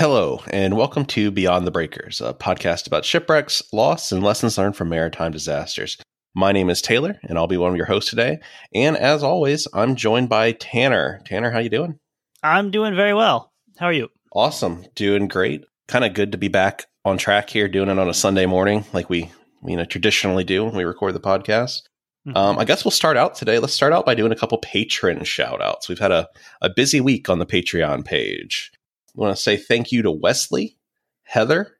Hello, 0.00 0.40
and 0.48 0.78
welcome 0.78 1.04
to 1.04 1.30
Beyond 1.30 1.66
the 1.66 1.70
Breakers, 1.70 2.22
a 2.22 2.32
podcast 2.32 2.86
about 2.86 3.04
shipwrecks, 3.04 3.62
loss, 3.70 4.12
and 4.12 4.22
lessons 4.22 4.56
learned 4.56 4.74
from 4.74 4.88
maritime 4.88 5.30
disasters. 5.30 5.98
My 6.34 6.52
name 6.52 6.70
is 6.70 6.80
Taylor, 6.80 7.20
and 7.24 7.36
I'll 7.36 7.46
be 7.46 7.58
one 7.58 7.70
of 7.70 7.76
your 7.76 7.84
hosts 7.84 8.08
today. 8.08 8.38
And 8.74 8.96
as 8.96 9.22
always, 9.22 9.68
I'm 9.74 9.96
joined 9.96 10.30
by 10.30 10.52
Tanner. 10.52 11.20
Tanner, 11.26 11.50
how 11.50 11.58
you 11.58 11.68
doing? 11.68 11.98
I'm 12.42 12.70
doing 12.70 12.96
very 12.96 13.12
well. 13.12 13.52
How 13.78 13.88
are 13.88 13.92
you? 13.92 14.08
Awesome, 14.32 14.86
doing 14.94 15.28
great. 15.28 15.66
Kind 15.86 16.06
of 16.06 16.14
good 16.14 16.32
to 16.32 16.38
be 16.38 16.48
back 16.48 16.86
on 17.04 17.18
track 17.18 17.50
here, 17.50 17.68
doing 17.68 17.90
it 17.90 17.98
on 17.98 18.08
a 18.08 18.14
Sunday 18.14 18.46
morning, 18.46 18.86
like 18.94 19.10
we 19.10 19.30
you 19.66 19.76
know 19.76 19.84
traditionally 19.84 20.44
do 20.44 20.64
when 20.64 20.76
we 20.76 20.84
record 20.84 21.14
the 21.14 21.20
podcast. 21.20 21.82
Mm-hmm. 22.26 22.38
Um, 22.38 22.58
I 22.58 22.64
guess 22.64 22.86
we'll 22.86 22.90
start 22.90 23.18
out 23.18 23.34
today. 23.34 23.58
Let's 23.58 23.74
start 23.74 23.92
out 23.92 24.06
by 24.06 24.14
doing 24.14 24.32
a 24.32 24.36
couple 24.36 24.56
patron 24.56 25.24
shout 25.24 25.60
outs. 25.60 25.90
We've 25.90 25.98
had 25.98 26.10
a, 26.10 26.26
a 26.62 26.70
busy 26.74 27.02
week 27.02 27.28
on 27.28 27.38
the 27.38 27.44
Patreon 27.44 28.06
page. 28.06 28.72
I 29.16 29.20
want 29.20 29.36
to 29.36 29.42
say 29.42 29.56
thank 29.56 29.92
you 29.92 30.02
to 30.02 30.10
Wesley, 30.10 30.78
Heather, 31.24 31.78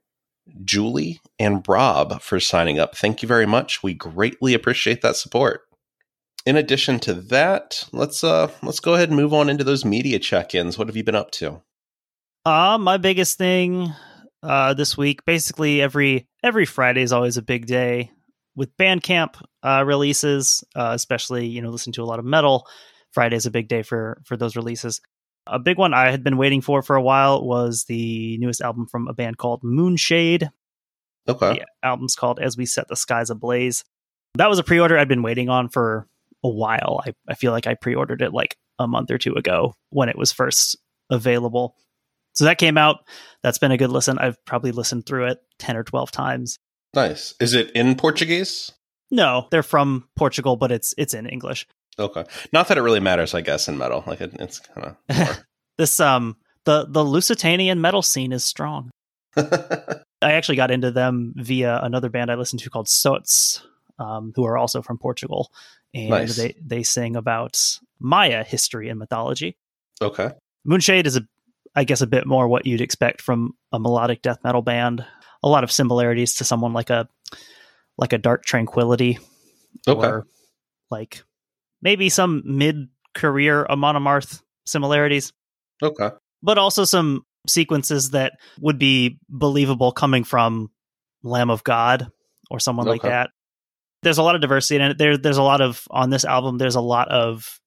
Julie, 0.64 1.20
and 1.38 1.64
Rob 1.66 2.20
for 2.22 2.40
signing 2.40 2.78
up. 2.78 2.96
Thank 2.96 3.22
you 3.22 3.28
very 3.28 3.46
much. 3.46 3.82
We 3.82 3.94
greatly 3.94 4.54
appreciate 4.54 5.00
that 5.02 5.16
support. 5.16 5.62
In 6.46 6.56
addition 6.56 6.98
to 7.00 7.14
that, 7.14 7.84
let's 7.92 8.24
uh 8.24 8.50
let's 8.62 8.80
go 8.80 8.94
ahead 8.94 9.10
and 9.10 9.16
move 9.16 9.34
on 9.34 9.50
into 9.50 9.62
those 9.62 9.84
media 9.84 10.18
check-ins. 10.18 10.78
What 10.78 10.88
have 10.88 10.96
you 10.96 11.04
been 11.04 11.14
up 11.14 11.30
to? 11.32 11.62
Uh 12.44 12.78
my 12.78 12.96
biggest 12.96 13.36
thing 13.38 13.92
uh 14.42 14.74
this 14.74 14.96
week, 14.96 15.24
basically 15.24 15.82
every 15.82 16.26
every 16.42 16.64
Friday 16.64 17.02
is 17.02 17.12
always 17.12 17.36
a 17.36 17.42
big 17.42 17.66
day 17.66 18.10
with 18.56 18.76
Bandcamp 18.78 19.40
uh 19.62 19.84
releases, 19.86 20.64
uh, 20.74 20.92
especially, 20.94 21.46
you 21.46 21.60
know, 21.60 21.70
listen 21.70 21.92
to 21.92 22.02
a 22.02 22.06
lot 22.06 22.18
of 22.18 22.24
metal. 22.24 22.66
Friday 23.12 23.36
is 23.36 23.46
a 23.46 23.50
big 23.50 23.68
day 23.68 23.82
for 23.82 24.20
for 24.24 24.36
those 24.36 24.56
releases. 24.56 25.00
A 25.50 25.58
big 25.58 25.78
one 25.78 25.92
I 25.92 26.10
had 26.10 26.22
been 26.22 26.36
waiting 26.36 26.60
for 26.60 26.82
for 26.82 26.96
a 26.96 27.02
while 27.02 27.44
was 27.44 27.84
the 27.84 28.38
newest 28.38 28.60
album 28.60 28.86
from 28.86 29.08
a 29.08 29.12
band 29.12 29.38
called 29.38 29.62
Moonshade. 29.62 30.48
Okay. 31.28 31.54
The 31.54 31.66
album's 31.82 32.14
called 32.14 32.38
As 32.40 32.56
We 32.56 32.66
Set 32.66 32.88
the 32.88 32.96
Skies 32.96 33.30
Ablaze. 33.30 33.84
That 34.34 34.48
was 34.48 34.58
a 34.58 34.64
pre 34.64 34.78
order 34.78 34.96
I'd 34.96 35.08
been 35.08 35.22
waiting 35.22 35.48
on 35.48 35.68
for 35.68 36.06
a 36.44 36.48
while. 36.48 37.02
I, 37.04 37.12
I 37.28 37.34
feel 37.34 37.52
like 37.52 37.66
I 37.66 37.74
pre 37.74 37.94
ordered 37.94 38.22
it 38.22 38.32
like 38.32 38.56
a 38.78 38.86
month 38.86 39.10
or 39.10 39.18
two 39.18 39.34
ago 39.34 39.74
when 39.90 40.08
it 40.08 40.16
was 40.16 40.32
first 40.32 40.76
available. 41.10 41.76
So 42.34 42.44
that 42.44 42.58
came 42.58 42.78
out. 42.78 42.98
That's 43.42 43.58
been 43.58 43.72
a 43.72 43.76
good 43.76 43.90
listen. 43.90 44.18
I've 44.18 44.42
probably 44.44 44.72
listened 44.72 45.04
through 45.04 45.26
it 45.26 45.38
10 45.58 45.76
or 45.76 45.82
12 45.82 46.10
times. 46.10 46.58
Nice. 46.94 47.34
Is 47.40 47.54
it 47.54 47.70
in 47.72 47.96
Portuguese? 47.96 48.72
No, 49.10 49.48
they're 49.50 49.62
from 49.62 50.08
Portugal, 50.16 50.56
but 50.56 50.70
it's 50.70 50.94
it's 50.96 51.14
in 51.14 51.26
English. 51.26 51.66
Okay. 52.00 52.24
Not 52.52 52.68
that 52.68 52.78
it 52.78 52.82
really 52.82 53.00
matters, 53.00 53.34
I 53.34 53.42
guess, 53.42 53.68
in 53.68 53.78
metal. 53.78 54.02
Like 54.06 54.20
it, 54.20 54.32
it's 54.40 54.58
kind 54.58 54.96
of 55.08 55.44
this 55.78 56.00
um 56.00 56.36
the 56.64 56.86
the 56.88 57.04
Lusitanian 57.04 57.78
metal 57.78 58.02
scene 58.02 58.32
is 58.32 58.44
strong. 58.44 58.90
I 59.36 60.32
actually 60.32 60.56
got 60.56 60.70
into 60.70 60.90
them 60.90 61.32
via 61.36 61.80
another 61.82 62.10
band 62.10 62.30
I 62.30 62.34
listened 62.34 62.60
to 62.60 62.70
called 62.70 62.88
Sots, 62.88 63.62
um, 63.98 64.32
who 64.34 64.44
are 64.44 64.58
also 64.58 64.82
from 64.82 64.98
Portugal, 64.98 65.50
and 65.94 66.10
nice. 66.10 66.36
they 66.36 66.54
they 66.60 66.82
sing 66.82 67.16
about 67.16 67.78
Maya 67.98 68.44
history 68.44 68.88
and 68.88 68.98
mythology. 68.98 69.56
Okay. 70.02 70.30
Moonshade 70.64 71.06
is 71.06 71.16
a 71.16 71.22
I 71.74 71.84
guess 71.84 72.00
a 72.00 72.06
bit 72.06 72.26
more 72.26 72.48
what 72.48 72.66
you'd 72.66 72.80
expect 72.80 73.22
from 73.22 73.54
a 73.72 73.78
melodic 73.78 74.22
death 74.22 74.38
metal 74.42 74.62
band. 74.62 75.04
A 75.42 75.48
lot 75.48 75.64
of 75.64 75.72
similarities 75.72 76.34
to 76.34 76.44
someone 76.44 76.72
like 76.72 76.90
a 76.90 77.08
like 77.96 78.12
a 78.12 78.18
Dark 78.18 78.44
Tranquillity, 78.44 79.18
okay. 79.86 80.06
or 80.06 80.26
like 80.90 81.22
maybe 81.82 82.08
some 82.08 82.42
mid 82.44 82.88
career 83.14 83.66
Amon 83.68 83.96
Amarth 83.96 84.42
similarities. 84.66 85.32
Okay. 85.82 86.10
But 86.42 86.58
also 86.58 86.84
some 86.84 87.24
sequences 87.46 88.10
that 88.10 88.34
would 88.60 88.78
be 88.78 89.18
believable 89.28 89.92
coming 89.92 90.24
from 90.24 90.70
Lamb 91.22 91.50
of 91.50 91.64
God 91.64 92.08
or 92.50 92.60
someone 92.60 92.86
okay. 92.86 92.92
like 92.92 93.02
that. 93.02 93.30
There's 94.02 94.18
a 94.18 94.22
lot 94.22 94.34
of 94.34 94.40
diversity 94.40 94.76
in 94.76 94.90
it. 94.90 94.98
There, 94.98 95.16
there's 95.18 95.36
a 95.36 95.42
lot 95.42 95.60
of 95.60 95.86
on 95.90 96.10
this 96.10 96.24
album. 96.24 96.58
There's 96.58 96.74
a 96.74 96.80
lot 96.80 97.08
of 97.08 97.60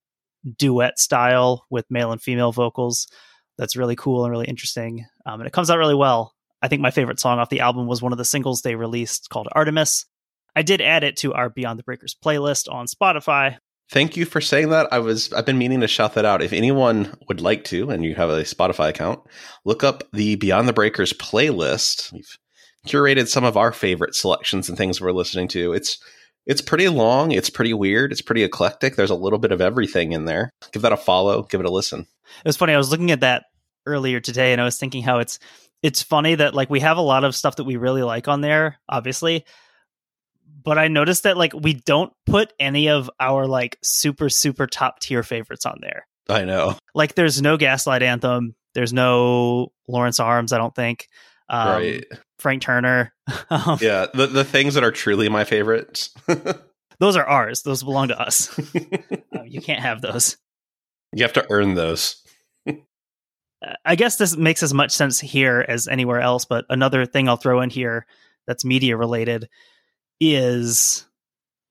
duet 0.58 1.00
style 1.00 1.66
with 1.70 1.86
male 1.90 2.12
and 2.12 2.22
female 2.22 2.52
vocals. 2.52 3.08
That's 3.58 3.76
really 3.76 3.96
cool 3.96 4.24
and 4.24 4.32
really 4.32 4.48
interesting, 4.48 5.06
um, 5.28 5.40
and 5.40 5.48
it 5.48 5.54
comes 5.54 5.70
out 5.70 5.78
really 5.78 5.94
well. 5.94 6.34
I 6.64 6.70
think 6.70 6.82
my 6.82 6.90
favorite 6.90 7.20
song 7.20 7.38
off 7.38 7.50
the 7.50 7.60
album 7.60 7.86
was 7.88 8.02
one 8.02 8.14
of 8.14 8.18
the 8.18 8.26
singles 8.26 8.62
they 8.62 8.74
released 8.76 9.30
called 9.30 9.48
Artemis. 9.52 10.06
I 10.56 10.64
did 10.64 10.82
add 10.82 11.04
it 11.04 11.18
to 11.18 11.34
our 11.34 11.50
Beyond 11.50 11.78
the 11.78 11.84
Breakers 11.84 12.16
playlist 12.24 12.72
on 12.72 12.88
Spotify, 12.88 13.58
Thank 13.90 14.18
you 14.18 14.26
for 14.26 14.42
saying 14.42 14.70
that. 14.70 14.92
I 14.92 15.00
was 15.00 15.32
I've 15.34 15.46
been 15.46 15.58
meaning 15.58 15.82
to 15.82 15.88
shout 15.88 16.14
that 16.16 16.26
out. 16.26 16.42
If 16.42 16.54
anyone 16.54 17.16
would 17.28 17.42
like 17.42 17.64
to, 17.66 17.90
and 17.90 18.04
you 18.04 18.16
have 18.16 18.30
a 18.30 18.42
Spotify 18.44 18.90
account, 18.90 19.20
look 19.66 19.84
up 19.84 20.04
the 20.14 20.36
Beyond 20.36 20.68
the 20.68 20.74
Breakers 20.74 21.14
playlist. 21.14 22.12
We've 22.12 22.38
curated 22.88 23.28
some 23.28 23.44
of 23.44 23.58
our 23.58 23.72
favorite 23.72 24.16
selections 24.16 24.68
and 24.68 24.78
things 24.78 25.00
we're 25.00 25.12
listening 25.12 25.48
to. 25.50 25.74
It's 25.74 26.00
it's 26.46 26.62
pretty 26.62 26.90
long, 26.90 27.32
it's 27.32 27.50
pretty 27.50 27.74
weird, 27.74 28.12
it's 28.12 28.22
pretty 28.22 28.44
eclectic. 28.44 28.96
There's 28.96 29.10
a 29.10 29.16
little 29.16 29.40
bit 29.40 29.52
of 29.52 29.62
everything 29.62 30.12
in 30.12 30.26
there. 30.26 30.50
Give 30.72 30.82
that 30.82 30.92
a 30.92 30.98
follow, 30.98 31.44
give 31.44 31.60
it 31.62 31.66
a 31.66 31.72
listen. 31.72 32.02
It 32.02 32.48
was 32.48 32.58
funny. 32.58 32.74
I 32.74 32.78
was 32.78 32.92
looking 32.92 33.12
at 33.12 33.22
that 33.22 33.46
earlier 33.86 34.20
today 34.20 34.52
and 34.54 34.62
I 34.62 34.66
was 34.66 34.78
thinking 34.78 35.04
how 35.04 35.20
it's 35.20 35.40
it's 35.82 36.02
funny 36.02 36.36
that 36.36 36.54
like 36.54 36.70
we 36.70 36.80
have 36.80 36.98
a 36.98 37.02
lot 37.02 37.24
of 37.26 37.36
stuff 37.36 37.58
that 37.58 37.66
we 37.66 37.76
really 37.76 38.04
like 38.04 38.28
on 38.28 38.42
there, 38.42 38.80
obviously, 38.90 39.46
but 40.64 40.78
I 40.78 40.88
noticed 40.88 41.24
that 41.24 41.38
like 41.38 41.54
we 41.54 41.74
don't 41.74 42.14
put 42.26 42.54
any 42.60 42.90
of 42.90 43.10
our 43.20 43.48
like 43.48 43.78
super 43.84 44.30
super 44.30 44.68
top 44.68 45.00
tier 45.00 45.24
favorites 45.24 45.66
on 45.66 45.80
there. 45.82 46.08
I 46.30 46.46
know. 46.46 46.78
Like 46.96 47.16
there's 47.16 47.42
no 47.42 47.58
Gaslight 47.58 48.04
Anthem, 48.04 48.56
there's 48.74 48.94
no 48.94 49.72
Lawrence 49.88 50.20
Arms, 50.20 50.54
I 50.54 50.58
don't 50.58 50.76
think. 50.76 51.08
Um, 51.50 51.68
right. 51.68 52.06
Frank 52.40 52.62
Turner. 52.62 53.14
um, 53.50 53.78
yeah, 53.82 54.08
the 54.14 54.28
the 54.28 54.44
things 54.44 54.76
that 54.76 54.84
are 54.84 54.92
truly 54.92 55.30
my 55.30 55.44
favorites. 55.44 56.14
those 57.00 57.16
are 57.16 57.26
ours. 57.26 57.62
Those 57.64 57.84
belong 57.84 58.10
to 58.10 58.20
us. 58.20 58.58
uh, 59.36 59.44
you 59.46 59.62
can't 59.62 59.82
have 59.82 60.02
those. 60.02 60.38
You 61.14 61.24
have 61.24 61.34
to 61.34 61.46
earn 61.50 61.76
those. 61.76 62.20
I 63.86 63.96
guess 63.96 64.18
this 64.18 64.36
makes 64.36 64.62
as 64.62 64.74
much 64.74 64.92
sense 64.92 65.22
here 65.22 65.64
as 65.66 65.88
anywhere 65.88 66.20
else, 66.20 66.44
but 66.44 66.66
another 66.70 67.06
thing 67.06 67.30
I'll 67.30 67.38
throw 67.38 67.62
in 67.62 67.70
here 67.70 68.06
that's 68.46 68.66
media 68.66 68.98
related 68.98 69.48
is 70.32 71.06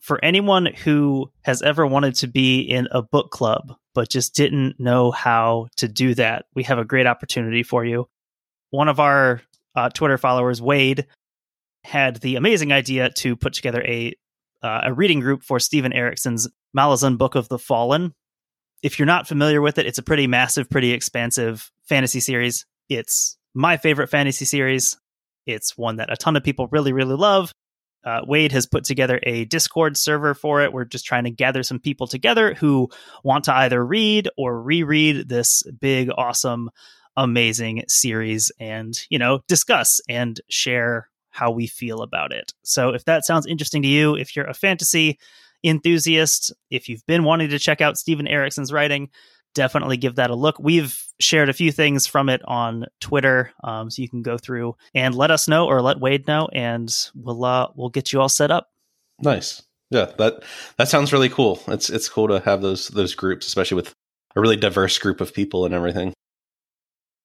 for 0.00 0.22
anyone 0.24 0.66
who 0.66 1.30
has 1.42 1.62
ever 1.62 1.86
wanted 1.86 2.16
to 2.16 2.26
be 2.26 2.60
in 2.60 2.88
a 2.90 3.02
book 3.02 3.30
club 3.30 3.74
but 3.94 4.08
just 4.08 4.34
didn't 4.34 4.80
know 4.80 5.10
how 5.10 5.68
to 5.76 5.86
do 5.86 6.14
that, 6.14 6.46
we 6.54 6.62
have 6.64 6.78
a 6.78 6.84
great 6.84 7.06
opportunity 7.06 7.62
for 7.62 7.84
you. 7.84 8.08
One 8.70 8.88
of 8.88 8.98
our 9.00 9.42
uh, 9.74 9.90
Twitter 9.90 10.18
followers, 10.18 10.62
Wade, 10.62 11.06
had 11.84 12.16
the 12.16 12.36
amazing 12.36 12.72
idea 12.72 13.10
to 13.10 13.36
put 13.36 13.52
together 13.52 13.82
a 13.82 14.14
uh, 14.62 14.82
a 14.84 14.94
reading 14.94 15.18
group 15.18 15.42
for 15.42 15.58
Steven 15.58 15.92
Erikson's 15.92 16.48
Malazan 16.76 17.18
Book 17.18 17.34
of 17.34 17.48
the 17.48 17.58
Fallen. 17.58 18.12
If 18.80 18.98
you're 18.98 19.06
not 19.06 19.26
familiar 19.26 19.60
with 19.60 19.78
it, 19.78 19.86
it's 19.86 19.98
a 19.98 20.04
pretty 20.04 20.28
massive, 20.28 20.70
pretty 20.70 20.92
expansive 20.92 21.70
fantasy 21.88 22.20
series. 22.20 22.64
It's 22.88 23.36
my 23.54 23.76
favorite 23.76 24.08
fantasy 24.08 24.44
series. 24.44 24.96
It's 25.46 25.76
one 25.76 25.96
that 25.96 26.12
a 26.12 26.16
ton 26.16 26.36
of 26.36 26.44
people 26.44 26.68
really, 26.68 26.92
really 26.92 27.16
love 27.16 27.52
uh, 28.04 28.20
Wade 28.26 28.52
has 28.52 28.66
put 28.66 28.84
together 28.84 29.20
a 29.22 29.44
Discord 29.44 29.96
server 29.96 30.34
for 30.34 30.62
it. 30.62 30.72
We're 30.72 30.84
just 30.84 31.04
trying 31.04 31.24
to 31.24 31.30
gather 31.30 31.62
some 31.62 31.78
people 31.78 32.06
together 32.06 32.54
who 32.54 32.88
want 33.22 33.44
to 33.44 33.54
either 33.54 33.84
read 33.84 34.28
or 34.36 34.60
reread 34.60 35.28
this 35.28 35.62
big, 35.80 36.10
awesome, 36.16 36.70
amazing 37.16 37.84
series 37.88 38.50
and, 38.58 38.98
you 39.10 39.18
know, 39.18 39.40
discuss 39.48 40.00
and 40.08 40.40
share 40.48 41.08
how 41.30 41.50
we 41.50 41.66
feel 41.66 42.02
about 42.02 42.32
it. 42.32 42.52
So 42.62 42.90
if 42.90 43.04
that 43.06 43.24
sounds 43.24 43.46
interesting 43.46 43.82
to 43.82 43.88
you, 43.88 44.16
if 44.16 44.36
you're 44.36 44.46
a 44.46 44.54
fantasy 44.54 45.18
enthusiast, 45.64 46.52
if 46.70 46.88
you've 46.88 47.06
been 47.06 47.24
wanting 47.24 47.50
to 47.50 47.58
check 47.58 47.80
out 47.80 47.96
Steven 47.96 48.26
Erikson's 48.26 48.72
writing, 48.72 49.10
definitely 49.54 49.96
give 49.96 50.16
that 50.16 50.30
a 50.30 50.34
look. 50.34 50.58
We've 50.58 50.98
shared 51.20 51.48
a 51.48 51.54
few 51.54 51.72
things 51.72 52.06
from 52.06 52.28
it 52.28 52.42
on 52.46 52.86
Twitter, 53.00 53.52
um, 53.64 53.90
so 53.90 54.02
you 54.02 54.08
can 54.08 54.22
go 54.22 54.38
through 54.38 54.76
and 54.94 55.14
let 55.14 55.30
us 55.30 55.48
know 55.48 55.66
or 55.66 55.82
let 55.82 56.00
Wade 56.00 56.26
know, 56.26 56.48
and 56.52 56.92
we'll 57.14 57.44
uh, 57.44 57.68
we'll 57.74 57.90
get 57.90 58.12
you 58.12 58.20
all 58.20 58.28
set 58.28 58.50
up. 58.50 58.68
Nice, 59.20 59.62
yeah 59.90 60.06
that 60.18 60.42
that 60.78 60.88
sounds 60.88 61.12
really 61.12 61.28
cool. 61.28 61.60
It's 61.68 61.90
it's 61.90 62.08
cool 62.08 62.28
to 62.28 62.40
have 62.40 62.62
those 62.62 62.88
those 62.88 63.14
groups, 63.14 63.46
especially 63.46 63.76
with 63.76 63.94
a 64.34 64.40
really 64.40 64.56
diverse 64.56 64.98
group 64.98 65.20
of 65.20 65.34
people 65.34 65.64
and 65.64 65.74
everything. 65.74 66.12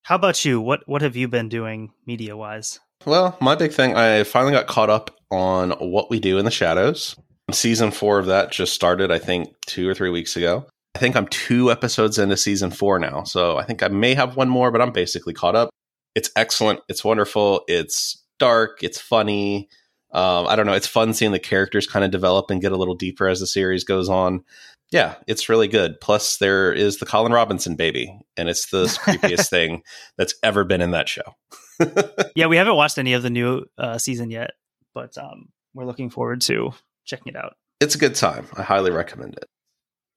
How 0.03 0.15
about 0.15 0.45
you? 0.45 0.61
What 0.61 0.87
what 0.87 1.01
have 1.01 1.15
you 1.15 1.27
been 1.27 1.49
doing 1.49 1.91
media 2.05 2.37
wise? 2.37 2.79
Well, 3.05 3.37
my 3.39 3.55
big 3.55 3.71
thing, 3.71 3.95
I 3.95 4.23
finally 4.23 4.53
got 4.53 4.67
caught 4.67 4.89
up 4.89 5.15
on 5.31 5.71
what 5.71 6.09
we 6.09 6.19
do 6.19 6.37
in 6.37 6.45
the 6.45 6.51
shadows. 6.51 7.15
Season 7.51 7.91
four 7.91 8.19
of 8.19 8.25
that 8.25 8.51
just 8.51 8.73
started, 8.73 9.11
I 9.11 9.19
think, 9.19 9.53
two 9.65 9.87
or 9.87 9.93
three 9.93 10.09
weeks 10.09 10.35
ago. 10.35 10.65
I 10.97 10.99
think 10.99 11.15
I'm 11.15 11.27
two 11.27 11.69
episodes 11.71 12.17
into 12.17 12.35
season 12.35 12.71
four 12.71 12.97
now. 12.97 13.23
So 13.23 13.59
I 13.59 13.63
think 13.65 13.83
I 13.83 13.87
may 13.87 14.15
have 14.15 14.35
one 14.35 14.49
more, 14.49 14.71
but 14.71 14.81
I'm 14.81 14.91
basically 14.91 15.31
caught 15.31 15.55
up. 15.55 15.69
It's 16.15 16.31
excellent. 16.35 16.79
It's 16.89 17.03
wonderful. 17.03 17.61
It's 17.67 18.25
dark. 18.39 18.81
It's 18.81 18.99
funny. 18.99 19.69
Um, 20.11 20.47
I 20.47 20.55
don't 20.55 20.65
know. 20.65 20.73
It's 20.73 20.87
fun 20.87 21.13
seeing 21.13 21.33
the 21.33 21.37
characters 21.37 21.85
kind 21.85 22.03
of 22.03 22.09
develop 22.09 22.49
and 22.49 22.63
get 22.63 22.71
a 22.71 22.77
little 22.77 22.95
deeper 22.95 23.27
as 23.27 23.39
the 23.39 23.45
series 23.45 23.83
goes 23.83 24.09
on. 24.09 24.43
Yeah, 24.89 25.13
it's 25.27 25.49
really 25.49 25.67
good. 25.67 26.01
Plus, 26.01 26.37
there 26.37 26.73
is 26.73 26.97
the 26.97 27.05
Colin 27.05 27.31
Robinson 27.31 27.75
baby, 27.75 28.19
and 28.35 28.49
it's 28.49 28.71
the 28.71 28.85
creepiest 29.05 29.51
thing 29.51 29.83
that's 30.17 30.33
ever 30.41 30.63
been 30.63 30.81
in 30.81 30.91
that 30.91 31.07
show. 31.07 31.35
yeah, 32.35 32.47
we 32.47 32.57
haven't 32.57 32.75
watched 32.75 32.97
any 32.97 33.13
of 33.13 33.21
the 33.21 33.29
new 33.29 33.65
uh, 33.77 33.99
season 33.99 34.31
yet, 34.31 34.53
but 34.95 35.15
um, 35.19 35.49
we're 35.75 35.85
looking 35.85 36.09
forward 36.09 36.41
to 36.41 36.71
checking 37.05 37.33
it 37.33 37.35
out. 37.35 37.53
It's 37.81 37.93
a 37.93 37.99
good 37.99 38.15
time. 38.15 38.47
I 38.55 38.63
highly 38.63 38.89
recommend 38.89 39.35
it. 39.35 39.45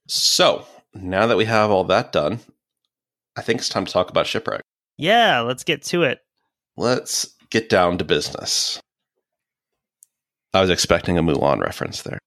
So, 0.06 0.67
now 0.94 1.26
that 1.26 1.37
we 1.37 1.44
have 1.44 1.70
all 1.70 1.85
that 1.85 2.12
done, 2.12 2.41
I 3.37 3.43
think 3.43 3.61
it's 3.61 3.69
time 3.69 3.85
to 3.85 3.93
talk 3.93 4.11
about 4.11 4.26
Shipwreck. 4.26 4.62
Yeah, 4.97 5.41
let's 5.41 5.64
get 5.64 5.82
to 5.85 6.02
it. 6.02 6.20
Let's 6.76 7.35
get 7.50 7.69
down 7.69 7.99
to 7.99 8.05
business. 8.05 8.81
I 10.52 10.61
was 10.61 10.70
expecting 10.70 11.17
a 11.17 11.23
Mulan 11.23 11.61
reference 11.61 12.02
there. 12.02 12.19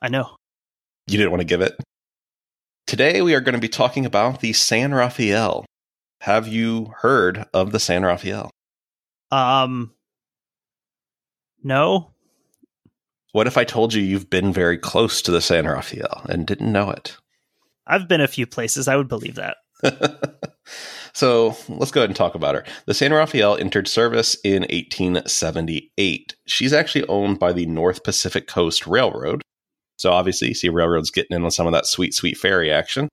I 0.00 0.08
know. 0.08 0.36
You 1.08 1.18
didn't 1.18 1.32
want 1.32 1.40
to 1.40 1.46
give 1.46 1.60
it? 1.60 1.74
Today 2.86 3.22
we 3.22 3.34
are 3.34 3.40
going 3.40 3.54
to 3.54 3.60
be 3.60 3.68
talking 3.68 4.06
about 4.06 4.40
the 4.40 4.52
San 4.52 4.94
Rafael. 4.94 5.64
Have 6.20 6.46
you 6.46 6.92
heard 6.98 7.46
of 7.52 7.72
the 7.72 7.80
San 7.80 8.04
Rafael? 8.04 8.50
Um 9.30 9.92
No. 11.62 12.11
What 13.32 13.46
if 13.46 13.56
I 13.56 13.64
told 13.64 13.94
you 13.94 14.02
you've 14.02 14.30
been 14.30 14.52
very 14.52 14.76
close 14.76 15.22
to 15.22 15.30
the 15.30 15.40
San 15.40 15.66
Rafael 15.66 16.22
and 16.28 16.46
didn't 16.46 16.70
know 16.70 16.90
it? 16.90 17.16
I've 17.86 18.06
been 18.06 18.20
a 18.20 18.28
few 18.28 18.46
places. 18.46 18.88
I 18.88 18.96
would 18.96 19.08
believe 19.08 19.36
that. 19.36 19.56
so 21.12 21.56
let's 21.68 21.90
go 21.90 22.00
ahead 22.00 22.10
and 22.10 22.16
talk 22.16 22.34
about 22.34 22.54
her. 22.54 22.64
The 22.86 22.94
San 22.94 23.12
Rafael 23.12 23.56
entered 23.56 23.88
service 23.88 24.36
in 24.44 24.62
1878. 24.62 26.36
She's 26.46 26.72
actually 26.74 27.06
owned 27.08 27.38
by 27.38 27.52
the 27.52 27.66
North 27.66 28.04
Pacific 28.04 28.46
Coast 28.46 28.86
Railroad. 28.86 29.42
So 29.96 30.12
obviously, 30.12 30.48
you 30.48 30.54
see 30.54 30.68
railroads 30.68 31.10
getting 31.10 31.34
in 31.34 31.44
on 31.44 31.50
some 31.50 31.66
of 31.66 31.72
that 31.72 31.86
sweet, 31.86 32.14
sweet 32.14 32.36
ferry 32.36 32.70
action. 32.70 33.08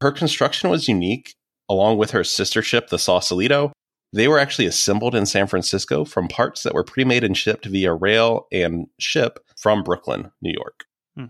Her 0.00 0.10
construction 0.10 0.70
was 0.70 0.88
unique, 0.88 1.34
along 1.68 1.98
with 1.98 2.12
her 2.12 2.24
sister 2.24 2.62
ship, 2.62 2.88
the 2.88 2.98
Sausalito. 2.98 3.72
They 4.14 4.28
were 4.28 4.38
actually 4.38 4.66
assembled 4.66 5.16
in 5.16 5.26
San 5.26 5.48
Francisco 5.48 6.04
from 6.04 6.28
parts 6.28 6.62
that 6.62 6.72
were 6.72 6.84
pre 6.84 7.04
made 7.04 7.24
and 7.24 7.36
shipped 7.36 7.66
via 7.66 7.92
rail 7.92 8.46
and 8.52 8.86
ship 9.00 9.40
from 9.56 9.82
Brooklyn, 9.82 10.30
New 10.40 10.52
York. 10.56 10.84
Hmm. 11.16 11.26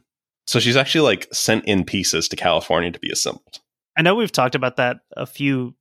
So 0.46 0.60
she's 0.60 0.76
actually 0.76 1.00
like 1.00 1.26
sent 1.32 1.64
in 1.64 1.84
pieces 1.84 2.28
to 2.28 2.36
California 2.36 2.90
to 2.90 2.98
be 2.98 3.10
assembled. 3.10 3.60
I 3.96 4.02
know 4.02 4.14
we've 4.14 4.30
talked 4.30 4.54
about 4.54 4.76
that 4.76 4.98
a 5.16 5.24
few 5.24 5.74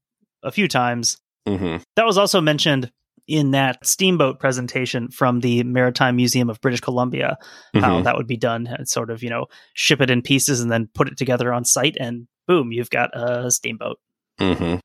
a 0.44 0.52
few 0.52 0.70
times. 0.70 1.18
Mm-hmm. 1.46 1.84
That 1.98 2.06
was 2.06 2.18
also 2.18 2.40
mentioned 2.40 2.90
in 3.28 3.52
that 3.52 3.86
steamboat 3.86 4.40
presentation 4.40 5.10
from 5.10 5.42
the 5.42 5.64
Maritime 5.64 6.16
Museum 6.16 6.50
of 6.50 6.62
British 6.62 6.82
Columbia, 6.82 7.38
mm-hmm. 7.76 7.84
how 7.84 8.02
that 8.02 8.16
would 8.16 8.28
be 8.28 8.38
done, 8.38 8.66
and 8.66 8.88
sort 8.88 9.10
of 9.10 9.22
you 9.22 9.30
know 9.30 9.48
ship 9.74 10.00
it 10.00 10.10
in 10.10 10.22
pieces 10.22 10.62
and 10.62 10.72
then 10.72 10.88
put 10.94 11.10
it 11.10 11.18
together 11.18 11.52
on 11.52 11.66
site, 11.66 11.98
and 12.00 12.28
boom, 12.48 12.72
you've 12.72 12.90
got 12.90 13.10
a 13.14 13.52
steamboat. 13.52 13.98
Mm-hmm. 14.40 14.78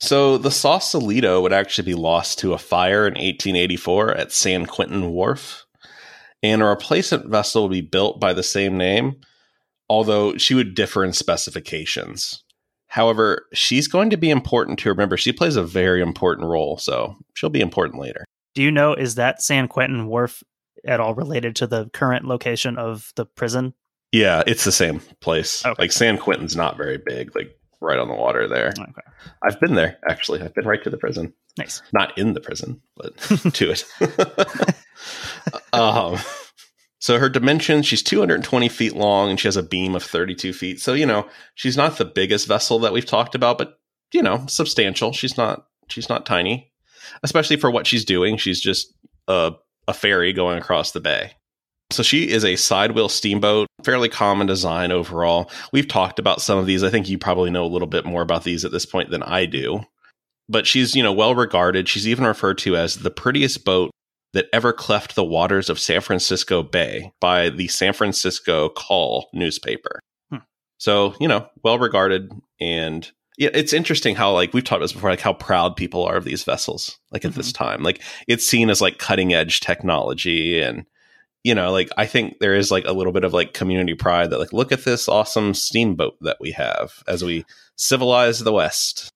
So 0.00 0.36
the 0.38 0.50
Sausalito 0.50 1.40
would 1.40 1.52
actually 1.52 1.86
be 1.86 1.94
lost 1.94 2.38
to 2.40 2.52
a 2.52 2.58
fire 2.58 3.06
in 3.06 3.14
1884 3.14 4.12
at 4.12 4.32
San 4.32 4.66
Quentin 4.66 5.10
Wharf, 5.10 5.64
and 6.42 6.62
a 6.62 6.66
replacement 6.66 7.28
vessel 7.28 7.62
would 7.62 7.72
be 7.72 7.80
built 7.80 8.20
by 8.20 8.32
the 8.32 8.42
same 8.42 8.76
name, 8.76 9.16
although 9.88 10.36
she 10.36 10.54
would 10.54 10.74
differ 10.74 11.04
in 11.04 11.12
specifications. 11.12 12.42
However, 12.88 13.46
she's 13.52 13.88
going 13.88 14.10
to 14.10 14.16
be 14.16 14.30
important 14.30 14.78
to 14.80 14.88
remember. 14.90 15.16
She 15.16 15.32
plays 15.32 15.56
a 15.56 15.62
very 15.62 16.00
important 16.00 16.48
role, 16.48 16.78
so 16.78 17.16
she'll 17.34 17.50
be 17.50 17.60
important 17.60 18.00
later. 18.00 18.24
Do 18.54 18.62
you 18.62 18.70
know 18.70 18.94
is 18.94 19.16
that 19.16 19.42
San 19.42 19.68
Quentin 19.68 20.06
Wharf 20.06 20.42
at 20.86 21.00
all 21.00 21.14
related 21.14 21.56
to 21.56 21.66
the 21.66 21.90
current 21.92 22.26
location 22.26 22.78
of 22.78 23.12
the 23.16 23.26
prison? 23.26 23.74
Yeah, 24.12 24.42
it's 24.46 24.64
the 24.64 24.72
same 24.72 25.00
place. 25.20 25.64
Okay. 25.64 25.82
Like 25.82 25.92
San 25.92 26.16
Quentin's 26.16 26.56
not 26.56 26.76
very 26.76 26.98
big, 26.98 27.34
like 27.34 27.58
right 27.86 27.98
on 27.98 28.08
the 28.08 28.14
water 28.14 28.48
there. 28.48 28.68
Okay. 28.68 29.02
I've 29.42 29.60
been 29.60 29.74
there 29.74 29.98
actually. 30.08 30.42
I've 30.42 30.54
been 30.54 30.66
right 30.66 30.82
to 30.84 30.90
the 30.90 30.98
prison. 30.98 31.32
Nice. 31.58 31.82
Not 31.92 32.16
in 32.18 32.34
the 32.34 32.40
prison, 32.40 32.82
but 32.96 33.16
to 33.54 33.70
it. 33.70 33.84
um 35.72 36.18
so 36.98 37.18
her 37.18 37.28
dimensions, 37.28 37.86
she's 37.86 38.02
220 38.02 38.68
feet 38.68 38.96
long 38.96 39.30
and 39.30 39.38
she 39.38 39.46
has 39.46 39.56
a 39.56 39.62
beam 39.62 39.94
of 39.94 40.02
32 40.02 40.52
feet. 40.52 40.80
So, 40.80 40.92
you 40.92 41.06
know, 41.06 41.28
she's 41.54 41.76
not 41.76 41.98
the 41.98 42.04
biggest 42.04 42.48
vessel 42.48 42.80
that 42.80 42.92
we've 42.92 43.06
talked 43.06 43.34
about, 43.34 43.58
but 43.58 43.78
you 44.12 44.22
know, 44.22 44.44
substantial. 44.48 45.12
She's 45.12 45.36
not 45.36 45.66
she's 45.88 46.08
not 46.08 46.26
tiny. 46.26 46.72
Especially 47.22 47.56
for 47.56 47.70
what 47.70 47.86
she's 47.86 48.04
doing. 48.04 48.36
She's 48.36 48.60
just 48.60 48.92
a, 49.28 49.52
a 49.86 49.94
ferry 49.94 50.32
going 50.32 50.58
across 50.58 50.90
the 50.90 51.00
bay. 51.00 51.32
So 51.90 52.02
she 52.02 52.28
is 52.28 52.44
a 52.44 52.54
sidewheel 52.54 53.10
steamboat, 53.10 53.68
fairly 53.84 54.08
common 54.08 54.46
design 54.46 54.90
overall. 54.90 55.50
We've 55.72 55.86
talked 55.86 56.18
about 56.18 56.42
some 56.42 56.58
of 56.58 56.66
these. 56.66 56.82
I 56.82 56.90
think 56.90 57.08
you 57.08 57.16
probably 57.16 57.50
know 57.50 57.64
a 57.64 57.68
little 57.68 57.86
bit 57.86 58.04
more 58.04 58.22
about 58.22 58.44
these 58.44 58.64
at 58.64 58.72
this 58.72 58.86
point 58.86 59.10
than 59.10 59.22
I 59.22 59.46
do. 59.46 59.80
But 60.48 60.66
she's, 60.66 60.94
you 60.94 61.02
know, 61.02 61.12
well 61.12 61.34
regarded. 61.34 61.88
She's 61.88 62.08
even 62.08 62.24
referred 62.24 62.58
to 62.58 62.76
as 62.76 62.96
the 62.96 63.10
prettiest 63.10 63.64
boat 63.64 63.90
that 64.32 64.46
ever 64.52 64.72
cleft 64.72 65.14
the 65.14 65.24
waters 65.24 65.70
of 65.70 65.80
San 65.80 66.00
Francisco 66.00 66.62
Bay 66.62 67.12
by 67.20 67.50
the 67.50 67.68
San 67.68 67.92
Francisco 67.92 68.68
Call 68.68 69.28
newspaper. 69.32 70.00
Hmm. 70.30 70.38
So, 70.78 71.14
you 71.20 71.28
know, 71.28 71.48
well 71.62 71.78
regarded 71.78 72.32
and 72.60 73.10
yeah, 73.38 73.50
it's 73.52 73.72
interesting 73.72 74.16
how 74.16 74.32
like 74.32 74.54
we've 74.54 74.64
talked 74.64 74.78
about 74.78 74.84
this 74.84 74.92
before, 74.92 75.10
like 75.10 75.20
how 75.20 75.34
proud 75.34 75.76
people 75.76 76.04
are 76.04 76.16
of 76.16 76.24
these 76.24 76.42
vessels, 76.42 76.98
like 77.12 77.24
at 77.24 77.32
mm-hmm. 77.32 77.40
this 77.40 77.52
time. 77.52 77.82
Like 77.82 78.02
it's 78.26 78.46
seen 78.46 78.70
as 78.70 78.80
like 78.80 78.98
cutting 78.98 79.34
edge 79.34 79.60
technology 79.60 80.60
and 80.60 80.86
you 81.46 81.54
know, 81.54 81.70
like 81.70 81.90
I 81.96 82.06
think 82.06 82.40
there 82.40 82.56
is 82.56 82.72
like 82.72 82.86
a 82.86 82.92
little 82.92 83.12
bit 83.12 83.22
of 83.22 83.32
like 83.32 83.54
community 83.54 83.94
pride 83.94 84.30
that 84.30 84.40
like 84.40 84.52
look 84.52 84.72
at 84.72 84.82
this 84.82 85.08
awesome 85.08 85.54
steamboat 85.54 86.16
that 86.22 86.38
we 86.40 86.50
have 86.50 87.04
as 87.06 87.22
we 87.22 87.44
civilize 87.76 88.40
the 88.40 88.52
West. 88.52 89.10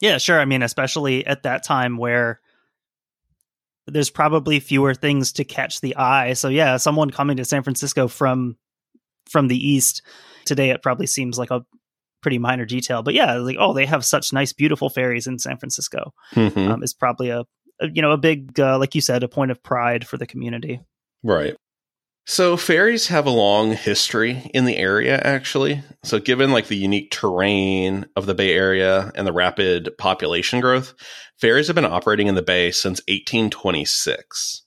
Yeah, 0.00 0.18
sure. 0.18 0.38
I 0.38 0.44
mean, 0.44 0.62
especially 0.62 1.26
at 1.26 1.42
that 1.42 1.64
time 1.64 1.96
where 1.96 2.40
there's 3.88 4.10
probably 4.10 4.60
fewer 4.60 4.94
things 4.94 5.32
to 5.32 5.44
catch 5.44 5.80
the 5.80 5.96
eye. 5.96 6.34
So 6.34 6.46
yeah, 6.46 6.76
someone 6.76 7.10
coming 7.10 7.38
to 7.38 7.44
San 7.44 7.64
Francisco 7.64 8.06
from 8.06 8.56
from 9.28 9.48
the 9.48 9.58
east 9.58 10.02
today, 10.44 10.70
it 10.70 10.84
probably 10.84 11.08
seems 11.08 11.36
like 11.36 11.50
a 11.50 11.66
pretty 12.22 12.38
minor 12.38 12.64
detail. 12.64 13.02
But 13.02 13.14
yeah, 13.14 13.34
like 13.38 13.56
oh, 13.58 13.72
they 13.72 13.86
have 13.86 14.04
such 14.04 14.32
nice, 14.32 14.52
beautiful 14.52 14.88
ferries 14.88 15.26
in 15.26 15.40
San 15.40 15.58
Francisco. 15.58 16.14
Mm-hmm. 16.36 16.60
Um, 16.70 16.82
is 16.84 16.94
probably 16.94 17.30
a, 17.30 17.40
a, 17.80 17.88
you 17.92 18.02
know 18.02 18.12
a 18.12 18.18
big 18.18 18.60
uh, 18.60 18.78
like 18.78 18.94
you 18.94 19.00
said 19.00 19.24
a 19.24 19.28
point 19.28 19.50
of 19.50 19.64
pride 19.64 20.06
for 20.06 20.16
the 20.16 20.28
community. 20.28 20.78
Right. 21.24 21.56
So 22.24 22.56
ferries 22.56 23.08
have 23.08 23.26
a 23.26 23.30
long 23.30 23.72
history 23.72 24.50
in 24.54 24.64
the 24.64 24.76
area 24.76 25.20
actually. 25.24 25.82
So 26.04 26.20
given 26.20 26.52
like 26.52 26.68
the 26.68 26.76
unique 26.76 27.10
terrain 27.10 28.06
of 28.14 28.26
the 28.26 28.34
Bay 28.34 28.54
Area 28.54 29.10
and 29.16 29.26
the 29.26 29.32
rapid 29.32 29.90
population 29.98 30.60
growth, 30.60 30.94
ferries 31.38 31.66
have 31.66 31.74
been 31.74 31.84
operating 31.84 32.28
in 32.28 32.36
the 32.36 32.42
bay 32.42 32.70
since 32.70 33.00
1826. 33.08 34.62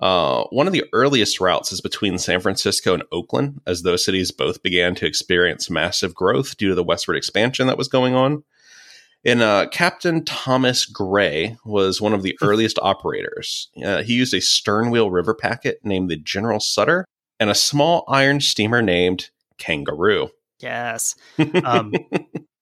Uh, 0.00 0.44
one 0.50 0.66
of 0.66 0.72
the 0.72 0.84
earliest 0.92 1.40
routes 1.40 1.72
is 1.72 1.80
between 1.80 2.18
San 2.18 2.40
Francisco 2.40 2.94
and 2.94 3.04
Oakland, 3.12 3.60
as 3.66 3.82
those 3.82 4.04
cities 4.04 4.30
both 4.30 4.62
began 4.62 4.94
to 4.96 5.06
experience 5.06 5.70
massive 5.70 6.14
growth 6.14 6.56
due 6.56 6.68
to 6.68 6.74
the 6.74 6.84
westward 6.84 7.16
expansion 7.16 7.66
that 7.66 7.78
was 7.78 7.88
going 7.88 8.14
on. 8.14 8.42
And 9.26 9.42
uh, 9.42 9.66
Captain 9.72 10.24
Thomas 10.24 10.86
Gray 10.86 11.56
was 11.64 12.00
one 12.00 12.14
of 12.14 12.22
the 12.22 12.38
earliest 12.42 12.78
operators. 12.80 13.68
Uh, 13.84 14.02
he 14.02 14.14
used 14.14 14.32
a 14.32 14.40
stern 14.40 14.90
wheel 14.90 15.10
river 15.10 15.34
packet 15.34 15.80
named 15.82 16.08
the 16.08 16.16
General 16.16 16.60
Sutter 16.60 17.04
and 17.40 17.50
a 17.50 17.54
small 17.54 18.04
iron 18.08 18.40
steamer 18.40 18.80
named 18.80 19.30
Kangaroo. 19.58 20.30
Yes. 20.60 21.16
Um, 21.64 21.92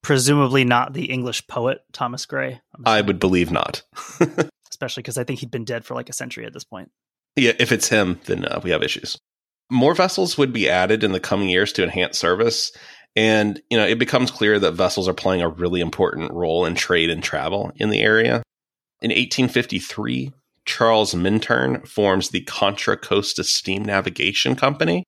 presumably 0.02 0.64
not 0.64 0.92
the 0.92 1.06
English 1.06 1.46
poet 1.46 1.80
Thomas 1.92 2.26
Gray. 2.26 2.60
I 2.84 3.00
would 3.00 3.18
believe 3.18 3.50
not. 3.50 3.82
Especially 4.70 5.02
because 5.02 5.18
I 5.18 5.24
think 5.24 5.40
he'd 5.40 5.50
been 5.50 5.64
dead 5.64 5.84
for 5.84 5.94
like 5.94 6.08
a 6.08 6.12
century 6.12 6.44
at 6.46 6.52
this 6.52 6.64
point. 6.64 6.90
Yeah, 7.36 7.52
if 7.58 7.72
it's 7.72 7.88
him, 7.88 8.20
then 8.24 8.44
uh, 8.44 8.60
we 8.62 8.70
have 8.70 8.82
issues. 8.82 9.18
More 9.70 9.94
vessels 9.94 10.36
would 10.36 10.52
be 10.52 10.68
added 10.68 11.02
in 11.02 11.12
the 11.12 11.20
coming 11.20 11.48
years 11.48 11.72
to 11.72 11.82
enhance 11.82 12.18
service, 12.18 12.72
and, 13.16 13.60
you 13.70 13.76
know, 13.76 13.86
it 13.86 13.98
becomes 13.98 14.30
clear 14.30 14.58
that 14.58 14.72
vessels 14.72 15.08
are 15.08 15.14
playing 15.14 15.42
a 15.42 15.48
really 15.48 15.80
important 15.80 16.32
role 16.32 16.64
in 16.64 16.74
trade 16.74 17.10
and 17.10 17.22
travel 17.22 17.72
in 17.76 17.90
the 17.90 18.00
area. 18.00 18.42
In 19.00 19.10
1853, 19.10 20.32
Charles 20.64 21.14
Minturn 21.14 21.86
forms 21.86 22.30
the 22.30 22.40
Contra 22.42 22.96
Costa 22.96 23.44
Steam 23.44 23.84
Navigation 23.84 24.56
Company, 24.56 25.04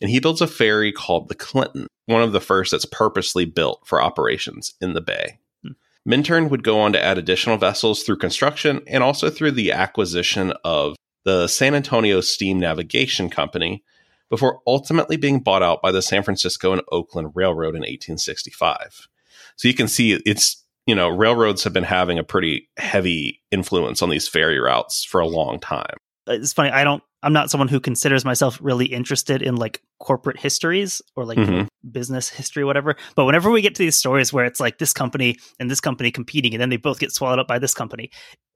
and 0.00 0.10
he 0.10 0.20
builds 0.20 0.40
a 0.40 0.46
ferry 0.46 0.92
called 0.92 1.28
the 1.28 1.34
Clinton, 1.34 1.86
one 2.06 2.22
of 2.22 2.32
the 2.32 2.40
first 2.40 2.70
that's 2.70 2.84
purposely 2.84 3.44
built 3.44 3.82
for 3.84 4.00
operations 4.00 4.74
in 4.80 4.92
the 4.92 5.00
bay. 5.00 5.38
Hmm. 5.64 5.72
Minturn 6.04 6.48
would 6.50 6.62
go 6.62 6.80
on 6.80 6.92
to 6.92 7.02
add 7.02 7.18
additional 7.18 7.56
vessels 7.56 8.02
through 8.02 8.18
construction 8.18 8.82
and 8.86 9.02
also 9.02 9.30
through 9.30 9.52
the 9.52 9.72
acquisition 9.72 10.52
of 10.64 10.96
the 11.24 11.48
San 11.48 11.74
Antonio 11.74 12.20
Steam 12.20 12.58
Navigation 12.58 13.28
Company, 13.28 13.84
before 14.30 14.60
ultimately 14.66 15.16
being 15.16 15.40
bought 15.40 15.62
out 15.62 15.82
by 15.82 15.92
the 15.92 16.00
San 16.02 16.22
Francisco 16.22 16.72
and 16.72 16.82
Oakland 16.90 17.32
Railroad 17.34 17.74
in 17.74 17.82
1865. 17.82 19.08
So 19.56 19.68
you 19.68 19.74
can 19.74 19.88
see 19.88 20.12
it's, 20.24 20.64
you 20.86 20.94
know, 20.94 21.08
railroads 21.08 21.64
have 21.64 21.72
been 21.72 21.84
having 21.84 22.18
a 22.18 22.24
pretty 22.24 22.68
heavy 22.78 23.42
influence 23.50 24.00
on 24.02 24.08
these 24.10 24.28
ferry 24.28 24.58
routes 24.58 25.04
for 25.04 25.20
a 25.20 25.26
long 25.26 25.58
time. 25.60 25.96
it's 26.26 26.52
funny. 26.52 26.70
I 26.70 26.84
don't. 26.84 27.02
I'm 27.22 27.32
not 27.32 27.50
someone 27.50 27.66
who 27.68 27.80
considers 27.80 28.24
myself 28.24 28.58
really 28.62 28.86
interested 28.86 29.42
in 29.42 29.56
like 29.56 29.82
corporate 29.98 30.38
histories 30.38 31.02
or 31.16 31.24
like 31.26 31.36
Mhm. 31.38 31.66
business 31.90 32.28
history, 32.28 32.64
whatever. 32.64 32.94
But 33.16 33.24
whenever 33.24 33.50
we 33.50 33.60
get 33.62 33.74
to 33.74 33.82
these 33.82 33.96
stories 33.96 34.32
where 34.32 34.44
it's 34.46 34.60
like 34.60 34.78
this 34.78 34.92
company 34.92 35.36
and 35.58 35.70
this 35.70 35.80
company 35.80 36.10
competing, 36.12 36.54
and 36.54 36.60
then 36.60 36.68
they 36.70 36.76
both 36.76 36.98
get 37.00 37.12
swallowed 37.12 37.40
up 37.40 37.48
by 37.48 37.58
this 37.58 37.74
company, 37.74 38.10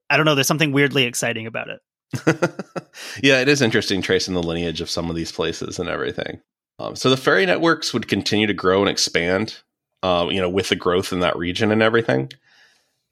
I 0.09 0.15
don't 0.17 0.25
know. 0.25 0.35
There's 0.35 0.47
something 0.47 0.71
weirdly 0.71 1.03
exciting 1.03 1.45
about 1.47 1.67
it. 1.69 1.79
yeah, 3.21 3.41
it 3.41 3.47
is 3.47 3.61
interesting 3.61 4.01
tracing 4.01 4.33
the 4.33 4.43
lineage 4.43 4.81
of 4.81 4.89
some 4.89 5.09
of 5.09 5.15
these 5.15 5.31
places 5.31 5.79
and 5.79 5.89
everything. 5.89 6.41
Um, 6.79 6.95
so 6.95 7.09
the 7.09 7.17
ferry 7.17 7.45
networks 7.45 7.93
would 7.93 8.07
continue 8.07 8.47
to 8.47 8.53
grow 8.53 8.81
and 8.81 8.89
expand, 8.89 9.59
uh, 10.03 10.27
you 10.29 10.41
know, 10.41 10.49
with 10.49 10.69
the 10.69 10.75
growth 10.75 11.13
in 11.13 11.21
that 11.21 11.37
region 11.37 11.71
and 11.71 11.81
everything. 11.81 12.31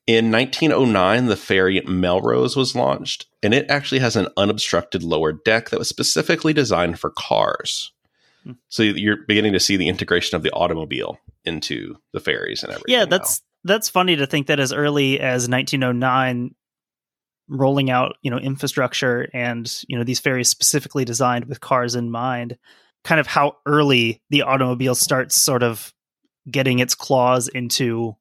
In 0.06 0.32
1909, 0.32 1.28
the 1.28 1.38
ferry 1.38 1.82
Melrose 1.86 2.58
was 2.58 2.76
launched, 2.76 3.26
and 3.42 3.54
it 3.54 3.66
actually 3.70 4.00
has 4.00 4.18
an 4.18 4.28
unobstructed 4.36 5.02
lower 5.02 5.32
deck 5.32 5.70
that 5.70 5.80
was 5.80 5.88
specifically 5.88 6.52
designed 6.52 7.00
for 7.00 7.10
cars. 7.10 7.94
Hmm. 8.44 8.54
So 8.68 8.84
you're 8.84 9.24
beginning 9.26 9.54
to 9.54 9.62
see 9.62 9.78
the 9.78 9.88
integration 9.88 10.36
of 10.36 10.44
the 10.44 10.52
automobile 10.52 11.20
into 11.46 11.96
the 12.12 12.20
ferries 12.20 12.64
and 12.64 12.74
everything. 12.74 12.94
Yeah, 12.94 13.06
now. 13.06 13.12
that's 13.12 13.42
that's 13.64 13.88
funny 13.88 14.18
to 14.18 14.28
think 14.28 14.48
that 14.48 14.60
as 14.60 14.74
early 14.74 15.22
as 15.22 15.48
1909, 15.48 16.54
rolling 17.54 17.92
out 17.92 18.16
you 18.24 18.32
know 18.32 18.38
infrastructure 18.38 19.30
and 19.34 19.82
you 19.88 19.98
know 19.98 20.04
these 20.04 20.20
ferries 20.20 20.50
specifically 20.50 21.06
designed 21.06 21.46
with 21.46 21.62
cars 21.62 21.96
in 21.96 22.10
mind, 22.12 22.58
kind 23.04 23.22
of 23.22 23.28
how 23.28 23.54
early 23.66 24.22
the 24.30 24.42
automobile 24.42 24.96
starts 24.96 25.40
sort 25.40 25.64
of 25.64 25.94
getting 26.50 26.80
its 26.80 26.96
claws 26.96 27.48
into 27.48 28.16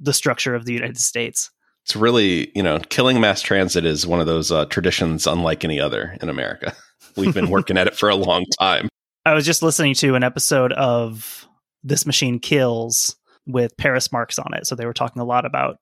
the 0.00 0.12
structure 0.12 0.54
of 0.54 0.66
the 0.66 0.74
United 0.74 0.98
States. 0.98 1.50
it's 1.84 1.96
really 1.96 2.50
you 2.54 2.62
know 2.62 2.78
killing 2.90 3.20
mass 3.20 3.40
transit 3.40 3.86
is 3.86 4.06
one 4.06 4.20
of 4.20 4.26
those 4.26 4.50
uh, 4.50 4.66
traditions 4.66 5.26
unlike 5.26 5.64
any 5.64 5.80
other 5.80 6.16
in 6.20 6.28
America. 6.28 6.74
We've 7.16 7.34
been 7.34 7.48
working 7.50 7.78
at 7.78 7.86
it 7.86 7.96
for 7.96 8.08
a 8.08 8.16
long 8.16 8.44
time. 8.58 8.88
I 9.24 9.34
was 9.34 9.46
just 9.46 9.62
listening 9.62 9.94
to 9.94 10.16
an 10.16 10.24
episode 10.24 10.72
of 10.72 11.46
This 11.84 12.04
Machine 12.06 12.40
Kills 12.40 13.16
with 13.46 13.76
Paris 13.76 14.10
Marks 14.10 14.38
on 14.38 14.52
it. 14.54 14.66
So 14.66 14.74
they 14.74 14.84
were 14.84 14.92
talking 14.92 15.22
a 15.22 15.24
lot 15.24 15.46
about 15.46 15.76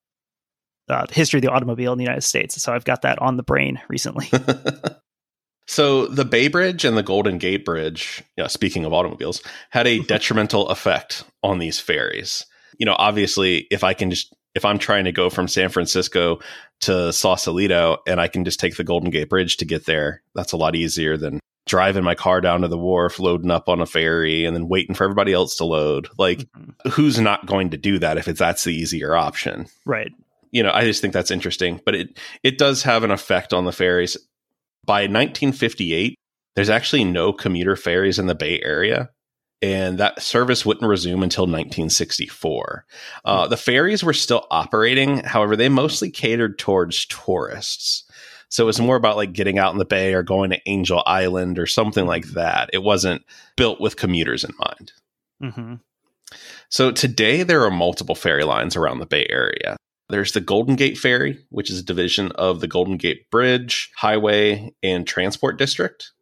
uh, 0.93 1.07
the 1.07 1.15
history 1.15 1.39
of 1.39 1.43
the 1.43 1.51
automobile 1.51 1.93
in 1.93 1.99
the 1.99 2.05
United 2.05 2.23
States. 2.23 2.61
So 2.63 2.73
I've 2.73 2.85
got 2.85 3.03
that 3.03 3.19
on 3.21 3.37
the 3.37 3.43
brain 3.43 3.81
recently. 3.89 4.29
so 5.67 6.07
the 6.07 6.25
Bay 6.25 6.49
Bridge 6.49 6.85
and 6.85 6.97
the 6.97 7.03
Golden 7.03 7.39
Gate 7.39 7.65
Bridge, 7.65 8.23
yeah, 8.37 8.47
speaking 8.49 8.85
of 8.85 8.93
automobiles, 8.93 9.43
had 9.71 9.87
a 9.87 10.01
detrimental 10.01 10.69
effect 10.69 11.25
on 11.43 11.59
these 11.59 11.81
ferries. 11.81 12.45
You 12.79 12.87
know, 12.87 12.97
obviously, 12.99 13.67
if 13.71 13.85
I 13.85 13.95
can 13.95 14.11
just 14.11 14.35
if 14.55 14.65
I'm 14.67 14.79
trying 14.79 15.05
to 15.05 15.13
go 15.13 15.31
from 15.31 15.49
San 15.49 15.71
Francisco 15.71 16.41
to 16.83 17.11
Sausalito 17.13 17.99
and 18.07 18.21
I 18.21 18.29
can 18.29 18.45
just 18.45 18.61
take 18.61 18.77
the 18.77 18.85
Golden 18.85 19.09
Gate 19.11 19.31
Bridge 19.31 19.57
to 19.59 19.65
get 19.65 19.87
there, 19.87 20.23
that's 20.35 20.53
a 20.53 20.59
lot 20.59 20.75
easier 20.77 21.17
than 21.17 21.41
driving 21.67 22.05
my 22.05 22.15
car 22.15 22.41
down 22.43 22.61
to 22.61 22.69
the 22.69 22.77
wharf, 22.77 23.19
loading 23.19 23.51
up 23.51 23.69
on 23.69 23.81
a 23.81 23.87
ferry, 23.87 24.45
and 24.45 24.55
then 24.55 24.69
waiting 24.69 24.95
for 24.95 25.05
everybody 25.05 25.33
else 25.33 25.57
to 25.57 25.65
load. 25.65 26.09
Like, 26.19 26.41
Mhm. 26.41 26.91
who's 26.93 27.19
not 27.19 27.47
going 27.47 27.71
to 27.71 27.79
do 27.79 27.99
that 28.01 28.19
if 28.19 28.29
it's 28.29 28.41
that's 28.41 28.65
the 28.65 28.75
easier 28.75 29.15
option? 29.17 29.67
right. 29.87 30.11
You 30.53 30.63
know, 30.63 30.71
I 30.73 30.85
just 30.85 31.01
think 31.01 31.13
that's 31.13 31.31
interesting. 31.31 31.81
But 31.85 31.95
it 31.95 32.19
it 32.43 32.59
does 32.59 32.83
have 32.85 33.03
an 33.03 33.11
effect 33.11 33.53
on 33.53 33.65
the 33.65 33.73
ferries. 33.73 34.17
By 34.85 35.03
1958, 35.03 36.17
there's 36.55 36.71
actually 36.71 37.05
no 37.05 37.33
commuter 37.33 37.77
ferries 37.77 38.19
in 38.19 38.27
the 38.27 38.35
Bay 38.35 38.61
Area, 38.63 39.11
and 39.63 39.99
that 39.99 40.21
service 40.21 40.67
wouldn't 40.67 40.89
resume 40.89 41.23
until 41.23 41.45
1964. 41.45 42.85
Uh, 43.25 43.47
the 43.49 43.57
ferries 43.57 44.05
were 44.05 44.13
still 44.13 44.47
operating, 44.51 45.19
however, 45.19 45.57
they 45.57 45.69
mostly 45.69 46.11
catered 46.11 46.59
towards 46.59 47.07
tourists. 47.07 48.05
So 48.49 48.65
it 48.65 48.67
was 48.67 48.81
more 48.81 48.97
about 48.97 49.17
like 49.17 49.33
getting 49.33 49.59
out 49.59 49.73
in 49.73 49.79
the 49.79 49.87
bay 49.87 50.13
or 50.13 50.23
going 50.23 50.51
to 50.51 50.61
Angel 50.67 51.03
Island 51.07 51.59
or 51.59 51.67
something 51.67 52.05
like 52.05 52.27
that. 52.33 52.69
It 52.75 52.83
wasn't 52.83 53.23
built 53.57 53.81
with 53.81 53.97
commuters 53.97 54.45
in 54.45 54.53
mind. 54.59 54.93
hmm 55.41 55.75
So 56.69 56.91
today 56.91 57.45
there 57.45 57.65
are 57.65 57.71
multiple 57.71 58.15
ferry 58.15 58.45
lines 58.45 58.77
around 58.77 58.99
the 58.99 59.07
Bay 59.07 59.27
Area. 59.31 59.77
There's 60.13 60.33
the 60.33 60.43
Golden 60.43 60.77
Gate 60.77 60.99
Ferry, 60.99 61.43
which 61.49 61.71
is 61.71 61.79
a 61.79 61.83
division 61.83 62.33
of 62.33 62.61
the 62.61 62.69
Golden 62.69 62.99
Gate 62.99 63.31
Bridge, 63.31 63.91
Highway, 63.97 64.75
and 64.83 65.07
Transport 65.07 65.57
District. 65.57 66.13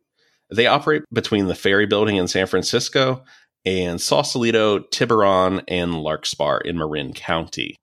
They 0.54 0.68
operate 0.68 1.02
between 1.12 1.48
the 1.48 1.56
ferry 1.56 1.86
building 1.86 2.14
in 2.14 2.28
San 2.28 2.46
Francisco 2.46 3.24
and 3.66 4.00
Sausalito, 4.00 4.78
Tiburon, 4.78 5.62
and 5.66 6.04
Larkspur 6.04 6.58
in 6.58 6.78
Marin 6.78 7.14
County. 7.14 7.74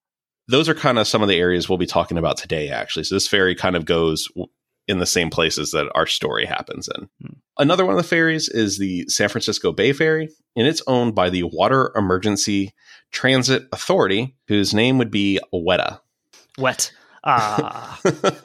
Those 0.47 0.69
are 0.69 0.73
kind 0.73 0.97
of 0.97 1.09
some 1.09 1.21
of 1.21 1.27
the 1.27 1.41
areas 1.41 1.67
we'll 1.67 1.77
be 1.77 1.85
talking 1.85 2.17
about 2.17 2.37
today, 2.37 2.69
actually. 2.69 3.03
So 3.03 3.15
this 3.15 3.27
ferry 3.27 3.53
kind 3.53 3.75
of 3.75 3.83
goes 3.83 4.29
in 4.87 4.99
the 4.99 5.05
same 5.05 5.29
places 5.29 5.71
that 5.71 5.91
our 5.93 6.07
story 6.07 6.45
happens 6.45 6.87
in. 6.87 7.09
Hmm. 7.21 7.33
Another 7.57 7.85
one 7.85 7.95
of 7.95 8.01
the 8.01 8.07
ferries 8.07 8.47
is 8.47 8.77
the 8.77 9.03
San 9.09 9.27
Francisco 9.27 9.73
Bay 9.73 9.91
Ferry, 9.91 10.29
and 10.55 10.67
it's 10.67 10.81
owned 10.87 11.15
by 11.15 11.29
the 11.29 11.43
Water 11.43 11.91
Emergency 11.97 12.71
Transit 13.11 13.67
Authority, 13.71 14.35
whose 14.47 14.73
name 14.73 14.97
would 14.97 15.11
be 15.11 15.39
WETA. 15.53 15.99
Wet. 16.57 16.91
Ah. 17.23 17.99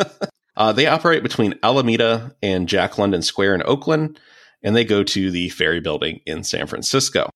uh, 0.57 0.73
they 0.73 0.87
operate 0.87 1.23
between 1.23 1.59
Alameda 1.63 2.35
and 2.43 2.69
Jack 2.69 2.99
London 2.99 3.23
Square 3.23 3.55
in 3.57 3.63
Oakland, 3.65 4.19
and 4.63 4.75
they 4.77 4.85
go 4.85 5.03
to 5.05 5.31
the 5.31 5.49
ferry 5.51 5.81
building 5.81 6.21
in 6.27 6.45
San 6.45 6.67
Francisco. 6.67 7.29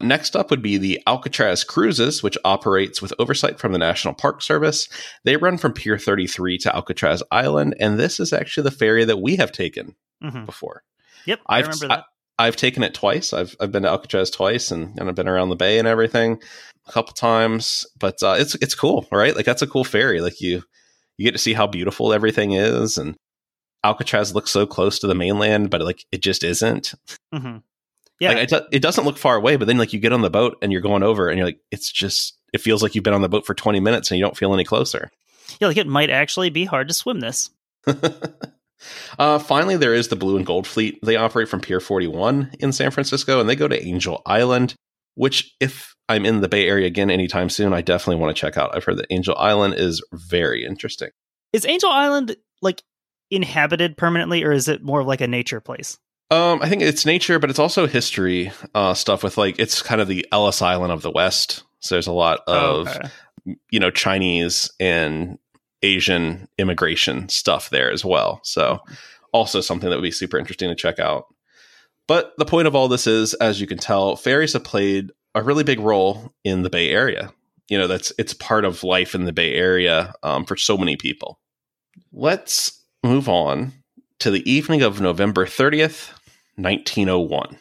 Next 0.00 0.36
up 0.36 0.50
would 0.50 0.62
be 0.62 0.78
the 0.78 1.00
Alcatraz 1.08 1.64
Cruises, 1.64 2.22
which 2.22 2.38
operates 2.44 3.02
with 3.02 3.12
oversight 3.18 3.58
from 3.58 3.72
the 3.72 3.78
National 3.78 4.14
Park 4.14 4.42
Service. 4.42 4.88
They 5.24 5.36
run 5.36 5.58
from 5.58 5.72
Pier 5.72 5.98
33 5.98 6.58
to 6.58 6.74
Alcatraz 6.74 7.22
Island, 7.32 7.74
and 7.80 7.98
this 7.98 8.20
is 8.20 8.32
actually 8.32 8.62
the 8.64 8.70
ferry 8.76 9.04
that 9.04 9.20
we 9.20 9.36
have 9.36 9.50
taken 9.50 9.96
Mhm. 10.22 10.46
before. 10.46 10.84
Yep. 11.26 11.40
I 11.48 11.58
I've 11.58 11.66
remember 11.66 11.88
that. 11.88 12.04
I, 12.38 12.44
have 12.46 12.56
taken 12.56 12.82
it 12.82 12.94
twice. 12.94 13.32
I've 13.32 13.56
I've 13.60 13.72
been 13.72 13.82
to 13.82 13.88
Alcatraz 13.88 14.30
twice, 14.30 14.70
and, 14.70 14.98
and 14.98 15.08
I've 15.08 15.14
been 15.14 15.28
around 15.28 15.48
the 15.48 15.56
bay 15.56 15.78
and 15.78 15.88
everything 15.88 16.40
a 16.86 16.92
couple 16.92 17.12
times. 17.14 17.86
But 17.98 18.22
uh, 18.22 18.36
it's 18.38 18.54
it's 18.56 18.74
cool, 18.74 19.06
right? 19.12 19.34
Like 19.34 19.46
that's 19.46 19.62
a 19.62 19.66
cool 19.66 19.84
ferry. 19.84 20.20
Like 20.20 20.40
you 20.40 20.62
you 21.16 21.24
get 21.24 21.32
to 21.32 21.38
see 21.38 21.52
how 21.52 21.66
beautiful 21.66 22.12
everything 22.12 22.52
is, 22.52 22.98
and 22.98 23.16
Alcatraz 23.84 24.34
looks 24.34 24.50
so 24.50 24.66
close 24.66 24.98
to 25.00 25.06
the 25.06 25.14
mainland, 25.14 25.70
but 25.70 25.80
like 25.82 26.04
it 26.12 26.22
just 26.22 26.44
isn't. 26.44 26.94
hmm 27.32 27.58
Yeah. 28.20 28.32
Like 28.32 28.52
it, 28.52 28.62
it 28.72 28.82
doesn't 28.82 29.04
look 29.04 29.18
far 29.18 29.36
away, 29.36 29.56
but 29.56 29.66
then 29.66 29.78
like 29.78 29.92
you 29.92 30.00
get 30.00 30.12
on 30.12 30.22
the 30.22 30.30
boat 30.30 30.58
and 30.62 30.72
you're 30.72 30.80
going 30.80 31.02
over, 31.02 31.28
and 31.28 31.38
you're 31.38 31.46
like, 31.46 31.60
it's 31.70 31.90
just 31.90 32.36
it 32.52 32.60
feels 32.60 32.82
like 32.82 32.94
you've 32.94 33.04
been 33.04 33.14
on 33.14 33.22
the 33.22 33.28
boat 33.28 33.44
for 33.46 33.54
20 33.54 33.78
minutes 33.80 34.10
and 34.10 34.18
you 34.18 34.24
don't 34.24 34.36
feel 34.36 34.54
any 34.54 34.64
closer. 34.64 35.10
yeah. 35.60 35.68
Like 35.68 35.76
it 35.76 35.86
might 35.86 36.10
actually 36.10 36.50
be 36.50 36.64
hard 36.64 36.88
to 36.88 36.94
swim 36.94 37.20
this. 37.20 37.50
uh, 39.18 39.38
finally, 39.38 39.76
there 39.76 39.94
is 39.94 40.08
the 40.08 40.16
Blue 40.16 40.36
and 40.36 40.46
Gold 40.46 40.66
Fleet. 40.66 40.98
They 41.02 41.16
operate 41.16 41.48
from 41.48 41.60
Pier 41.60 41.80
41 41.80 42.52
in 42.60 42.72
San 42.72 42.90
Francisco, 42.90 43.40
and 43.40 43.48
they 43.48 43.56
go 43.56 43.68
to 43.68 43.84
Angel 43.86 44.22
Island, 44.26 44.74
which, 45.14 45.54
if 45.60 45.94
I'm 46.08 46.24
in 46.24 46.40
the 46.40 46.48
Bay 46.48 46.66
Area 46.68 46.86
again 46.86 47.10
anytime 47.10 47.48
soon, 47.50 47.72
I 47.72 47.80
definitely 47.82 48.20
want 48.22 48.34
to 48.36 48.40
check 48.40 48.56
out. 48.56 48.74
I've 48.74 48.84
heard 48.84 48.98
that 48.98 49.06
Angel 49.10 49.34
Island 49.36 49.74
is 49.74 50.02
very 50.12 50.64
interesting. 50.64 51.10
Is 51.52 51.66
Angel 51.66 51.90
Island 51.90 52.36
like 52.62 52.82
inhabited 53.30 53.96
permanently, 53.96 54.42
or 54.44 54.52
is 54.52 54.68
it 54.68 54.82
more 54.82 55.00
of 55.00 55.06
like 55.06 55.20
a 55.20 55.26
nature 55.28 55.60
place? 55.60 55.98
Um, 56.30 56.60
I 56.60 56.68
think 56.68 56.82
it's 56.82 57.06
nature, 57.06 57.38
but 57.38 57.48
it's 57.50 57.58
also 57.58 57.86
history 57.86 58.52
uh, 58.74 58.92
stuff 58.94 59.22
with 59.22 59.38
like 59.38 59.58
it's 59.58 59.80
kind 59.82 60.00
of 60.00 60.08
the 60.08 60.26
Ellis 60.30 60.60
Island 60.60 60.92
of 60.92 61.02
the 61.02 61.10
West. 61.10 61.62
So 61.80 61.94
there's 61.94 62.06
a 62.06 62.12
lot 62.12 62.40
of 62.46 62.86
Oh, 62.88 62.90
okay. 62.90 63.56
you 63.70 63.80
know 63.80 63.90
Chinese 63.90 64.70
and 64.78 65.38
Asian 65.82 66.48
immigration 66.58 67.28
stuff 67.28 67.70
there 67.70 67.90
as 67.90 68.04
well. 68.04 68.40
So 68.42 68.80
also 69.32 69.60
something 69.60 69.88
that 69.88 69.96
would 69.96 70.02
be 70.02 70.10
super 70.10 70.38
interesting 70.38 70.68
to 70.68 70.74
check 70.74 70.98
out. 70.98 71.26
But 72.06 72.32
the 72.38 72.46
point 72.46 72.66
of 72.66 72.74
all 72.74 72.88
this 72.88 73.06
is, 73.06 73.34
as 73.34 73.60
you 73.60 73.66
can 73.66 73.78
tell, 73.78 74.16
ferries 74.16 74.54
have 74.54 74.64
played 74.64 75.12
a 75.34 75.42
really 75.42 75.64
big 75.64 75.78
role 75.78 76.32
in 76.42 76.62
the 76.62 76.70
Bay 76.70 76.90
Area. 76.90 77.32
You 77.68 77.76
know, 77.76 77.86
that's 77.86 78.12
it's 78.18 78.32
part 78.32 78.64
of 78.64 78.82
life 78.82 79.14
in 79.14 79.24
the 79.24 79.32
Bay 79.32 79.54
Area 79.54 80.14
um, 80.22 80.44
for 80.46 80.56
so 80.56 80.78
many 80.78 80.96
people. 80.96 81.38
Let's 82.12 82.82
move 83.04 83.28
on 83.28 83.72
to 84.20 84.30
the 84.30 84.50
evening 84.50 84.82
of 84.82 85.00
November 85.00 85.44
30th, 85.44 86.10
1901. 86.56 87.58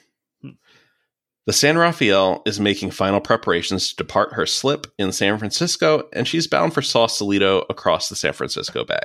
The 1.47 1.53
San 1.53 1.77
Rafael 1.77 2.41
is 2.45 2.59
making 2.59 2.91
final 2.91 3.21
preparations 3.21 3.87
to 3.87 3.95
depart 3.95 4.33
her 4.33 4.45
slip 4.45 4.85
in 4.99 5.13
San 5.13 5.37
Francisco, 5.37 6.03
and 6.11 6.27
she's 6.27 6.45
bound 6.45 6.73
for 6.73 6.81
Sausalito 6.81 7.63
across 7.69 8.09
the 8.09 8.17
San 8.17 8.33
Francisco 8.33 8.83
Bay. 8.83 8.99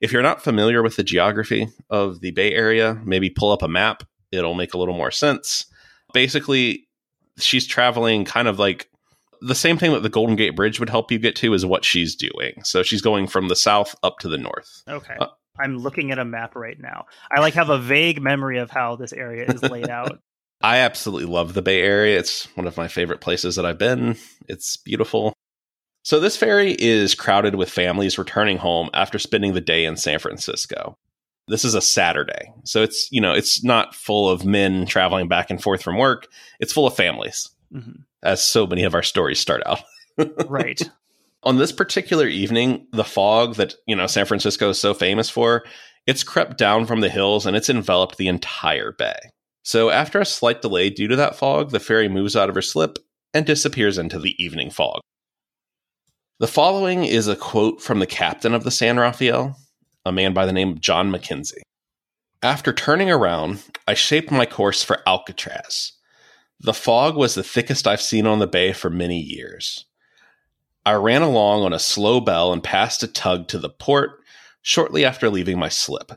If 0.00 0.12
you're 0.12 0.22
not 0.22 0.40
familiar 0.40 0.84
with 0.84 0.94
the 0.94 1.02
geography 1.02 1.66
of 1.90 2.20
the 2.20 2.30
Bay 2.30 2.52
Area, 2.52 3.02
maybe 3.04 3.28
pull 3.28 3.50
up 3.50 3.62
a 3.62 3.66
map. 3.66 4.04
It'll 4.30 4.54
make 4.54 4.72
a 4.72 4.78
little 4.78 4.96
more 4.96 5.10
sense. 5.10 5.66
Basically, 6.12 6.86
she's 7.38 7.66
traveling 7.66 8.24
kind 8.24 8.46
of 8.46 8.60
like 8.60 8.88
the 9.40 9.56
same 9.56 9.76
thing 9.76 9.92
that 9.94 10.04
the 10.04 10.08
Golden 10.08 10.36
Gate 10.36 10.54
Bridge 10.54 10.78
would 10.78 10.90
help 10.90 11.10
you 11.10 11.18
get 11.18 11.34
to 11.36 11.54
is 11.54 11.66
what 11.66 11.84
she's 11.84 12.14
doing. 12.14 12.62
So 12.62 12.84
she's 12.84 13.02
going 13.02 13.26
from 13.26 13.48
the 13.48 13.56
south 13.56 13.96
up 14.04 14.20
to 14.20 14.28
the 14.28 14.38
north. 14.38 14.84
Okay. 14.88 15.16
Uh, 15.18 15.26
I'm 15.58 15.78
looking 15.78 16.12
at 16.12 16.20
a 16.20 16.24
map 16.24 16.54
right 16.54 16.78
now. 16.78 17.06
I 17.36 17.40
like 17.40 17.54
have 17.54 17.70
a 17.70 17.78
vague 17.78 18.22
memory 18.22 18.58
of 18.58 18.70
how 18.70 18.94
this 18.94 19.12
area 19.12 19.46
is 19.46 19.60
laid 19.60 19.88
out. 19.88 20.20
I 20.64 20.78
absolutely 20.78 21.30
love 21.30 21.52
the 21.52 21.60
Bay 21.60 21.82
Area. 21.82 22.18
It's 22.18 22.46
one 22.56 22.66
of 22.66 22.78
my 22.78 22.88
favorite 22.88 23.20
places 23.20 23.56
that 23.56 23.66
I've 23.66 23.76
been. 23.76 24.16
It's 24.48 24.78
beautiful. 24.78 25.34
So, 26.04 26.20
this 26.20 26.38
ferry 26.38 26.74
is 26.78 27.14
crowded 27.14 27.54
with 27.54 27.68
families 27.68 28.16
returning 28.16 28.56
home 28.56 28.88
after 28.94 29.18
spending 29.18 29.52
the 29.52 29.60
day 29.60 29.84
in 29.84 29.98
San 29.98 30.18
Francisco. 30.18 30.96
This 31.48 31.66
is 31.66 31.74
a 31.74 31.82
Saturday. 31.82 32.50
So 32.64 32.82
it's, 32.82 33.12
you 33.12 33.20
know, 33.20 33.34
it's 33.34 33.62
not 33.62 33.94
full 33.94 34.30
of 34.30 34.46
men 34.46 34.86
traveling 34.86 35.28
back 35.28 35.50
and 35.50 35.62
forth 35.62 35.82
from 35.82 35.98
work. 35.98 36.28
It's 36.60 36.72
full 36.72 36.86
of 36.86 36.96
families, 36.96 37.50
mm-hmm. 37.70 38.00
as 38.22 38.42
so 38.42 38.66
many 38.66 38.84
of 38.84 38.94
our 38.94 39.02
stories 39.02 39.40
start 39.40 39.62
out. 39.66 39.82
right. 40.48 40.80
On 41.42 41.58
this 41.58 41.72
particular 41.72 42.26
evening, 42.26 42.86
the 42.92 43.04
fog 43.04 43.56
that, 43.56 43.74
you 43.86 43.94
know, 43.94 44.06
San 44.06 44.24
Francisco 44.24 44.70
is 44.70 44.80
so 44.80 44.94
famous 44.94 45.28
for, 45.28 45.64
it's 46.06 46.24
crept 46.24 46.56
down 46.56 46.86
from 46.86 47.02
the 47.02 47.10
hills 47.10 47.44
and 47.44 47.54
it's 47.54 47.68
enveloped 47.68 48.16
the 48.16 48.28
entire 48.28 48.92
bay. 48.92 49.18
So 49.64 49.88
after 49.88 50.20
a 50.20 50.26
slight 50.26 50.60
delay 50.60 50.90
due 50.90 51.08
to 51.08 51.16
that 51.16 51.36
fog, 51.36 51.70
the 51.70 51.80
ferry 51.80 52.08
moves 52.08 52.36
out 52.36 52.50
of 52.50 52.54
her 52.54 52.62
slip 52.62 52.98
and 53.32 53.46
disappears 53.46 53.96
into 53.96 54.18
the 54.18 54.40
evening 54.42 54.70
fog. 54.70 55.00
The 56.38 56.46
following 56.46 57.04
is 57.06 57.28
a 57.28 57.34
quote 57.34 57.80
from 57.80 57.98
the 57.98 58.06
captain 58.06 58.54
of 58.54 58.62
the 58.62 58.70
San 58.70 58.98
Rafael, 58.98 59.56
a 60.04 60.12
man 60.12 60.34
by 60.34 60.44
the 60.44 60.52
name 60.52 60.72
of 60.72 60.80
John 60.80 61.10
McKenzie. 61.10 61.62
After 62.42 62.74
turning 62.74 63.10
around, 63.10 63.62
I 63.88 63.94
shaped 63.94 64.30
my 64.30 64.44
course 64.44 64.82
for 64.82 65.00
Alcatraz. 65.08 65.92
The 66.60 66.74
fog 66.74 67.16
was 67.16 67.34
the 67.34 67.42
thickest 67.42 67.86
I've 67.86 68.02
seen 68.02 68.26
on 68.26 68.40
the 68.40 68.46
bay 68.46 68.74
for 68.74 68.90
many 68.90 69.18
years. 69.18 69.86
I 70.84 70.92
ran 70.92 71.22
along 71.22 71.62
on 71.62 71.72
a 71.72 71.78
slow 71.78 72.20
bell 72.20 72.52
and 72.52 72.62
passed 72.62 73.02
a 73.02 73.08
tug 73.08 73.48
to 73.48 73.58
the 73.58 73.70
port 73.70 74.20
shortly 74.60 75.06
after 75.06 75.30
leaving 75.30 75.58
my 75.58 75.70
slip. 75.70 76.12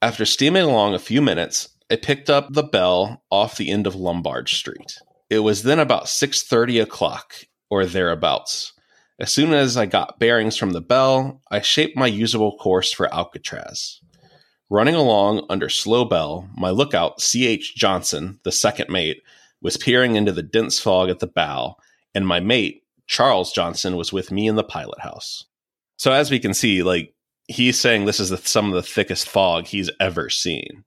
After 0.00 0.24
steaming 0.24 0.62
along 0.62 0.94
a 0.94 0.98
few 0.98 1.20
minutes, 1.20 1.68
I 1.88 1.94
picked 1.94 2.28
up 2.28 2.52
the 2.52 2.64
bell 2.64 3.22
off 3.30 3.56
the 3.56 3.70
end 3.70 3.86
of 3.86 3.94
Lombard 3.94 4.48
Street. 4.48 4.98
It 5.30 5.40
was 5.40 5.62
then 5.62 5.78
about 5.78 6.08
6:30 6.08 6.82
o'clock 6.82 7.44
or 7.70 7.86
thereabouts. 7.86 8.72
As 9.20 9.32
soon 9.32 9.54
as 9.54 9.76
I 9.76 9.86
got 9.86 10.18
bearings 10.18 10.56
from 10.56 10.70
the 10.70 10.80
bell, 10.80 11.40
I 11.48 11.60
shaped 11.60 11.96
my 11.96 12.08
usable 12.08 12.56
course 12.58 12.92
for 12.92 13.12
Alcatraz. 13.14 14.00
Running 14.68 14.96
along 14.96 15.46
under 15.48 15.68
slow 15.68 16.04
bell, 16.04 16.50
my 16.56 16.70
lookout, 16.70 17.20
C.H. 17.20 17.76
Johnson, 17.76 18.40
the 18.42 18.50
second 18.50 18.90
mate, 18.90 19.22
was 19.62 19.76
peering 19.76 20.16
into 20.16 20.32
the 20.32 20.42
dense 20.42 20.80
fog 20.80 21.08
at 21.08 21.20
the 21.20 21.28
bow, 21.28 21.76
and 22.16 22.26
my 22.26 22.40
mate, 22.40 22.82
Charles 23.06 23.52
Johnson, 23.52 23.94
was 23.94 24.12
with 24.12 24.32
me 24.32 24.48
in 24.48 24.56
the 24.56 24.64
pilot 24.64 25.00
house. 25.00 25.44
So 25.96 26.10
as 26.10 26.32
we 26.32 26.40
can 26.40 26.52
see, 26.52 26.82
like 26.82 27.14
he's 27.46 27.78
saying 27.78 28.06
this 28.06 28.18
is 28.18 28.30
the, 28.30 28.38
some 28.38 28.66
of 28.66 28.74
the 28.74 28.82
thickest 28.82 29.28
fog 29.28 29.66
he's 29.66 29.90
ever 30.00 30.28
seen. 30.28 30.84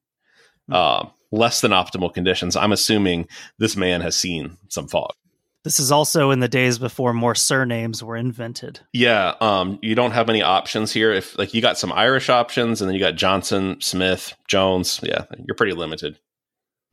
Uh, 0.71 1.09
less 1.31 1.61
than 1.61 1.71
optimal 1.71 2.13
conditions. 2.13 2.55
I'm 2.55 2.71
assuming 2.71 3.27
this 3.57 3.75
man 3.75 4.01
has 4.01 4.17
seen 4.17 4.57
some 4.67 4.87
fog. 4.87 5.13
This 5.63 5.79
is 5.79 5.91
also 5.91 6.31
in 6.31 6.39
the 6.39 6.47
days 6.47 6.79
before 6.79 7.13
more 7.13 7.35
surnames 7.35 8.01
were 8.01 8.15
invented. 8.15 8.79
Yeah, 8.93 9.33
um, 9.41 9.77
you 9.81 9.93
don't 9.93 10.11
have 10.11 10.27
many 10.27 10.41
options 10.41 10.93
here. 10.93 11.11
If 11.11 11.37
like 11.37 11.53
you 11.53 11.61
got 11.61 11.77
some 11.77 11.91
Irish 11.91 12.29
options, 12.29 12.81
and 12.81 12.87
then 12.87 12.95
you 12.95 13.01
got 13.01 13.15
Johnson, 13.15 13.77
Smith, 13.81 14.33
Jones. 14.47 15.01
Yeah, 15.03 15.25
you're 15.45 15.55
pretty 15.55 15.73
limited. 15.73 16.17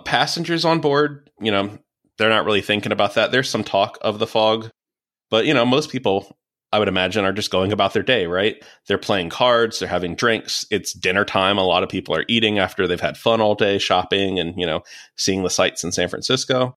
Passengers 0.05 0.65
on 0.65 0.81
board, 0.81 1.31
you 1.41 1.53
know, 1.53 1.79
they're 2.19 2.29
not 2.29 2.45
really 2.45 2.61
thinking 2.61 2.93
about 2.93 3.15
that. 3.15 3.31
There's 3.31 3.49
some 3.49 3.65
talk 3.65 3.99
of 4.01 4.19
the 4.19 4.27
fog, 4.27 4.71
but 5.31 5.47
you 5.47 5.55
know, 5.55 5.65
most 5.65 5.91
people, 5.91 6.37
I 6.77 6.79
would 6.79 6.89
imagine, 6.89 7.25
are 7.25 7.33
just 7.33 7.51
going 7.51 7.73
about 7.73 7.95
their 7.95 8.03
day. 8.03 8.27
Right? 8.27 8.63
They're 8.87 8.99
playing 8.99 9.31
cards, 9.31 9.79
they're 9.79 9.89
having 9.89 10.15
drinks. 10.15 10.67
It's 10.71 10.93
dinner 10.93 11.25
time. 11.25 11.57
A 11.57 11.65
lot 11.65 11.83
of 11.83 11.89
people 11.89 12.15
are 12.15 12.27
eating 12.29 12.59
after 12.59 12.87
they've 12.87 13.01
had 13.01 13.17
fun 13.17 13.41
all 13.41 13.55
day 13.55 13.79
shopping 13.79 14.39
and 14.39 14.59
you 14.59 14.67
know 14.67 14.83
seeing 15.17 15.43
the 15.43 15.51
sights 15.51 15.83
in 15.85 15.93
San 15.93 16.09
Francisco. 16.09 16.77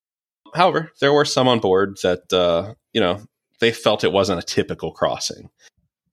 However, 0.53 0.91
there 0.99 1.13
were 1.13 1.25
some 1.25 1.47
on 1.47 1.59
board 1.59 1.97
that, 2.03 2.31
uh, 2.33 2.73
you 2.93 3.01
know, 3.01 3.21
they 3.59 3.71
felt 3.71 4.03
it 4.03 4.11
wasn't 4.11 4.39
a 4.39 4.45
typical 4.45 4.91
crossing. 4.91 5.49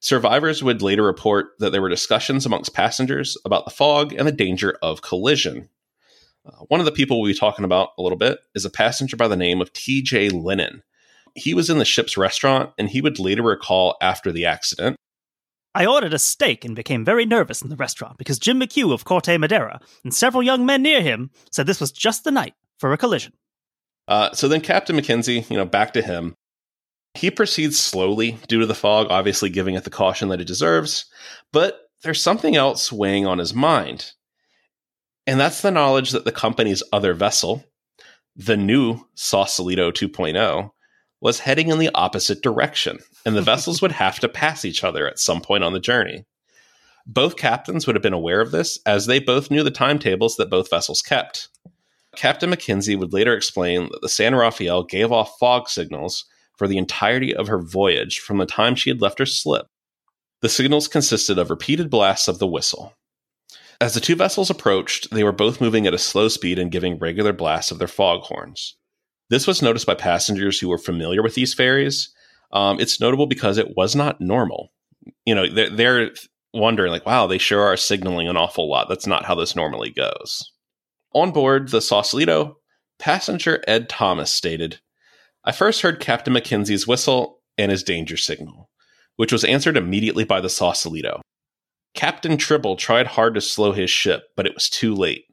Survivors 0.00 0.62
would 0.62 0.82
later 0.82 1.02
report 1.02 1.52
that 1.58 1.70
there 1.70 1.80
were 1.80 1.88
discussions 1.88 2.44
amongst 2.44 2.74
passengers 2.74 3.36
about 3.44 3.64
the 3.64 3.70
fog 3.70 4.12
and 4.12 4.28
the 4.28 4.32
danger 4.32 4.76
of 4.82 5.02
collision. 5.02 5.68
Uh, 6.44 6.64
one 6.68 6.80
of 6.80 6.86
the 6.86 6.92
people 6.92 7.20
we'll 7.20 7.32
be 7.32 7.38
talking 7.38 7.64
about 7.64 7.90
a 7.98 8.02
little 8.02 8.18
bit 8.18 8.38
is 8.54 8.64
a 8.64 8.70
passenger 8.70 9.16
by 9.16 9.26
the 9.26 9.36
name 9.36 9.60
of 9.60 9.72
TJ 9.72 10.32
Lennon. 10.32 10.82
He 11.36 11.54
was 11.54 11.70
in 11.70 11.78
the 11.78 11.84
ship's 11.84 12.16
restaurant 12.16 12.72
and 12.78 12.88
he 12.88 13.00
would 13.00 13.18
later 13.18 13.42
recall 13.42 13.96
after 14.00 14.32
the 14.32 14.46
accident. 14.46 14.96
I 15.74 15.84
ordered 15.84 16.14
a 16.14 16.18
steak 16.18 16.64
and 16.64 16.74
became 16.74 17.04
very 17.04 17.26
nervous 17.26 17.60
in 17.60 17.68
the 17.68 17.76
restaurant 17.76 18.16
because 18.16 18.38
Jim 18.38 18.58
McHugh 18.58 18.94
of 18.94 19.04
Corte 19.04 19.38
Madera 19.38 19.78
and 20.04 20.14
several 20.14 20.42
young 20.42 20.64
men 20.64 20.82
near 20.82 21.02
him 21.02 21.30
said 21.50 21.66
this 21.66 21.80
was 21.80 21.92
just 21.92 22.24
the 22.24 22.30
night 22.30 22.54
for 22.78 22.92
a 22.94 22.96
collision. 22.96 23.34
Uh, 24.08 24.32
so 24.32 24.48
then 24.48 24.62
Captain 24.62 24.96
McKenzie, 24.96 25.48
you 25.50 25.56
know, 25.56 25.66
back 25.66 25.92
to 25.92 26.02
him. 26.02 26.34
He 27.14 27.30
proceeds 27.30 27.78
slowly 27.78 28.38
due 28.48 28.60
to 28.60 28.66
the 28.66 28.74
fog, 28.74 29.08
obviously 29.10 29.50
giving 29.50 29.74
it 29.74 29.84
the 29.84 29.90
caution 29.90 30.28
that 30.30 30.40
it 30.40 30.46
deserves. 30.46 31.06
But 31.52 31.80
there's 32.02 32.22
something 32.22 32.56
else 32.56 32.90
weighing 32.90 33.26
on 33.26 33.38
his 33.38 33.52
mind. 33.52 34.12
And 35.26 35.40
that's 35.40 35.60
the 35.60 35.70
knowledge 35.70 36.12
that 36.12 36.24
the 36.24 36.32
company's 36.32 36.82
other 36.92 37.12
vessel, 37.12 37.64
the 38.34 38.56
new 38.56 39.00
Sausalito 39.14 39.90
2.0, 39.90 40.70
was 41.20 41.40
heading 41.40 41.68
in 41.68 41.78
the 41.78 41.90
opposite 41.94 42.42
direction, 42.42 42.98
and 43.24 43.36
the 43.36 43.42
vessels 43.42 43.80
would 43.80 43.92
have 43.92 44.20
to 44.20 44.28
pass 44.28 44.64
each 44.64 44.84
other 44.84 45.08
at 45.08 45.18
some 45.18 45.40
point 45.40 45.64
on 45.64 45.72
the 45.72 45.80
journey. 45.80 46.24
Both 47.06 47.36
captains 47.36 47.86
would 47.86 47.96
have 47.96 48.02
been 48.02 48.12
aware 48.12 48.40
of 48.40 48.50
this, 48.50 48.78
as 48.84 49.06
they 49.06 49.18
both 49.18 49.50
knew 49.50 49.62
the 49.62 49.70
timetables 49.70 50.36
that 50.36 50.50
both 50.50 50.70
vessels 50.70 51.02
kept. 51.02 51.48
Captain 52.16 52.50
McKenzie 52.50 52.98
would 52.98 53.12
later 53.12 53.34
explain 53.34 53.88
that 53.92 54.00
the 54.02 54.08
San 54.08 54.34
Rafael 54.34 54.82
gave 54.82 55.12
off 55.12 55.38
fog 55.38 55.68
signals 55.68 56.24
for 56.56 56.66
the 56.66 56.78
entirety 56.78 57.34
of 57.34 57.46
her 57.46 57.60
voyage 57.60 58.18
from 58.18 58.38
the 58.38 58.46
time 58.46 58.74
she 58.74 58.90
had 58.90 59.00
left 59.00 59.18
her 59.18 59.26
slip. 59.26 59.66
The 60.40 60.48
signals 60.48 60.88
consisted 60.88 61.38
of 61.38 61.50
repeated 61.50 61.90
blasts 61.90 62.28
of 62.28 62.38
the 62.38 62.46
whistle. 62.46 62.94
As 63.80 63.94
the 63.94 64.00
two 64.00 64.16
vessels 64.16 64.48
approached, 64.48 65.10
they 65.10 65.22
were 65.22 65.32
both 65.32 65.60
moving 65.60 65.86
at 65.86 65.94
a 65.94 65.98
slow 65.98 66.28
speed 66.28 66.58
and 66.58 66.72
giving 66.72 66.98
regular 66.98 67.32
blasts 67.32 67.70
of 67.70 67.78
their 67.78 67.88
foghorns. 67.88 68.76
This 69.28 69.46
was 69.46 69.62
noticed 69.62 69.86
by 69.86 69.94
passengers 69.94 70.58
who 70.58 70.68
were 70.68 70.78
familiar 70.78 71.22
with 71.22 71.34
these 71.34 71.54
ferries. 71.54 72.12
Um, 72.52 72.78
it's 72.78 73.00
notable 73.00 73.26
because 73.26 73.58
it 73.58 73.76
was 73.76 73.96
not 73.96 74.20
normal. 74.20 74.72
You 75.24 75.34
know, 75.34 75.48
they're, 75.48 75.70
they're 75.70 76.10
wondering, 76.52 76.92
like, 76.92 77.06
wow, 77.06 77.26
they 77.26 77.38
sure 77.38 77.62
are 77.62 77.76
signaling 77.76 78.28
an 78.28 78.36
awful 78.36 78.68
lot. 78.68 78.88
That's 78.88 79.06
not 79.06 79.24
how 79.24 79.34
this 79.34 79.56
normally 79.56 79.90
goes. 79.90 80.52
On 81.12 81.32
board 81.32 81.70
the 81.70 81.80
Sausalito, 81.80 82.58
passenger 82.98 83.62
Ed 83.66 83.88
Thomas 83.88 84.32
stated, 84.32 84.80
I 85.44 85.52
first 85.52 85.82
heard 85.82 86.00
Captain 86.00 86.34
McKenzie's 86.34 86.86
whistle 86.86 87.40
and 87.58 87.70
his 87.70 87.82
danger 87.82 88.16
signal, 88.16 88.68
which 89.16 89.32
was 89.32 89.44
answered 89.44 89.76
immediately 89.76 90.24
by 90.24 90.40
the 90.40 90.48
Sausalito. 90.50 91.20
Captain 91.94 92.36
Tribble 92.36 92.76
tried 92.76 93.06
hard 93.06 93.34
to 93.34 93.40
slow 93.40 93.72
his 93.72 93.90
ship, 93.90 94.24
but 94.36 94.46
it 94.46 94.54
was 94.54 94.68
too 94.68 94.94
late. 94.94 95.24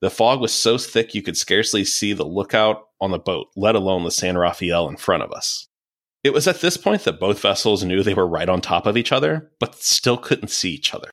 The 0.00 0.10
fog 0.10 0.40
was 0.40 0.52
so 0.52 0.76
thick 0.78 1.14
you 1.14 1.22
could 1.22 1.36
scarcely 1.36 1.84
see 1.84 2.12
the 2.12 2.24
lookout 2.24 2.84
on 3.00 3.10
the 3.10 3.18
boat, 3.18 3.48
let 3.56 3.74
alone 3.74 4.04
the 4.04 4.10
San 4.10 4.36
Rafael 4.36 4.88
in 4.88 4.96
front 4.96 5.22
of 5.22 5.32
us. 5.32 5.66
It 6.22 6.32
was 6.32 6.46
at 6.46 6.60
this 6.60 6.76
point 6.76 7.04
that 7.04 7.20
both 7.20 7.40
vessels 7.40 7.82
knew 7.82 8.02
they 8.02 8.14
were 8.14 8.26
right 8.26 8.48
on 8.48 8.60
top 8.60 8.86
of 8.86 8.96
each 8.96 9.12
other, 9.12 9.50
but 9.58 9.76
still 9.76 10.18
couldn't 10.18 10.50
see 10.50 10.70
each 10.70 10.92
other. 10.92 11.10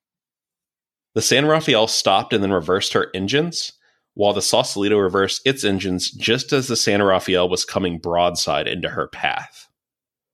The 1.15 1.21
San 1.21 1.45
Rafael 1.45 1.87
stopped 1.87 2.33
and 2.33 2.43
then 2.43 2.51
reversed 2.51 2.93
her 2.93 3.07
engines, 3.13 3.71
while 4.13 4.33
the 4.33 4.41
Sausalito 4.41 4.97
reversed 4.97 5.41
its 5.45 5.63
engines 5.63 6.11
just 6.11 6.51
as 6.51 6.67
the 6.67 6.75
San 6.75 7.01
Rafael 7.01 7.47
was 7.47 7.65
coming 7.65 7.99
broadside 7.99 8.67
into 8.67 8.89
her 8.89 9.07
path. 9.07 9.67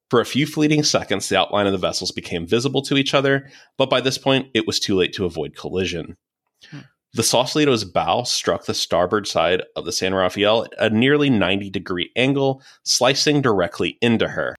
For 0.10 0.22
a 0.22 0.26
few 0.26 0.46
fleeting 0.46 0.84
seconds, 0.84 1.30
the 1.30 1.39
outline 1.39 1.66
of 1.66 1.72
the 1.72 1.78
vessels 1.78 2.12
became 2.12 2.48
visible 2.48 2.82
to 2.84 2.98
each 2.98 3.13
other, 3.13 3.50
but 3.78 3.89
by 3.89 4.00
this 4.00 4.18
point, 4.18 4.48
it 4.54 4.68
was 4.68 4.80
too 4.80 4.96
late 4.96 5.13
to 5.13 5.26
avoid 5.26 5.56
collision. 5.56 6.18
Hmm. 6.70 6.80
The 7.15 7.21
Sausalito's 7.21 7.84
bow 7.84 8.23
struck 8.23 8.65
the 8.65 8.73
starboard 8.73 9.28
side 9.28 9.62
of 9.76 9.86
the 9.86 9.91
San 9.91 10.15
Rafael 10.15 10.63
at 10.80 10.91
a 10.91 10.95
nearly 10.95 11.30
90 11.30 11.69
degree 11.69 12.12
angle, 12.15 12.63
slicing 12.84 13.39
directly 13.39 13.99
into 14.02 14.30
her. 14.30 14.56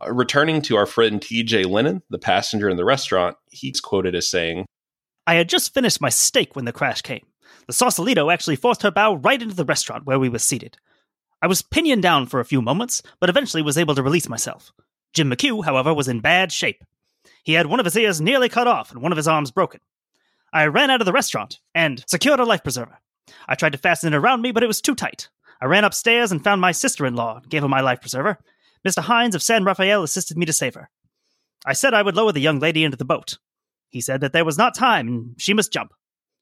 Uh, 0.00 0.12
returning 0.12 0.60
to 0.62 0.74
our 0.74 0.86
friend 0.86 1.20
TJ 1.20 1.64
Lennon, 1.64 2.02
the 2.10 2.18
passenger 2.18 2.68
in 2.68 2.76
the 2.76 2.84
restaurant, 2.84 3.36
he's 3.52 3.80
quoted 3.80 4.16
as 4.16 4.28
saying, 4.28 4.66
I 5.28 5.34
had 5.34 5.48
just 5.48 5.72
finished 5.72 6.00
my 6.00 6.08
steak 6.08 6.56
when 6.56 6.64
the 6.64 6.72
crash 6.72 7.02
came. 7.02 7.24
The 7.68 7.72
Sausalito 7.72 8.30
actually 8.30 8.56
forced 8.56 8.82
her 8.82 8.90
bow 8.90 9.14
right 9.14 9.40
into 9.40 9.54
the 9.54 9.64
restaurant 9.64 10.04
where 10.04 10.18
we 10.18 10.28
were 10.28 10.40
seated. 10.40 10.78
I 11.40 11.46
was 11.46 11.62
pinioned 11.62 12.02
down 12.02 12.26
for 12.26 12.40
a 12.40 12.44
few 12.44 12.60
moments, 12.60 13.04
but 13.20 13.30
eventually 13.30 13.62
was 13.62 13.78
able 13.78 13.94
to 13.94 14.02
release 14.02 14.28
myself. 14.28 14.72
Jim 15.12 15.30
McHugh, 15.30 15.64
however, 15.64 15.94
was 15.94 16.08
in 16.08 16.18
bad 16.18 16.50
shape. 16.50 16.82
He 17.44 17.52
had 17.52 17.66
one 17.66 17.78
of 17.78 17.84
his 17.84 17.96
ears 17.96 18.20
nearly 18.20 18.48
cut 18.48 18.66
off 18.66 18.90
and 18.90 19.00
one 19.00 19.12
of 19.12 19.16
his 19.16 19.28
arms 19.28 19.52
broken. 19.52 19.80
I 20.52 20.66
ran 20.66 20.90
out 20.90 21.00
of 21.00 21.06
the 21.06 21.12
restaurant 21.12 21.60
and 21.74 22.04
secured 22.06 22.40
a 22.40 22.44
life 22.44 22.62
preserver. 22.62 22.98
I 23.48 23.54
tried 23.54 23.72
to 23.72 23.78
fasten 23.78 24.12
it 24.12 24.16
around 24.16 24.42
me, 24.42 24.52
but 24.52 24.62
it 24.62 24.68
was 24.68 24.80
too 24.80 24.94
tight. 24.94 25.28
I 25.60 25.66
ran 25.66 25.84
upstairs 25.84 26.32
and 26.32 26.42
found 26.42 26.60
my 26.60 26.72
sister 26.72 27.06
in 27.06 27.14
law 27.14 27.36
and 27.36 27.48
gave 27.48 27.62
her 27.62 27.68
my 27.68 27.80
life 27.80 28.00
preserver. 28.00 28.38
Mr. 28.86 29.02
Hines 29.02 29.34
of 29.34 29.42
San 29.42 29.64
Rafael 29.64 30.02
assisted 30.02 30.36
me 30.36 30.46
to 30.46 30.52
save 30.52 30.74
her. 30.74 30.90
I 31.64 31.72
said 31.72 31.94
I 31.94 32.02
would 32.02 32.16
lower 32.16 32.32
the 32.32 32.40
young 32.40 32.58
lady 32.58 32.84
into 32.84 32.96
the 32.96 33.04
boat. 33.04 33.38
He 33.90 34.00
said 34.00 34.20
that 34.20 34.32
there 34.32 34.44
was 34.44 34.58
not 34.58 34.74
time 34.74 35.06
and 35.06 35.34
she 35.38 35.54
must 35.54 35.72
jump 35.72 35.92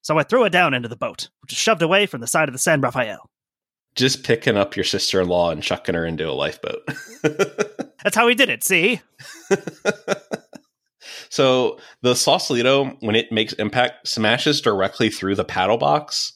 so 0.03 0.19
I 0.19 0.23
threw 0.23 0.45
her 0.45 0.49
down 0.49 0.75
into 0.75 0.89
the 0.89 0.97
boat, 0.97 1.29
which 1.43 1.53
was 1.53 1.59
shoved 1.59 1.83
away 1.83 2.07
from 2.07 2.21
the 2.21 2.27
side 2.27 2.49
of 2.49 2.53
the 2.53 2.59
San 2.59 2.81
Rafael. 2.81 3.29
Just 3.95 4.25
picking 4.25 4.57
up 4.57 4.77
your 4.77 4.85
sister 4.85 5.21
in 5.21 5.29
law 5.29 5.51
and 5.51 5.63
chucking 5.63 5.95
her 5.95 6.07
into 6.07 6.29
a 6.29 6.33
lifeboat. 6.33 6.89
That's 7.23 8.17
how 8.17 8.29
he 8.29 8.35
did 8.35 8.49
it, 8.49 8.65
see? 8.65 9.01
So 11.31 11.79
the 12.03 12.15
Sausalito, 12.15 12.97
when 13.01 13.17
it 13.17 13.33
makes 13.33 13.53
impact, 13.55 14.09
smashes 14.09 14.61
directly 14.61 15.11
through 15.11 15.37
the 15.37 15.45
paddle 15.45 15.79
box 15.79 16.35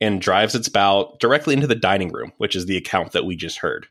and 0.00 0.20
drives 0.20 0.54
its 0.54 0.68
bow 0.68 1.16
directly 1.18 1.54
into 1.54 1.66
the 1.66 1.74
dining 1.74 2.12
room, 2.12 2.32
which 2.36 2.54
is 2.54 2.66
the 2.66 2.76
account 2.76 3.12
that 3.12 3.24
we 3.24 3.36
just 3.36 3.58
heard. 3.58 3.86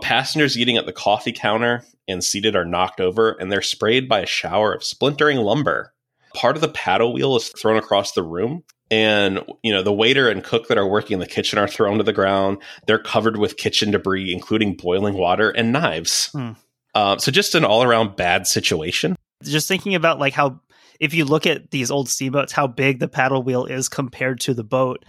Passengers 0.00 0.56
eating 0.56 0.76
at 0.76 0.86
the 0.86 0.92
coffee 0.92 1.32
counter 1.32 1.84
and 2.06 2.24
seated 2.24 2.56
are 2.56 2.64
knocked 2.64 3.00
over, 3.00 3.32
and 3.32 3.52
they're 3.52 3.60
sprayed 3.60 4.08
by 4.08 4.20
a 4.20 4.26
shower 4.26 4.72
of 4.72 4.84
splintering 4.84 5.38
lumber. 5.38 5.92
Part 6.34 6.56
of 6.56 6.62
the 6.62 6.68
paddle 6.68 7.12
wheel 7.12 7.36
is 7.36 7.48
thrown 7.48 7.76
across 7.76 8.12
the 8.12 8.22
room, 8.22 8.64
and 8.90 9.40
you 9.62 9.72
know 9.72 9.82
the 9.82 9.92
waiter 9.92 10.28
and 10.28 10.44
cook 10.44 10.68
that 10.68 10.78
are 10.78 10.86
working 10.86 11.14
in 11.14 11.20
the 11.20 11.26
kitchen 11.26 11.58
are 11.58 11.68
thrown 11.68 11.98
to 11.98 12.04
the 12.04 12.12
ground. 12.12 12.58
They're 12.86 12.98
covered 12.98 13.36
with 13.36 13.56
kitchen 13.56 13.90
debris, 13.90 14.32
including 14.32 14.76
boiling 14.76 15.14
water 15.14 15.50
and 15.50 15.72
knives. 15.72 16.28
Hmm. 16.32 16.52
Uh, 16.94 17.18
so 17.18 17.30
just 17.30 17.54
an 17.54 17.64
all-around 17.64 18.16
bad 18.16 18.46
situation. 18.46 19.16
Just 19.44 19.68
thinking 19.68 19.94
about 19.94 20.18
like 20.18 20.32
how 20.34 20.60
if 21.00 21.14
you 21.14 21.24
look 21.24 21.46
at 21.46 21.70
these 21.70 21.90
old 21.90 22.08
steamboats, 22.08 22.52
how 22.52 22.66
big 22.66 22.98
the 22.98 23.08
paddle 23.08 23.42
wheel 23.42 23.64
is 23.66 23.88
compared 23.88 24.40
to 24.40 24.54
the 24.54 24.64
boat. 24.64 25.04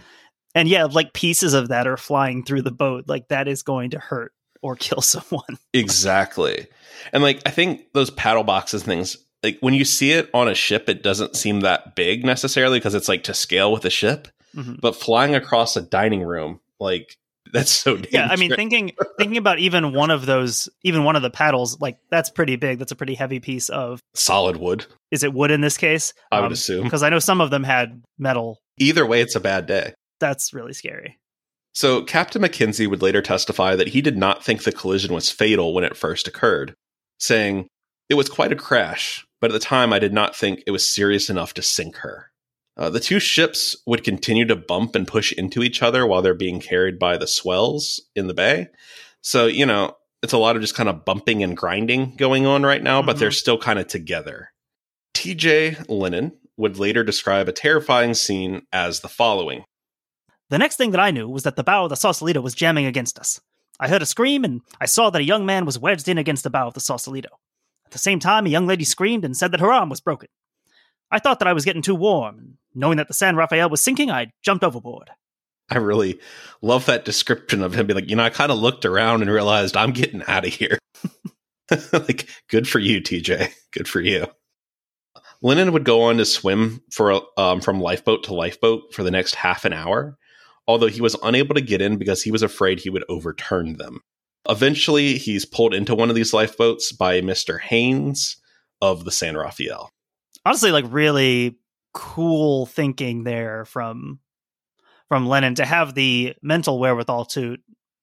And 0.54 0.68
yeah, 0.68 0.84
like 0.84 1.12
pieces 1.12 1.52
of 1.54 1.68
that 1.68 1.86
are 1.86 1.96
flying 1.96 2.44
through 2.44 2.62
the 2.62 2.70
boat. 2.70 3.04
Like 3.08 3.28
that 3.28 3.48
is 3.48 3.62
going 3.62 3.90
to 3.90 3.98
hurt 3.98 4.32
or 4.62 4.76
kill 4.76 5.00
someone. 5.02 5.58
Exactly. 5.74 6.66
And 7.12 7.22
like 7.22 7.40
I 7.46 7.50
think 7.50 7.92
those 7.94 8.10
paddle 8.10 8.44
boxes 8.44 8.82
things 8.82 9.16
like 9.42 9.58
when 9.60 9.74
you 9.74 9.84
see 9.84 10.12
it 10.12 10.28
on 10.34 10.48
a 10.48 10.54
ship 10.54 10.88
it 10.88 11.02
doesn't 11.02 11.34
seem 11.34 11.60
that 11.60 11.96
big 11.96 12.24
necessarily 12.24 12.78
because 12.78 12.94
it's 12.94 13.08
like 13.08 13.24
to 13.24 13.34
scale 13.34 13.72
with 13.72 13.84
a 13.84 13.90
ship, 13.90 14.28
Mhm. 14.56 14.80
but 14.80 14.96
flying 14.96 15.34
across 15.34 15.76
a 15.76 15.82
dining 15.82 16.22
room 16.22 16.60
like 16.80 17.16
that's 17.52 17.70
so 17.70 17.94
dangerous. 17.94 18.12
Yeah, 18.12 18.28
I 18.30 18.36
mean 18.36 18.54
thinking 18.54 18.92
thinking 19.18 19.36
about 19.36 19.58
even 19.58 19.92
one 19.92 20.10
of 20.10 20.26
those 20.26 20.68
even 20.82 21.04
one 21.04 21.16
of 21.16 21.22
the 21.22 21.30
paddles, 21.30 21.80
like 21.80 21.98
that's 22.10 22.30
pretty 22.30 22.56
big. 22.56 22.78
That's 22.78 22.92
a 22.92 22.96
pretty 22.96 23.14
heavy 23.14 23.40
piece 23.40 23.68
of 23.68 24.00
solid 24.14 24.56
wood, 24.56 24.86
is 25.10 25.22
it 25.22 25.32
wood 25.32 25.50
in 25.50 25.60
this 25.60 25.76
case? 25.76 26.12
I 26.30 26.40
would 26.40 26.46
um, 26.46 26.52
assume. 26.52 26.84
Because 26.84 27.02
I 27.02 27.08
know 27.08 27.18
some 27.18 27.40
of 27.40 27.50
them 27.50 27.64
had 27.64 28.02
metal. 28.18 28.58
Either 28.78 29.04
way 29.06 29.20
it's 29.20 29.34
a 29.34 29.40
bad 29.40 29.66
day. 29.66 29.94
That's 30.20 30.52
really 30.52 30.72
scary. 30.72 31.18
So 31.72 32.02
Captain 32.02 32.42
McKenzie 32.42 32.88
would 32.88 33.02
later 33.02 33.22
testify 33.22 33.76
that 33.76 33.88
he 33.88 34.02
did 34.02 34.16
not 34.16 34.44
think 34.44 34.62
the 34.62 34.72
collision 34.72 35.14
was 35.14 35.30
fatal 35.30 35.72
when 35.72 35.84
it 35.84 35.96
first 35.96 36.26
occurred, 36.26 36.74
saying, 37.18 37.68
"It 38.08 38.14
was 38.14 38.28
quite 38.28 38.52
a 38.52 38.56
crash, 38.56 39.24
but 39.40 39.50
at 39.50 39.54
the 39.54 39.60
time 39.60 39.92
I 39.92 39.98
did 39.98 40.12
not 40.12 40.34
think 40.36 40.62
it 40.66 40.72
was 40.72 40.86
serious 40.86 41.30
enough 41.30 41.54
to 41.54 41.62
sink 41.62 41.96
her." 41.98 42.29
Uh, 42.80 42.88
the 42.88 42.98
two 42.98 43.20
ships 43.20 43.76
would 43.86 44.02
continue 44.02 44.46
to 44.46 44.56
bump 44.56 44.94
and 44.94 45.06
push 45.06 45.32
into 45.32 45.62
each 45.62 45.82
other 45.82 46.06
while 46.06 46.22
they're 46.22 46.32
being 46.34 46.60
carried 46.60 46.98
by 46.98 47.18
the 47.18 47.26
swells 47.26 48.00
in 48.16 48.26
the 48.26 48.32
bay. 48.34 48.68
So, 49.20 49.46
you 49.46 49.66
know, 49.66 49.96
it's 50.22 50.32
a 50.32 50.38
lot 50.38 50.56
of 50.56 50.62
just 50.62 50.74
kind 50.74 50.88
of 50.88 51.04
bumping 51.04 51.42
and 51.42 51.54
grinding 51.54 52.16
going 52.16 52.46
on 52.46 52.62
right 52.62 52.82
now, 52.82 53.02
but 53.02 53.16
Mhm. 53.16 53.18
they're 53.18 53.30
still 53.32 53.58
kind 53.58 53.78
of 53.78 53.86
together. 53.86 54.52
TJ 55.12 55.76
Lennon 55.88 56.32
would 56.56 56.78
later 56.78 57.04
describe 57.04 57.48
a 57.48 57.52
terrifying 57.52 58.14
scene 58.14 58.62
as 58.72 59.00
the 59.00 59.08
following. 59.08 59.64
The 60.48 60.58
next 60.58 60.76
thing 60.76 60.90
that 60.92 61.00
I 61.00 61.10
knew 61.10 61.28
was 61.28 61.42
that 61.42 61.56
the 61.56 61.62
bow 61.62 61.84
of 61.84 61.90
the 61.90 61.96
Sausalito 61.96 62.40
was 62.40 62.54
jamming 62.54 62.86
against 62.86 63.18
us. 63.18 63.40
I 63.78 63.88
heard 63.88 64.02
a 64.02 64.06
scream 64.06 64.42
and 64.42 64.62
I 64.80 64.86
saw 64.86 65.10
that 65.10 65.20
a 65.20 65.24
young 65.24 65.44
man 65.44 65.66
was 65.66 65.78
wedged 65.78 66.08
in 66.08 66.16
against 66.18 66.44
the 66.44 66.50
bow 66.50 66.68
of 66.68 66.74
the 66.74 66.80
Sausalito. 66.80 67.38
At 67.84 67.92
the 67.92 67.98
same 67.98 68.20
time, 68.20 68.46
a 68.46 68.50
young 68.50 68.66
lady 68.66 68.84
screamed 68.84 69.24
and 69.24 69.36
said 69.36 69.52
that 69.52 69.60
her 69.60 69.70
arm 69.72 69.90
was 69.90 70.00
broken. 70.00 70.28
I 71.10 71.18
thought 71.18 71.40
that 71.40 71.48
I 71.48 71.52
was 71.52 71.64
getting 71.64 71.82
too 71.82 71.94
warm, 71.94 72.38
and 72.38 72.54
knowing 72.74 72.98
that 72.98 73.08
the 73.08 73.14
San 73.14 73.36
Rafael 73.36 73.70
was 73.70 73.82
sinking, 73.82 74.10
I 74.10 74.32
jumped 74.42 74.64
overboard. 74.64 75.10
I 75.70 75.78
really 75.78 76.18
love 76.62 76.86
that 76.86 77.04
description 77.04 77.62
of 77.62 77.74
him 77.74 77.86
being 77.86 77.96
like, 77.96 78.10
you 78.10 78.16
know, 78.16 78.24
I 78.24 78.30
kind 78.30 78.50
of 78.50 78.58
looked 78.58 78.84
around 78.84 79.22
and 79.22 79.30
realized 79.30 79.76
I'm 79.76 79.92
getting 79.92 80.22
out 80.26 80.46
of 80.46 80.52
here. 80.52 80.78
like, 81.92 82.28
good 82.48 82.68
for 82.68 82.80
you, 82.80 83.00
TJ. 83.00 83.52
Good 83.72 83.88
for 83.88 84.00
you. 84.00 84.26
Lennon 85.42 85.72
would 85.72 85.84
go 85.84 86.02
on 86.02 86.18
to 86.18 86.24
swim 86.24 86.82
for 86.90 87.22
um, 87.38 87.60
from 87.60 87.80
lifeboat 87.80 88.24
to 88.24 88.34
lifeboat 88.34 88.92
for 88.92 89.02
the 89.02 89.10
next 89.10 89.34
half 89.36 89.64
an 89.64 89.72
hour, 89.72 90.18
although 90.66 90.88
he 90.88 91.00
was 91.00 91.16
unable 91.22 91.54
to 91.54 91.60
get 91.60 91.80
in 91.80 91.96
because 91.96 92.22
he 92.22 92.30
was 92.30 92.42
afraid 92.42 92.80
he 92.80 92.90
would 92.90 93.04
overturn 93.08 93.76
them. 93.76 94.00
Eventually, 94.48 95.16
he's 95.18 95.44
pulled 95.44 95.72
into 95.72 95.94
one 95.94 96.10
of 96.10 96.16
these 96.16 96.34
lifeboats 96.34 96.92
by 96.92 97.20
Mr. 97.20 97.60
Haynes 97.60 98.36
of 98.82 99.04
the 99.04 99.12
San 99.12 99.36
Rafael. 99.36 99.90
Honestly, 100.44 100.72
like 100.72 100.86
really 100.88 101.58
cool 101.92 102.66
thinking 102.66 103.24
there 103.24 103.64
from 103.64 104.20
from 105.08 105.26
Lennon 105.26 105.56
to 105.56 105.64
have 105.64 105.94
the 105.94 106.34
mental 106.42 106.78
wherewithal 106.78 107.24
to 107.26 107.56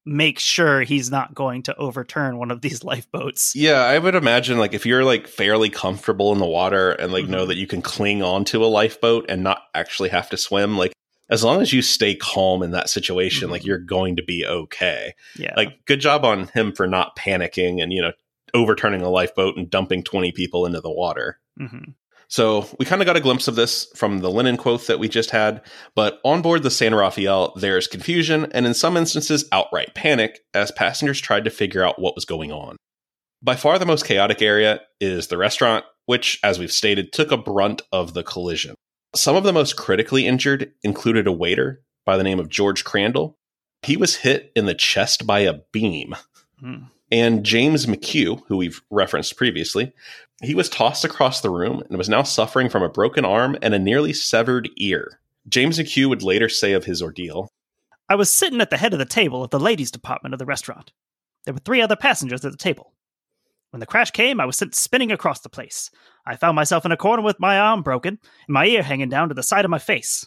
make 0.06 0.39
sure 0.39 0.82
he's 0.84 1.10
not 1.12 1.34
going 1.34 1.63
to 1.63 1.76
overturn 1.76 2.38
one 2.38 2.52
of 2.52 2.62
these 2.62 2.84
lifeboats. 2.91 3.56
Yeah, 3.56 3.82
I 3.82 3.97
would 4.00 4.15
imagine 4.15 4.58
like 4.58 4.73
if 4.73 4.86
you're 4.86 5.04
like 5.06 5.28
fairly 5.28 5.69
comfortable 5.69 6.32
in 6.34 6.39
the 6.39 6.45
water 6.45 6.91
and 6.91 7.12
like 7.12 7.28
know 7.28 7.45
Mhm. 7.45 7.47
that 7.50 7.58
you 7.58 7.67
can 7.67 7.82
cling 7.82 8.21
onto 8.23 8.63
a 8.63 8.67
lifeboat 8.67 9.26
and 9.30 9.43
not 9.43 9.63
actually 9.73 10.10
have 10.10 10.30
to 10.32 10.38
swim, 10.38 10.78
like 10.78 10.93
as 11.30 11.43
long 11.43 11.62
as 11.62 11.73
you 11.73 11.82
stay 11.82 12.15
calm 12.15 12.63
in 12.63 12.71
that 12.71 12.89
situation, 12.89 13.50
Mhm. 13.50 13.52
like 13.52 13.65
you're 13.65 13.78
going 13.80 14.15
to 14.17 14.23
be 14.23 14.45
okay. 14.45 15.13
Yeah. 15.38 15.54
Like 15.58 15.86
good 15.86 16.00
job 16.00 16.23
on 16.23 16.47
him 16.47 16.71
for 16.73 16.88
not 16.88 17.17
panicking 17.17 17.82
and 17.84 17.91
you 17.93 18.02
know 18.02 18.13
overturning 18.54 19.02
a 19.02 19.10
lifeboat 19.10 19.58
and 19.58 19.69
dumping 19.69 20.04
20 20.04 20.32
people 20.32 20.65
into 20.65 20.80
the 20.80 20.89
water. 20.91 21.38
Mhm. 21.60 21.95
So 22.29 22.67
we 22.77 22.85
kind 22.85 23.01
of 23.01 23.05
got 23.05 23.15
a 23.15 23.21
glimpse 23.21 23.47
of 23.47 23.55
this 23.55 23.87
from 23.95 24.19
the 24.19 24.29
Lennon 24.29 24.57
quote 24.57 24.87
that 24.87 24.99
we 24.99 25.07
just 25.07 25.31
had. 25.31 25.61
But 25.95 26.19
on 26.23 26.41
board 26.41 26.63
the 26.63 26.71
San 26.71 26.93
Rafael, 26.93 27.53
there's 27.55 27.87
confusion 27.87 28.51
and 28.51 28.65
in 28.65 28.73
some 28.73 28.97
instances 28.97 29.45
outright 29.51 29.95
panic 29.95 30.39
as 30.53 30.71
passengers 30.71 31.21
tried 31.21 31.45
to 31.45 31.49
figure 31.49 31.83
out 31.83 32.01
what 32.01 32.15
was 32.15 32.25
going 32.25 32.51
on. 32.51 32.75
By 33.41 33.55
far 33.55 33.79
the 33.79 33.85
most 33.85 34.05
chaotic 34.05 34.41
area 34.41 34.81
is 34.99 35.27
the 35.27 35.37
restaurant, 35.37 35.85
which, 36.05 36.39
as 36.43 36.59
we've 36.59 36.71
stated, 36.71 37.13
took 37.13 37.31
a 37.31 37.37
brunt 37.37 37.81
of 37.91 38.13
the 38.13 38.23
collision. 38.23 38.75
Some 39.15 39.35
of 39.35 39.43
the 39.43 39.53
most 39.53 39.77
critically 39.77 40.25
injured 40.27 40.73
included 40.83 41.27
a 41.27 41.31
waiter 41.31 41.81
by 42.05 42.17
the 42.17 42.23
name 42.23 42.39
of 42.39 42.49
George 42.49 42.83
Crandall. 42.83 43.37
He 43.83 43.95
was 43.95 44.17
hit 44.17 44.51
in 44.55 44.65
the 44.65 44.73
chest 44.73 45.25
by 45.25 45.39
a 45.39 45.59
beam 45.71 46.15
Hmm. 46.59 46.85
And 47.12 47.43
James 47.43 47.86
McHugh, 47.86 48.41
who 48.48 48.58
we've 48.58 48.82
referenced 48.89 49.38
previously, 49.38 49.93
he 50.41 50.54
was 50.54 50.70
tossed 50.70 51.06
across 51.06 51.41
the 51.41 51.50
room 51.50 51.82
and 51.88 51.98
was 51.98 52.10
now 52.10 52.24
suffering 52.24 52.70
from 52.70 52.84
a 52.84 52.89
broken 52.89 53.26
arm 53.26 53.58
and 53.62 53.74
a 53.74 53.80
nearly 53.80 54.13
severed 54.13 54.70
ear. 54.78 55.20
James 55.48 55.80
McHugh 55.80 56.10
would 56.10 56.24
later 56.24 56.50
say 56.50 56.74
of 56.74 56.86
his 56.86 57.02
ordeal, 57.02 57.50
I 58.10 58.15
was 58.15 58.30
sitting 58.30 58.62
at 58.62 58.70
the 58.70 58.78
head 58.78 58.93
of 58.93 59.00
the 59.00 59.06
table 59.06 59.43
of 59.43 59.50
the 59.50 59.60
ladies' 59.60 59.91
department 59.91 60.34
of 60.34 60.39
the 60.39 60.46
restaurant. 60.46 60.93
There 61.43 61.54
were 61.54 61.60
three 61.60 61.82
other 61.82 61.96
passengers 61.96 62.46
at 62.46 62.52
the 62.52 62.58
table. 62.58 62.93
When 63.72 63.82
the 63.82 63.86
crash 63.86 64.12
came, 64.12 64.39
I 64.39 64.46
was 64.46 64.58
sent 64.58 64.76
spinning 64.76 65.12
across 65.12 65.41
the 65.41 65.50
place. 65.50 65.89
I 66.26 66.38
found 66.38 66.56
myself 66.56 66.86
in 66.86 66.93
a 66.93 66.98
corner 66.98 67.22
with 67.22 67.39
my 67.39 67.60
arm 67.60 67.84
broken 67.84 68.17
and 68.48 68.54
my 68.54 68.65
ear 68.65 68.82
hanging 68.82 69.10
down 69.10 69.28
to 69.28 69.34
the 69.34 69.43
side 69.43 69.65
of 69.65 69.72
my 69.72 69.80
face. 69.80 70.26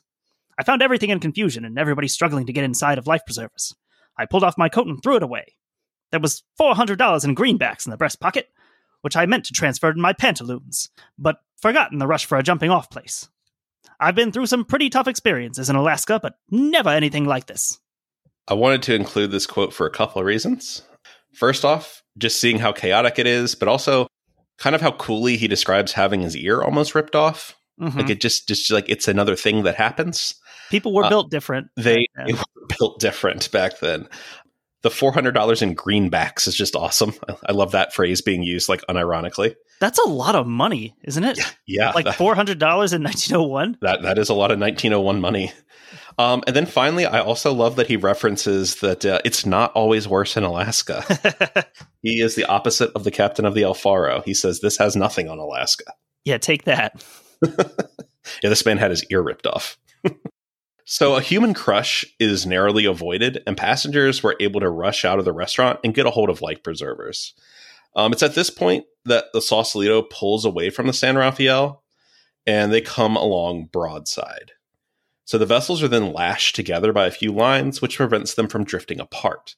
I 0.58 0.62
found 0.62 0.82
everything 0.82 1.08
in 1.08 1.20
confusion 1.20 1.64
and 1.64 1.78
everybody 1.78 2.06
struggling 2.06 2.46
to 2.46 2.52
get 2.52 2.64
inside 2.64 2.98
of 2.98 3.06
life 3.06 3.22
preservers. 3.24 3.74
I 4.18 4.26
pulled 4.26 4.44
off 4.44 4.58
my 4.58 4.68
coat 4.68 4.86
and 4.86 5.02
threw 5.02 5.16
it 5.16 5.22
away. 5.22 5.56
There 6.10 6.20
was 6.20 6.42
$400 6.60 7.24
in 7.24 7.34
greenbacks 7.34 7.86
in 7.86 7.90
the 7.90 7.96
breast 7.96 8.20
pocket, 8.20 8.48
which 9.02 9.16
I 9.16 9.26
meant 9.26 9.44
to 9.46 9.52
transfer 9.52 9.92
to 9.92 10.00
my 10.00 10.12
pantaloons, 10.12 10.90
but 11.18 11.40
forgot 11.60 11.92
in 11.92 11.98
the 11.98 12.06
rush 12.06 12.26
for 12.26 12.38
a 12.38 12.42
jumping 12.42 12.70
off 12.70 12.90
place. 12.90 13.28
I've 13.98 14.14
been 14.14 14.32
through 14.32 14.46
some 14.46 14.64
pretty 14.64 14.90
tough 14.90 15.08
experiences 15.08 15.68
in 15.68 15.76
Alaska, 15.76 16.18
but 16.22 16.34
never 16.50 16.88
anything 16.88 17.26
like 17.26 17.46
this. 17.46 17.78
I 18.48 18.54
wanted 18.54 18.82
to 18.84 18.94
include 18.94 19.30
this 19.30 19.46
quote 19.46 19.72
for 19.72 19.86
a 19.86 19.90
couple 19.90 20.20
of 20.20 20.26
reasons. 20.26 20.82
First 21.34 21.64
off, 21.64 22.02
just 22.18 22.40
seeing 22.40 22.58
how 22.58 22.72
chaotic 22.72 23.18
it 23.18 23.26
is, 23.26 23.54
but 23.54 23.68
also 23.68 24.06
kind 24.58 24.74
of 24.74 24.80
how 24.80 24.92
coolly 24.92 25.36
he 25.36 25.46
describes 25.48 25.92
having 25.92 26.20
his 26.22 26.36
ear 26.36 26.62
almost 26.62 26.94
ripped 26.94 27.14
off. 27.14 27.56
Mhm. 27.80 27.96
Like 27.96 28.10
it 28.10 28.20
just, 28.20 28.48
just 28.48 28.70
like 28.70 28.88
it's 28.88 29.08
another 29.08 29.36
thing 29.36 29.62
that 29.62 29.76
happens. 29.76 30.34
People 30.70 30.92
were 30.94 31.04
uh, 31.04 31.08
built 31.08 31.30
different. 31.30 31.68
They, 31.76 32.06
they 32.26 32.32
were 32.32 32.66
built 32.78 33.00
different 33.00 33.50
back 33.52 33.80
then. 33.80 34.08
The 34.82 34.90
four 34.90 35.12
hundred 35.12 35.32
dollars 35.32 35.60
in 35.62 35.76
greenbacks 35.76 36.46
is 36.48 36.54
just 36.54 36.74
awesome. 36.76 37.12
I- 37.46 37.52
love 37.52 37.72
that 37.72 37.92
phrase 37.92 38.22
being 38.22 38.42
used 38.42 38.68
like 38.68 38.80
unironically. 38.88 39.54
That's 39.80 39.98
a 39.98 40.08
lot 40.08 40.34
of 40.34 40.46
money, 40.46 40.94
isn't 41.04 41.24
it? 41.24 41.38
Yeah, 41.66 41.90
Like 41.92 42.14
four 42.16 42.34
hundred 42.34 42.58
dollars 42.58 42.92
in 42.92 43.02
nineteen 43.02 43.36
oh 43.36 43.42
one. 43.42 43.76
That 43.82 44.02
that 44.02 44.18
is 44.18 44.28
a 44.28 44.34
lot 44.34 44.50
of 44.50 44.58
1901 44.58 45.20
money. 45.20 45.52
Um, 46.18 46.42
and 46.46 46.54
then 46.54 46.66
finally, 46.66 47.06
I 47.06 47.20
also 47.20 47.52
love 47.54 47.76
that 47.76 47.86
he 47.86 47.96
references 47.96 48.76
that 48.80 49.06
uh, 49.06 49.20
it's 49.24 49.46
not 49.46 49.72
always 49.72 50.06
worse 50.06 50.36
in 50.36 50.42
Alaska. 50.44 51.02
he 52.02 52.20
is 52.20 52.34
the 52.34 52.44
opposite 52.44 52.90
of 52.94 53.04
the 53.04 53.10
captain 53.10 53.44
of 53.46 53.54
the 53.54 53.62
Alfaro. 53.62 54.22
He 54.24 54.34
says 54.34 54.60
this 54.60 54.76
has 54.78 54.96
nothing 54.96 55.28
on 55.30 55.38
Alaska. 55.38 55.84
yeah, 56.24 56.38
take 56.38 56.64
that. 56.64 57.02
Yeah, 58.42 58.50
this 58.50 58.66
man 58.66 58.76
had 58.76 58.90
his 58.90 59.02
ear 59.10 59.22
ripped 59.22 59.46
off. 59.46 59.78
so 60.90 61.14
a 61.14 61.20
human 61.20 61.54
crush 61.54 62.04
is 62.18 62.46
narrowly 62.46 62.84
avoided, 62.84 63.44
and 63.46 63.56
passengers 63.56 64.24
were 64.24 64.34
able 64.40 64.58
to 64.58 64.68
rush 64.68 65.04
out 65.04 65.20
of 65.20 65.24
the 65.24 65.32
restaurant 65.32 65.78
and 65.84 65.94
get 65.94 66.04
a 66.04 66.10
hold 66.10 66.28
of 66.28 66.42
life 66.42 66.64
preservers. 66.64 67.32
Um, 67.94 68.10
it's 68.10 68.24
at 68.24 68.34
this 68.34 68.50
point 68.50 68.86
that 69.04 69.26
the 69.32 69.40
Sausalito 69.40 70.02
pulls 70.02 70.44
away 70.44 70.68
from 70.68 70.88
the 70.88 70.92
San 70.92 71.16
Rafael, 71.16 71.84
and 72.44 72.72
they 72.72 72.80
come 72.80 73.14
along 73.14 73.66
broadside. 73.66 74.50
So 75.26 75.38
the 75.38 75.46
vessels 75.46 75.80
are 75.80 75.86
then 75.86 76.12
lashed 76.12 76.56
together 76.56 76.92
by 76.92 77.06
a 77.06 77.12
few 77.12 77.30
lines, 77.30 77.80
which 77.80 77.96
prevents 77.96 78.34
them 78.34 78.48
from 78.48 78.64
drifting 78.64 78.98
apart. 78.98 79.54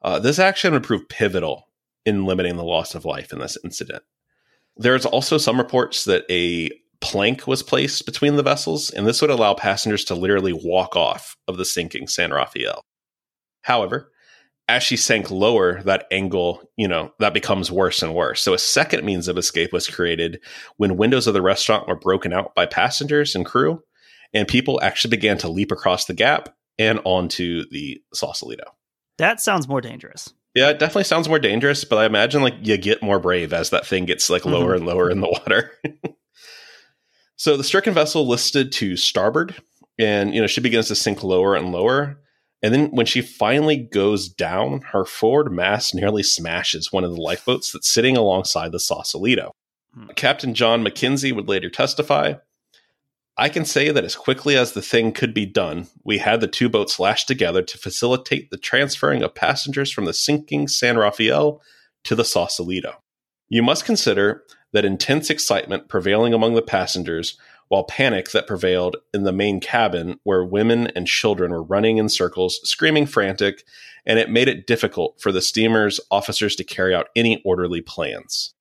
Uh, 0.00 0.18
this 0.18 0.38
action 0.38 0.72
would 0.72 0.84
prove 0.84 1.10
pivotal 1.10 1.68
in 2.06 2.24
limiting 2.24 2.56
the 2.56 2.64
loss 2.64 2.94
of 2.94 3.04
life 3.04 3.30
in 3.30 3.40
this 3.40 3.58
incident. 3.62 4.04
There's 4.74 5.04
also 5.04 5.36
some 5.36 5.58
reports 5.58 6.06
that 6.06 6.24
a 6.30 6.70
plank 7.06 7.46
was 7.46 7.62
placed 7.62 8.04
between 8.06 8.36
the 8.36 8.42
vessels, 8.42 8.90
and 8.90 9.06
this 9.06 9.20
would 9.20 9.30
allow 9.30 9.54
passengers 9.54 10.04
to 10.04 10.14
literally 10.14 10.52
walk 10.52 10.96
off 10.96 11.36
of 11.48 11.56
the 11.56 11.64
sinking 11.64 12.08
San 12.08 12.32
Rafael. 12.32 12.82
However, 13.62 14.12
as 14.68 14.82
she 14.82 14.96
sank 14.96 15.30
lower, 15.30 15.82
that 15.82 16.06
angle, 16.10 16.68
you 16.76 16.88
know, 16.88 17.12
that 17.20 17.34
becomes 17.34 17.70
worse 17.70 18.02
and 18.02 18.14
worse. 18.14 18.42
So 18.42 18.52
a 18.52 18.58
second 18.58 19.04
means 19.04 19.28
of 19.28 19.38
escape 19.38 19.72
was 19.72 19.88
created 19.88 20.40
when 20.76 20.96
windows 20.96 21.26
of 21.26 21.34
the 21.34 21.42
restaurant 21.42 21.86
were 21.86 21.96
broken 21.96 22.32
out 22.32 22.54
by 22.54 22.66
passengers 22.66 23.34
and 23.34 23.46
crew, 23.46 23.80
and 24.34 24.48
people 24.48 24.80
actually 24.82 25.10
began 25.10 25.38
to 25.38 25.48
leap 25.48 25.70
across 25.70 26.06
the 26.06 26.14
gap 26.14 26.54
and 26.78 27.00
onto 27.04 27.64
the 27.70 28.02
Sausalito. 28.12 28.64
That 29.18 29.40
sounds 29.40 29.68
more 29.68 29.80
dangerous. 29.80 30.34
Yeah, 30.54 30.70
it 30.70 30.78
definitely 30.78 31.04
sounds 31.04 31.28
more 31.28 31.38
dangerous, 31.38 31.84
but 31.84 31.98
I 31.98 32.06
imagine 32.06 32.42
like 32.42 32.54
you 32.62 32.76
get 32.76 33.02
more 33.02 33.20
brave 33.20 33.52
as 33.52 33.70
that 33.70 33.86
thing 33.86 34.06
gets 34.06 34.30
like 34.30 34.44
lower 34.44 34.74
mm-hmm. 34.74 34.76
and 34.76 34.86
lower 34.86 35.10
in 35.10 35.20
the 35.20 35.28
water. 35.28 35.72
so 37.36 37.56
the 37.56 37.64
stricken 37.64 37.94
vessel 37.94 38.26
listed 38.26 38.72
to 38.72 38.96
starboard, 38.96 39.54
and 39.98 40.34
you 40.34 40.40
know 40.40 40.46
she 40.46 40.60
begins 40.60 40.88
to 40.88 40.94
sink 40.94 41.22
lower 41.22 41.54
and 41.54 41.72
lower. 41.72 42.20
And 42.62 42.72
then 42.72 42.86
when 42.90 43.06
she 43.06 43.20
finally 43.20 43.76
goes 43.76 44.28
down, 44.28 44.80
her 44.92 45.04
forward 45.04 45.52
mast 45.52 45.94
nearly 45.94 46.22
smashes 46.22 46.90
one 46.90 47.04
of 47.04 47.14
the 47.14 47.20
lifeboats 47.20 47.70
that's 47.70 47.88
sitting 47.88 48.16
alongside 48.16 48.72
the 48.72 48.80
Sausalito. 48.80 49.52
Hmm. 49.94 50.06
Captain 50.16 50.54
John 50.54 50.82
McKenzie 50.82 51.34
would 51.34 51.48
later 51.48 51.68
testify 51.68 52.34
I 53.38 53.50
can 53.50 53.66
say 53.66 53.90
that 53.90 54.04
as 54.04 54.16
quickly 54.16 54.56
as 54.56 54.72
the 54.72 54.80
thing 54.80 55.12
could 55.12 55.34
be 55.34 55.44
done, 55.44 55.88
we 56.04 56.18
had 56.18 56.40
the 56.40 56.48
two 56.48 56.70
boats 56.70 56.98
lashed 56.98 57.28
together 57.28 57.60
to 57.62 57.78
facilitate 57.78 58.50
the 58.50 58.56
transferring 58.56 59.22
of 59.22 59.34
passengers 59.34 59.92
from 59.92 60.06
the 60.06 60.14
sinking 60.14 60.68
San 60.68 60.96
Rafael 60.96 61.60
to 62.04 62.14
the 62.14 62.24
Sausalito. 62.24 63.02
You 63.50 63.62
must 63.62 63.84
consider 63.84 64.42
that 64.72 64.84
intense 64.84 65.30
excitement 65.30 65.88
prevailing 65.88 66.34
among 66.34 66.54
the 66.54 66.62
passengers, 66.62 67.38
while 67.68 67.84
panic 67.84 68.30
that 68.30 68.46
prevailed 68.46 68.96
in 69.12 69.24
the 69.24 69.32
main 69.32 69.60
cabin 69.60 70.20
where 70.22 70.44
women 70.44 70.86
and 70.88 71.06
children 71.06 71.50
were 71.50 71.62
running 71.62 71.98
in 71.98 72.08
circles, 72.08 72.60
screaming 72.62 73.06
frantic, 73.06 73.64
and 74.04 74.18
it 74.18 74.30
made 74.30 74.48
it 74.48 74.66
difficult 74.66 75.20
for 75.20 75.32
the 75.32 75.42
steamer's 75.42 75.98
officers 76.10 76.54
to 76.56 76.64
carry 76.64 76.94
out 76.94 77.08
any 77.16 77.42
orderly 77.44 77.80
plans. 77.80 78.54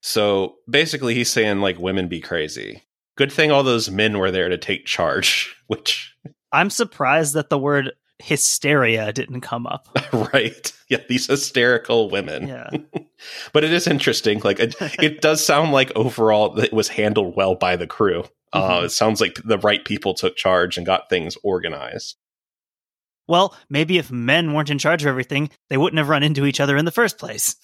So 0.00 0.56
basically, 0.70 1.14
he's 1.14 1.30
saying, 1.30 1.60
like, 1.60 1.78
women 1.78 2.06
be 2.06 2.20
crazy 2.20 2.82
good 3.18 3.32
thing 3.32 3.50
all 3.50 3.64
those 3.64 3.90
men 3.90 4.16
were 4.16 4.30
there 4.30 4.48
to 4.48 4.56
take 4.56 4.86
charge, 4.86 5.54
which 5.66 6.16
I'm 6.52 6.70
surprised 6.70 7.34
that 7.34 7.50
the 7.50 7.58
word 7.58 7.92
hysteria 8.20 9.12
didn't 9.12 9.42
come 9.42 9.66
up. 9.66 9.88
right. 10.32 10.72
Yeah, 10.88 10.98
these 11.08 11.26
hysterical 11.26 12.10
women. 12.10 12.48
Yeah. 12.48 12.70
but 13.52 13.64
it 13.64 13.72
is 13.72 13.86
interesting. 13.86 14.40
Like 14.40 14.60
it, 14.60 14.74
it, 14.80 15.20
does 15.20 15.44
sound 15.44 15.72
like 15.72 15.92
overall 15.96 16.58
it 16.58 16.72
was 16.72 16.88
handled 16.88 17.36
well 17.36 17.54
by 17.54 17.76
the 17.76 17.86
crew. 17.86 18.24
Uh, 18.52 18.62
mm-hmm. 18.62 18.72
Uh, 18.72 18.84
it 18.84 18.90
sounds 18.90 19.20
like 19.20 19.40
the 19.44 19.58
right 19.58 19.84
people 19.84 20.14
took 20.14 20.36
charge 20.36 20.76
and 20.76 20.86
got 20.86 21.08
things 21.08 21.36
organized. 21.42 22.16
Well, 23.26 23.54
maybe 23.68 23.98
if 23.98 24.10
men 24.10 24.54
weren't 24.54 24.70
in 24.70 24.78
charge 24.78 25.02
of 25.02 25.08
everything, 25.08 25.50
they 25.68 25.76
wouldn't 25.76 25.98
have 25.98 26.08
run 26.08 26.22
into 26.22 26.46
each 26.46 26.60
other 26.60 26.78
in 26.78 26.86
the 26.86 26.90
first 26.90 27.18
place. 27.18 27.56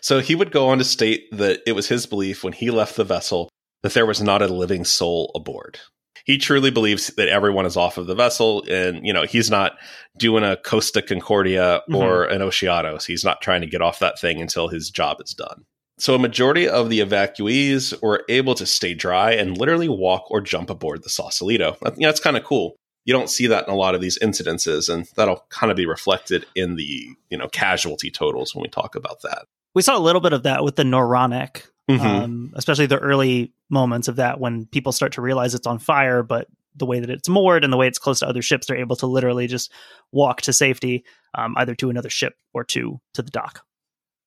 so 0.00 0.18
he 0.18 0.34
would 0.34 0.50
go 0.50 0.68
on 0.68 0.78
to 0.78 0.84
state 0.84 1.28
that 1.30 1.60
it 1.64 1.72
was 1.72 1.88
his 1.88 2.06
belief 2.06 2.42
when 2.42 2.52
he 2.52 2.72
left 2.72 2.96
the 2.96 3.04
vessel 3.04 3.48
that 3.84 3.94
there 3.94 4.06
was 4.06 4.20
not 4.20 4.42
a 4.42 4.48
living 4.48 4.84
soul 4.84 5.30
aboard. 5.36 5.78
He 6.24 6.38
truly 6.38 6.70
believes 6.70 7.08
that 7.08 7.28
everyone 7.28 7.66
is 7.66 7.76
off 7.76 7.98
of 7.98 8.06
the 8.06 8.14
vessel, 8.14 8.64
and 8.68 9.06
you 9.06 9.12
know 9.12 9.24
he's 9.24 9.50
not 9.50 9.76
doing 10.16 10.42
a 10.42 10.56
Costa 10.56 11.02
Concordia 11.02 11.82
mm-hmm. 11.88 11.94
or 11.94 12.24
an 12.24 12.40
Oceanos. 12.40 13.06
He's 13.06 13.24
not 13.24 13.40
trying 13.42 13.60
to 13.60 13.66
get 13.66 13.82
off 13.82 13.98
that 13.98 14.18
thing 14.18 14.40
until 14.40 14.68
his 14.68 14.90
job 14.90 15.20
is 15.22 15.34
done. 15.34 15.64
So 15.98 16.14
a 16.14 16.18
majority 16.18 16.68
of 16.68 16.90
the 16.90 17.00
evacuees 17.00 18.00
were 18.02 18.24
able 18.28 18.54
to 18.56 18.66
stay 18.66 18.94
dry 18.94 19.32
and 19.32 19.56
literally 19.56 19.88
walk 19.88 20.28
or 20.30 20.40
jump 20.40 20.70
aboard 20.70 21.04
the 21.04 21.08
Sausalito. 21.08 21.76
You 21.84 21.90
know, 21.90 22.08
that's 22.08 22.20
kind 22.20 22.36
of 22.36 22.42
cool. 22.42 22.74
You 23.04 23.12
don't 23.12 23.30
see 23.30 23.46
that 23.48 23.68
in 23.68 23.72
a 23.72 23.76
lot 23.76 23.94
of 23.94 24.00
these 24.00 24.18
incidences, 24.18 24.92
and 24.92 25.06
that'll 25.14 25.44
kind 25.50 25.70
of 25.70 25.76
be 25.76 25.86
reflected 25.86 26.46
in 26.54 26.76
the 26.76 27.10
you 27.28 27.38
know 27.38 27.48
casualty 27.48 28.10
totals 28.10 28.54
when 28.54 28.62
we 28.62 28.68
talk 28.68 28.96
about 28.96 29.20
that. 29.22 29.44
We 29.74 29.82
saw 29.82 29.96
a 29.96 30.00
little 30.00 30.20
bit 30.20 30.32
of 30.32 30.44
that 30.44 30.64
with 30.64 30.76
the 30.76 30.84
Noronic 30.84 31.66
Mm-hmm. 31.90 32.06
Um, 32.06 32.52
especially 32.54 32.86
the 32.86 32.98
early 32.98 33.52
moments 33.68 34.08
of 34.08 34.16
that 34.16 34.40
when 34.40 34.66
people 34.66 34.92
start 34.92 35.12
to 35.12 35.20
realize 35.20 35.54
it's 35.54 35.66
on 35.66 35.78
fire, 35.78 36.22
but 36.22 36.48
the 36.76 36.86
way 36.86 36.98
that 36.98 37.10
it's 37.10 37.28
moored 37.28 37.62
and 37.62 37.72
the 37.72 37.76
way 37.76 37.86
it's 37.86 37.98
close 37.98 38.20
to 38.20 38.28
other 38.28 38.42
ships, 38.42 38.66
they're 38.66 38.76
able 38.76 38.96
to 38.96 39.06
literally 39.06 39.46
just 39.46 39.70
walk 40.10 40.40
to 40.42 40.52
safety, 40.52 41.04
um, 41.34 41.54
either 41.58 41.74
to 41.74 41.90
another 41.90 42.10
ship 42.10 42.34
or 42.52 42.64
to 42.64 43.00
to 43.12 43.22
the 43.22 43.30
dock. 43.30 43.64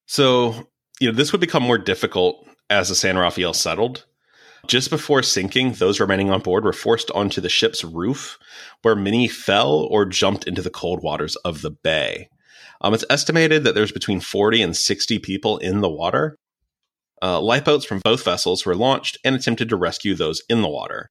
So, 0.06 0.68
you 1.00 1.10
know, 1.10 1.16
this 1.16 1.32
would 1.32 1.42
become 1.42 1.64
more 1.64 1.78
difficult 1.78 2.48
as 2.70 2.90
the 2.90 2.96
San 2.96 3.18
Rafael 3.18 3.54
settled. 3.54 4.06
Just 4.68 4.90
before 4.90 5.24
sinking, 5.24 5.74
those 5.74 6.00
remaining 6.00 6.30
on 6.30 6.42
board 6.42 6.64
were 6.64 6.74
forced 6.74 7.12
onto 7.12 7.40
the 7.40 7.50
ship's 7.50 7.84
roof, 7.84 8.38
where 8.82 8.96
many 8.96 9.28
fell 9.28 9.88
or 9.90 10.06
jumped 10.06 10.46
into 10.48 10.62
the 10.62 10.70
cold 10.70 11.02
waters 11.04 11.36
of 11.38 11.62
the 11.62 11.72
bay. 11.72 12.30
Um, 12.82 12.94
it's 12.94 13.06
estimated 13.10 13.64
that 13.64 13.76
there's 13.76 13.92
between 13.92 14.20
40 14.20 14.62
and 14.62 14.76
60 14.76 15.20
people 15.20 15.58
in 15.58 15.82
the 15.82 15.90
water, 15.90 16.38
uh, 17.22 17.40
lifeboats 17.42 17.86
from 17.86 18.02
both 18.04 18.24
vessels 18.24 18.66
were 18.66 18.76
launched 18.76 19.18
and 19.24 19.36
attempted 19.36 19.70
to 19.70 19.76
rescue 19.76 20.16
those 20.16 20.42
in 20.50 20.62
the 20.62 20.70
water. 20.70 21.10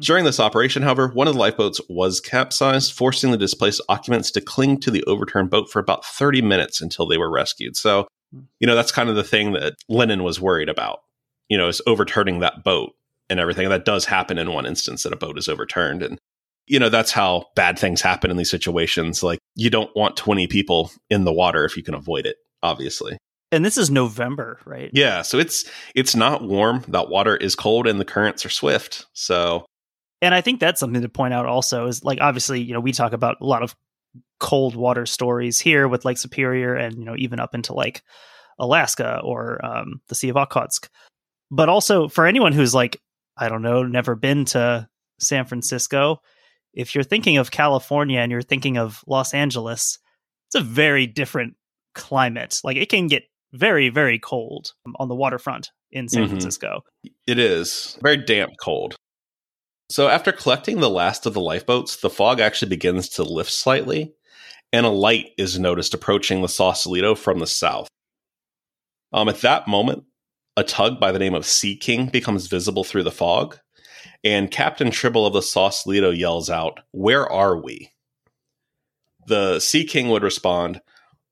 During 0.00 0.24
this 0.24 0.40
operation, 0.40 0.82
however, 0.82 1.08
one 1.08 1.28
of 1.28 1.34
the 1.34 1.40
lifeboats 1.40 1.80
was 1.88 2.20
capsized, 2.20 2.92
forcing 2.92 3.30
the 3.30 3.36
displaced 3.36 3.80
occupants 3.88 4.30
to 4.32 4.40
cling 4.40 4.80
to 4.80 4.90
the 4.90 5.04
overturned 5.04 5.50
boat 5.50 5.70
for 5.70 5.78
about 5.78 6.04
30 6.04 6.42
minutes 6.42 6.80
until 6.80 7.06
they 7.06 7.16
were 7.16 7.30
rescued. 7.30 7.76
So, 7.76 8.08
you 8.58 8.66
know, 8.66 8.74
that's 8.74 8.92
kind 8.92 9.08
of 9.08 9.14
the 9.14 9.24
thing 9.24 9.52
that 9.52 9.74
Lennon 9.88 10.24
was 10.24 10.40
worried 10.40 10.68
about, 10.68 11.00
you 11.48 11.56
know, 11.56 11.68
is 11.68 11.80
overturning 11.86 12.40
that 12.40 12.64
boat 12.64 12.94
and 13.30 13.38
everything. 13.38 13.68
That 13.68 13.84
does 13.84 14.04
happen 14.04 14.38
in 14.38 14.52
one 14.52 14.66
instance 14.66 15.04
that 15.04 15.12
a 15.12 15.16
boat 15.16 15.38
is 15.38 15.48
overturned. 15.48 16.02
And, 16.02 16.18
you 16.66 16.80
know, 16.80 16.88
that's 16.88 17.12
how 17.12 17.46
bad 17.54 17.78
things 17.78 18.00
happen 18.00 18.30
in 18.30 18.36
these 18.36 18.50
situations. 18.50 19.22
Like, 19.22 19.38
you 19.54 19.70
don't 19.70 19.94
want 19.94 20.16
20 20.16 20.48
people 20.48 20.90
in 21.10 21.24
the 21.24 21.32
water 21.32 21.64
if 21.64 21.76
you 21.76 21.84
can 21.84 21.94
avoid 21.94 22.26
it, 22.26 22.36
obviously 22.62 23.18
and 23.52 23.64
this 23.64 23.78
is 23.78 23.90
November, 23.90 24.58
right? 24.64 24.90
Yeah, 24.92 25.22
so 25.22 25.38
it's 25.38 25.64
it's 25.94 26.16
not 26.16 26.42
warm. 26.42 26.84
That 26.88 27.08
water 27.08 27.36
is 27.36 27.54
cold, 27.54 27.86
and 27.86 28.00
the 28.00 28.04
currents 28.04 28.44
are 28.44 28.50
swift. 28.50 29.06
So, 29.12 29.66
and 30.20 30.34
I 30.34 30.40
think 30.40 30.60
that's 30.60 30.80
something 30.80 31.02
to 31.02 31.08
point 31.08 31.34
out. 31.34 31.46
Also, 31.46 31.86
is 31.86 32.04
like 32.04 32.20
obviously, 32.20 32.60
you 32.60 32.74
know, 32.74 32.80
we 32.80 32.92
talk 32.92 33.12
about 33.12 33.36
a 33.40 33.46
lot 33.46 33.62
of 33.62 33.74
cold 34.40 34.74
water 34.76 35.06
stories 35.06 35.60
here 35.60 35.88
with 35.88 36.04
Lake 36.04 36.18
Superior, 36.18 36.74
and 36.74 36.98
you 36.98 37.04
know, 37.04 37.14
even 37.16 37.40
up 37.40 37.54
into 37.54 37.72
like 37.72 38.02
Alaska 38.58 39.20
or 39.22 39.64
um, 39.64 40.00
the 40.08 40.14
Sea 40.14 40.30
of 40.30 40.36
Okhotsk. 40.36 40.88
But 41.50 41.68
also 41.68 42.08
for 42.08 42.26
anyone 42.26 42.52
who's 42.52 42.74
like, 42.74 43.00
I 43.36 43.48
don't 43.48 43.62
know, 43.62 43.84
never 43.84 44.16
been 44.16 44.44
to 44.46 44.88
San 45.20 45.46
Francisco, 45.46 46.20
if 46.72 46.94
you're 46.94 47.04
thinking 47.04 47.38
of 47.38 47.50
California 47.50 48.20
and 48.20 48.32
you're 48.32 48.42
thinking 48.42 48.76
of 48.76 49.02
Los 49.06 49.32
Angeles, 49.32 49.98
it's 50.48 50.56
a 50.56 50.60
very 50.60 51.06
different 51.06 51.54
climate. 51.94 52.60
Like 52.62 52.76
it 52.76 52.88
can 52.88 53.06
get 53.06 53.24
very, 53.56 53.88
very 53.88 54.18
cold 54.18 54.72
on 54.96 55.08
the 55.08 55.14
waterfront 55.14 55.70
in 55.90 56.08
San 56.08 56.22
mm-hmm. 56.22 56.30
Francisco. 56.30 56.82
It 57.26 57.38
is 57.38 57.98
very 58.02 58.18
damp 58.18 58.54
cold. 58.60 58.96
So, 59.88 60.08
after 60.08 60.32
collecting 60.32 60.80
the 60.80 60.90
last 60.90 61.26
of 61.26 61.34
the 61.34 61.40
lifeboats, 61.40 61.96
the 61.96 62.10
fog 62.10 62.40
actually 62.40 62.70
begins 62.70 63.08
to 63.10 63.22
lift 63.22 63.52
slightly, 63.52 64.14
and 64.72 64.84
a 64.84 64.90
light 64.90 65.26
is 65.38 65.58
noticed 65.58 65.94
approaching 65.94 66.42
the 66.42 66.48
Sausalito 66.48 67.14
from 67.14 67.38
the 67.38 67.46
south. 67.46 67.88
Um, 69.12 69.28
at 69.28 69.42
that 69.42 69.68
moment, 69.68 70.04
a 70.56 70.64
tug 70.64 70.98
by 70.98 71.12
the 71.12 71.18
name 71.18 71.34
of 71.34 71.46
Sea 71.46 71.76
King 71.76 72.06
becomes 72.06 72.48
visible 72.48 72.82
through 72.82 73.04
the 73.04 73.12
fog, 73.12 73.58
and 74.24 74.50
Captain 74.50 74.90
Tribble 74.90 75.24
of 75.24 75.34
the 75.34 75.42
Sausalito 75.42 76.10
yells 76.10 76.50
out, 76.50 76.80
Where 76.90 77.30
are 77.30 77.56
we? 77.56 77.92
The 79.28 79.60
Sea 79.60 79.84
King 79.84 80.08
would 80.08 80.22
respond, 80.22 80.80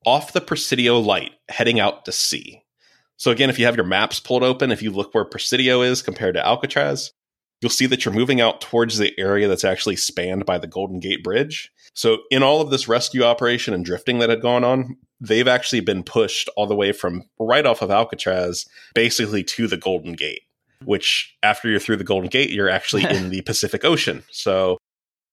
off 0.05 0.33
the 0.33 0.40
Presidio 0.40 0.99
light 0.99 1.33
heading 1.49 1.81
out 1.81 2.05
to 2.05 2.12
sea. 2.12 2.62
So 3.17 3.31
again, 3.31 3.51
if 3.51 3.59
you 3.59 3.67
have 3.67 3.77
your 3.77 3.87
maps 3.87 4.21
pulled 4.21 4.43
open, 4.43 4.71
if 4.71 4.83
you 4.83 4.90
look 4.90 5.14
where 5.14 5.25
Presidio 5.25 5.83
is 5.83 6.03
compared 6.03 6.35
to 6.35 6.45
Alcatraz, 6.45 7.12
you'll 7.61 7.71
see 7.71 7.87
that 7.87 8.05
you're 8.05 8.14
moving 8.14 8.40
out 8.40 8.61
towards 8.61 8.99
the 8.99 9.12
area 9.19 9.49
that's 9.49 9.64
actually 9.64 9.97
spanned 9.97 10.45
by 10.45 10.59
the 10.59 10.67
Golden 10.67 11.01
Gate 11.01 11.23
Bridge. 11.23 11.73
So 11.95 12.19
in 12.31 12.43
all 12.43 12.61
of 12.61 12.71
this 12.71 12.88
rescue 12.88 13.23
operation 13.23 13.73
and 13.73 13.85
drifting 13.85 14.19
that 14.19 14.31
had 14.31 14.43
gone 14.43 14.64
on, 14.64 14.97
they've 15.21 15.49
actually 15.49 15.81
been 15.81 16.03
pushed 16.03 16.49
all 16.57 16.67
the 16.67 16.75
way 16.75 16.93
from 16.93 17.23
right 17.38 17.64
off 17.64 17.83
of 17.83 17.90
Alcatraz 17.90 18.67
basically 18.95 19.45
to 19.45 19.67
the 19.67 19.77
Golden 19.77 20.14
Gate, 20.14 20.43
which 20.85 21.37
after 21.43 21.69
you're 21.69 21.81
through 21.81 21.97
the 21.97 22.05
Golden 22.05 22.29
Gate, 22.29 22.51
you're 22.51 22.69
actually 22.69 23.05
in 23.09 23.31
the 23.31 23.43
Pacific 23.43 23.85
Ocean. 23.85 24.25
So 24.31 24.77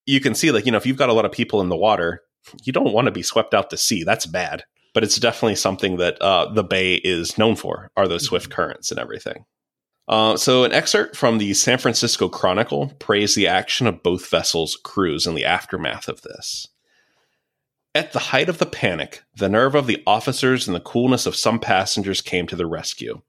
you 0.05 0.19
can 0.19 0.35
see 0.35 0.51
like, 0.51 0.65
you 0.65 0.71
know, 0.71 0.77
if 0.77 0.85
you've 0.85 0.97
got 0.97 1.09
a 1.09 1.13
lot 1.13 1.25
of 1.25 1.31
people 1.31 1.61
in 1.61 1.69
the 1.69 1.75
water, 1.75 2.21
you 2.63 2.73
don't 2.73 2.93
want 2.93 3.05
to 3.05 3.11
be 3.11 3.23
swept 3.23 3.53
out 3.53 3.69
to 3.69 3.77
sea. 3.77 4.03
That's 4.03 4.25
bad. 4.25 4.63
But 4.93 5.03
it's 5.03 5.17
definitely 5.17 5.55
something 5.55 5.97
that 5.97 6.21
uh, 6.21 6.51
the 6.51 6.63
bay 6.63 6.95
is 6.95 7.37
known 7.37 7.55
for 7.55 7.91
are 7.95 8.07
those 8.07 8.25
swift 8.25 8.49
mm-hmm. 8.49 8.55
currents 8.55 8.91
and 8.91 8.99
everything. 8.99 9.45
Uh, 10.07 10.35
so, 10.35 10.65
an 10.65 10.73
excerpt 10.73 11.15
from 11.15 11.37
the 11.37 11.53
San 11.53 11.77
Francisco 11.77 12.27
Chronicle 12.27 12.87
praised 12.99 13.37
the 13.37 13.47
action 13.47 13.87
of 13.87 14.03
both 14.03 14.29
vessels' 14.29 14.77
crews 14.83 15.25
in 15.25 15.35
the 15.35 15.45
aftermath 15.45 16.09
of 16.09 16.21
this. 16.23 16.67
At 17.93 18.11
the 18.11 18.19
height 18.19 18.49
of 18.49 18.57
the 18.57 18.65
panic, 18.65 19.23
the 19.35 19.49
nerve 19.49 19.75
of 19.75 19.87
the 19.87 20.01
officers 20.07 20.67
and 20.67 20.75
the 20.75 20.81
coolness 20.81 21.25
of 21.25 21.35
some 21.35 21.59
passengers 21.59 22.21
came 22.21 22.47
to 22.47 22.55
the 22.55 22.65
rescue. 22.65 23.21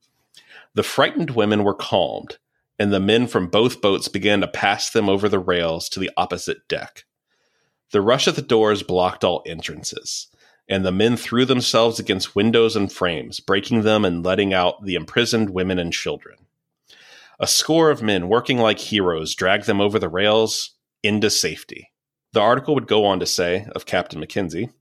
The 0.75 0.83
frightened 0.83 1.31
women 1.31 1.63
were 1.63 1.75
calmed, 1.75 2.39
and 2.79 2.93
the 2.93 3.01
men 3.01 3.27
from 3.27 3.49
both 3.49 3.81
boats 3.81 4.09
began 4.09 4.41
to 4.41 4.49
pass 4.49 4.91
them 4.91 5.09
over 5.09 5.29
the 5.29 5.39
rails 5.39 5.89
to 5.91 6.01
the 6.01 6.11
opposite 6.17 6.67
deck. 6.69 7.05
The 7.93 8.01
rush 8.01 8.27
at 8.27 8.37
the 8.37 8.43
doors 8.43 8.83
blocked 8.83 9.23
all 9.23 9.43
entrances, 9.47 10.29
and 10.69 10.85
the 10.85 10.93
men 10.93 11.17
threw 11.17 11.45
themselves 11.45 11.99
against 11.99 12.35
windows 12.35 12.75
and 12.75 12.91
frames, 12.91 13.39
breaking 13.39 13.83
them 13.83 14.05
and 14.05 14.25
letting 14.25 14.53
out 14.53 14.85
the 14.85 14.95
imprisoned 14.95 15.51
women 15.51 15.79
and 15.79 15.93
children. 15.93 16.39
A 17.39 17.47
score 17.47 17.91
of 17.91 18.03
men 18.03 18.29
working 18.29 18.59
like 18.59 18.79
heroes 18.79 19.35
dragged 19.35 19.67
them 19.67 19.81
over 19.81 19.99
the 19.99 20.09
rails 20.09 20.75
into 21.03 21.29
safety. 21.29 21.93
The 22.33 22.41
article 22.41 22.75
would 22.75 22.87
go 22.87 23.05
on 23.05 23.21
to 23.21 23.27
say 23.27 23.67
of 23.75 23.87
Captain 23.87 24.21
McKenzie 24.21 24.73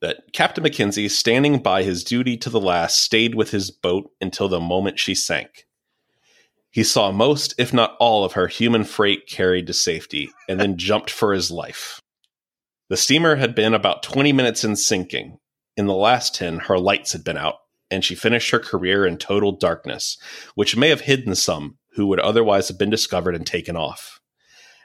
that 0.00 0.32
Captain 0.32 0.62
McKenzie, 0.62 1.10
standing 1.10 1.58
by 1.58 1.82
his 1.82 2.04
duty 2.04 2.36
to 2.36 2.50
the 2.50 2.60
last, 2.60 3.00
stayed 3.00 3.34
with 3.34 3.50
his 3.50 3.70
boat 3.70 4.10
until 4.20 4.48
the 4.48 4.60
moment 4.60 4.98
she 4.98 5.14
sank. 5.14 5.66
He 6.70 6.84
saw 6.84 7.10
most, 7.10 7.54
if 7.56 7.72
not 7.72 7.96
all, 7.98 8.24
of 8.24 8.32
her 8.32 8.48
human 8.48 8.84
freight 8.84 9.26
carried 9.26 9.66
to 9.66 9.72
safety 9.72 10.30
and 10.48 10.60
then 10.60 10.76
jumped 10.76 11.10
for 11.10 11.32
his 11.32 11.50
life. 11.50 12.02
The 12.94 12.98
steamer 12.98 13.34
had 13.34 13.56
been 13.56 13.74
about 13.74 14.04
20 14.04 14.32
minutes 14.32 14.62
in 14.62 14.76
sinking. 14.76 15.40
In 15.76 15.86
the 15.86 15.96
last 15.96 16.32
10, 16.36 16.60
her 16.60 16.78
lights 16.78 17.10
had 17.10 17.24
been 17.24 17.36
out, 17.36 17.56
and 17.90 18.04
she 18.04 18.14
finished 18.14 18.52
her 18.52 18.60
career 18.60 19.04
in 19.04 19.18
total 19.18 19.50
darkness, 19.50 20.16
which 20.54 20.76
may 20.76 20.90
have 20.90 21.00
hidden 21.00 21.34
some 21.34 21.78
who 21.94 22.06
would 22.06 22.20
otherwise 22.20 22.68
have 22.68 22.78
been 22.78 22.90
discovered 22.90 23.34
and 23.34 23.44
taken 23.44 23.76
off. 23.76 24.20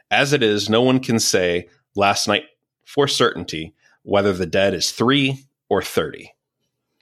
As 0.09 0.33
it 0.33 0.41
is, 0.41 0.71
no 0.71 0.81
one 0.81 1.01
can 1.01 1.19
say 1.19 1.69
last 1.95 2.27
night 2.27 2.45
for 2.83 3.07
certainty 3.07 3.75
whether 4.01 4.33
the 4.33 4.47
dead 4.47 4.73
is 4.73 4.89
three 4.89 5.45
or 5.69 5.83
30. 5.83 6.33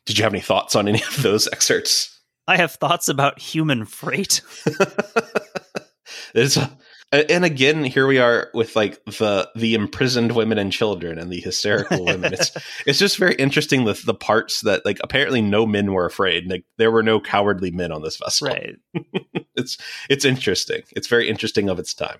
Did 0.05 0.17
you 0.17 0.25
have 0.25 0.33
any 0.33 0.41
thoughts 0.41 0.75
on 0.75 0.89
any 0.89 1.01
of 1.01 1.21
those 1.23 1.47
excerpts? 1.53 2.19
I 2.49 2.57
have 2.57 2.73
thoughts 2.73 3.07
about 3.07 3.39
human 3.39 3.85
freight. 3.85 4.41
it's 6.35 6.57
a, 6.57 6.77
and 7.11 7.45
again, 7.45 7.83
here 7.85 8.05
we 8.05 8.19
are 8.19 8.49
with 8.53 8.75
like 8.75 9.03
the 9.05 9.49
the 9.55 9.75
imprisoned 9.75 10.33
women 10.33 10.57
and 10.57 10.71
children 10.71 11.17
and 11.17 11.31
the 11.31 11.39
hysterical 11.39 12.03
women. 12.03 12.33
It's 12.33 12.51
it's 12.85 12.99
just 12.99 13.17
very 13.17 13.35
interesting 13.35 13.85
the 13.85 13.93
the 14.05 14.13
parts 14.13 14.61
that 14.61 14.85
like 14.85 14.99
apparently 15.03 15.41
no 15.41 15.65
men 15.65 15.93
were 15.93 16.05
afraid. 16.05 16.49
Like 16.49 16.65
there 16.77 16.91
were 16.91 17.03
no 17.03 17.19
cowardly 17.19 17.71
men 17.71 17.91
on 17.91 18.01
this 18.01 18.17
vessel. 18.17 18.47
Right. 18.47 18.75
it's 19.55 19.77
it's 20.09 20.25
interesting. 20.25 20.83
It's 20.91 21.07
very 21.07 21.29
interesting 21.29 21.69
of 21.69 21.79
its 21.79 21.93
time. 21.93 22.19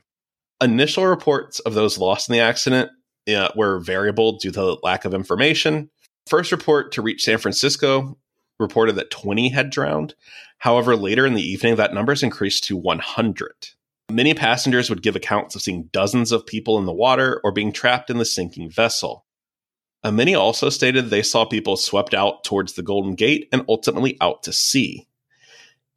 Initial 0.62 1.06
reports 1.06 1.60
of 1.60 1.74
those 1.74 1.98
lost 1.98 2.30
in 2.30 2.34
the 2.34 2.40
accident 2.40 2.90
uh, 3.28 3.50
were 3.56 3.80
variable 3.80 4.38
due 4.38 4.52
to 4.52 4.60
the 4.60 4.78
lack 4.84 5.04
of 5.04 5.14
information. 5.14 5.90
First 6.28 6.52
report 6.52 6.94
to 6.94 7.02
reach 7.02 7.24
San 7.24 7.38
Francisco 7.38 8.18
reported 8.60 8.96
that 8.96 9.12
20 9.12 9.50
had 9.50 9.70
drowned. 9.70 10.16
However, 10.60 10.96
later 10.96 11.26
in 11.26 11.36
the 11.36 11.44
evening, 11.44 11.76
that 11.76 11.94
number's 11.94 12.24
increased 12.24 12.64
to 12.66 12.76
100. 12.76 13.52
Many 14.10 14.34
passengers 14.34 14.90
would 14.90 15.02
give 15.02 15.16
accounts 15.16 15.56
of 15.56 15.62
seeing 15.62 15.90
dozens 15.92 16.32
of 16.32 16.46
people 16.46 16.78
in 16.78 16.86
the 16.86 16.94
water 16.94 17.42
or 17.44 17.52
being 17.52 17.74
trapped 17.74 18.10
in 18.10 18.18
the 18.18 18.26
sinking 18.26 18.70
vessel. 18.70 19.26
Uh, 20.04 20.12
many 20.12 20.34
also 20.34 20.70
stated 20.70 21.10
they 21.10 21.22
saw 21.22 21.44
people 21.44 21.76
swept 21.76 22.14
out 22.14 22.44
towards 22.44 22.74
the 22.74 22.84
Golden 22.84 23.16
Gate 23.16 23.50
and 23.52 23.66
ultimately 23.68 24.16
out 24.22 24.44
to 24.44 24.54
sea. 24.54 25.08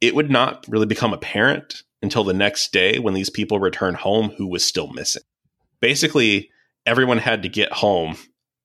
It 0.01 0.15
would 0.15 0.29
not 0.29 0.65
really 0.67 0.87
become 0.87 1.13
apparent 1.13 1.83
until 2.01 2.23
the 2.23 2.33
next 2.33 2.73
day 2.73 2.99
when 2.99 3.13
these 3.13 3.29
people 3.29 3.59
returned 3.59 3.97
home 3.97 4.31
who 4.37 4.47
was 4.47 4.65
still 4.65 4.87
missing. 4.87 5.21
Basically, 5.79 6.49
everyone 6.85 7.19
had 7.19 7.43
to 7.43 7.49
get 7.49 7.71
home 7.71 8.17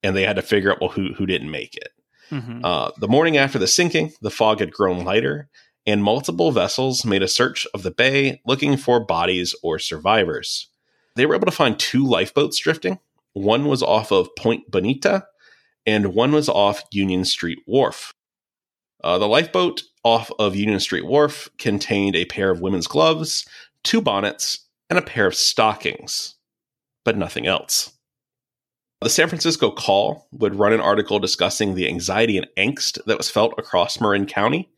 and 0.03 0.17
they 0.17 0.23
had 0.23 0.37
to 0.37 0.43
figure 0.43 0.73
out 0.73 0.81
well 0.81 0.91
who 0.91 1.13
who 1.15 1.27
didn't 1.27 1.51
make 1.51 1.77
it. 1.77 1.91
Mm-hmm. 2.31 2.65
Uh, 2.65 2.91
the 2.99 3.09
morning 3.09 3.37
after 3.37 3.59
the 3.59 3.67
sinking, 3.67 4.13
the 4.21 4.31
fog 4.31 4.61
had 4.61 4.73
grown 4.73 5.05
lighter, 5.05 5.49
and 5.87 6.03
multiple 6.03 6.51
vessels 6.51 7.05
made 7.05 7.23
a 7.23 7.29
search 7.29 7.67
of 7.73 7.83
the 7.83 7.91
bay 7.91 8.41
looking 8.45 8.77
for 8.77 8.99
bodies 8.99 9.55
or 9.63 9.79
survivors. 9.79 10.69
They 11.15 11.27
were 11.27 11.35
able 11.35 11.47
to 11.47 11.53
find 11.53 11.79
two 11.79 12.05
lifeboats 12.05 12.59
drifting. 12.59 12.99
One 13.33 13.67
was 13.67 13.83
off 13.83 14.11
of 14.11 14.35
Point 14.37 14.71
Bonita, 14.71 15.27
and 15.87 16.15
one 16.15 16.33
was 16.33 16.49
off 16.49 16.83
Union 16.91 17.25
Street 17.25 17.59
Wharf. 17.67 18.13
Uh, 19.05 19.19
the 19.19 19.29
lifeboat 19.29 19.83
off 20.03 20.31
of 20.39 20.57
Union 20.57 20.81
Street 20.81 21.07
Wharf 21.07 21.49
contained 21.59 22.17
a 22.17 22.25
pair 22.25 22.51
of 22.51 22.61
women's 22.61 22.87
gloves, 22.87 23.47
two 23.85 24.01
bonnets, 24.01 24.67
and 24.91 24.99
a 24.99 25.03
pair 25.03 25.27
of 25.27 25.35
stockings, 25.35 26.35
but 27.05 27.17
nothing 27.17 27.47
else. 27.47 27.93
The 29.01 29.11
San 29.11 29.29
Francisco 29.29 29.71
Call 29.71 30.27
would 30.33 30.55
run 30.55 30.73
an 30.73 30.81
article 30.81 31.19
discussing 31.19 31.75
the 31.75 31.87
anxiety 31.87 32.39
and 32.39 32.49
angst 32.57 32.99
that 33.05 33.19
was 33.19 33.31
felt 33.31 33.55
across 33.59 34.01
Marin 34.01 34.27
County 34.27 34.71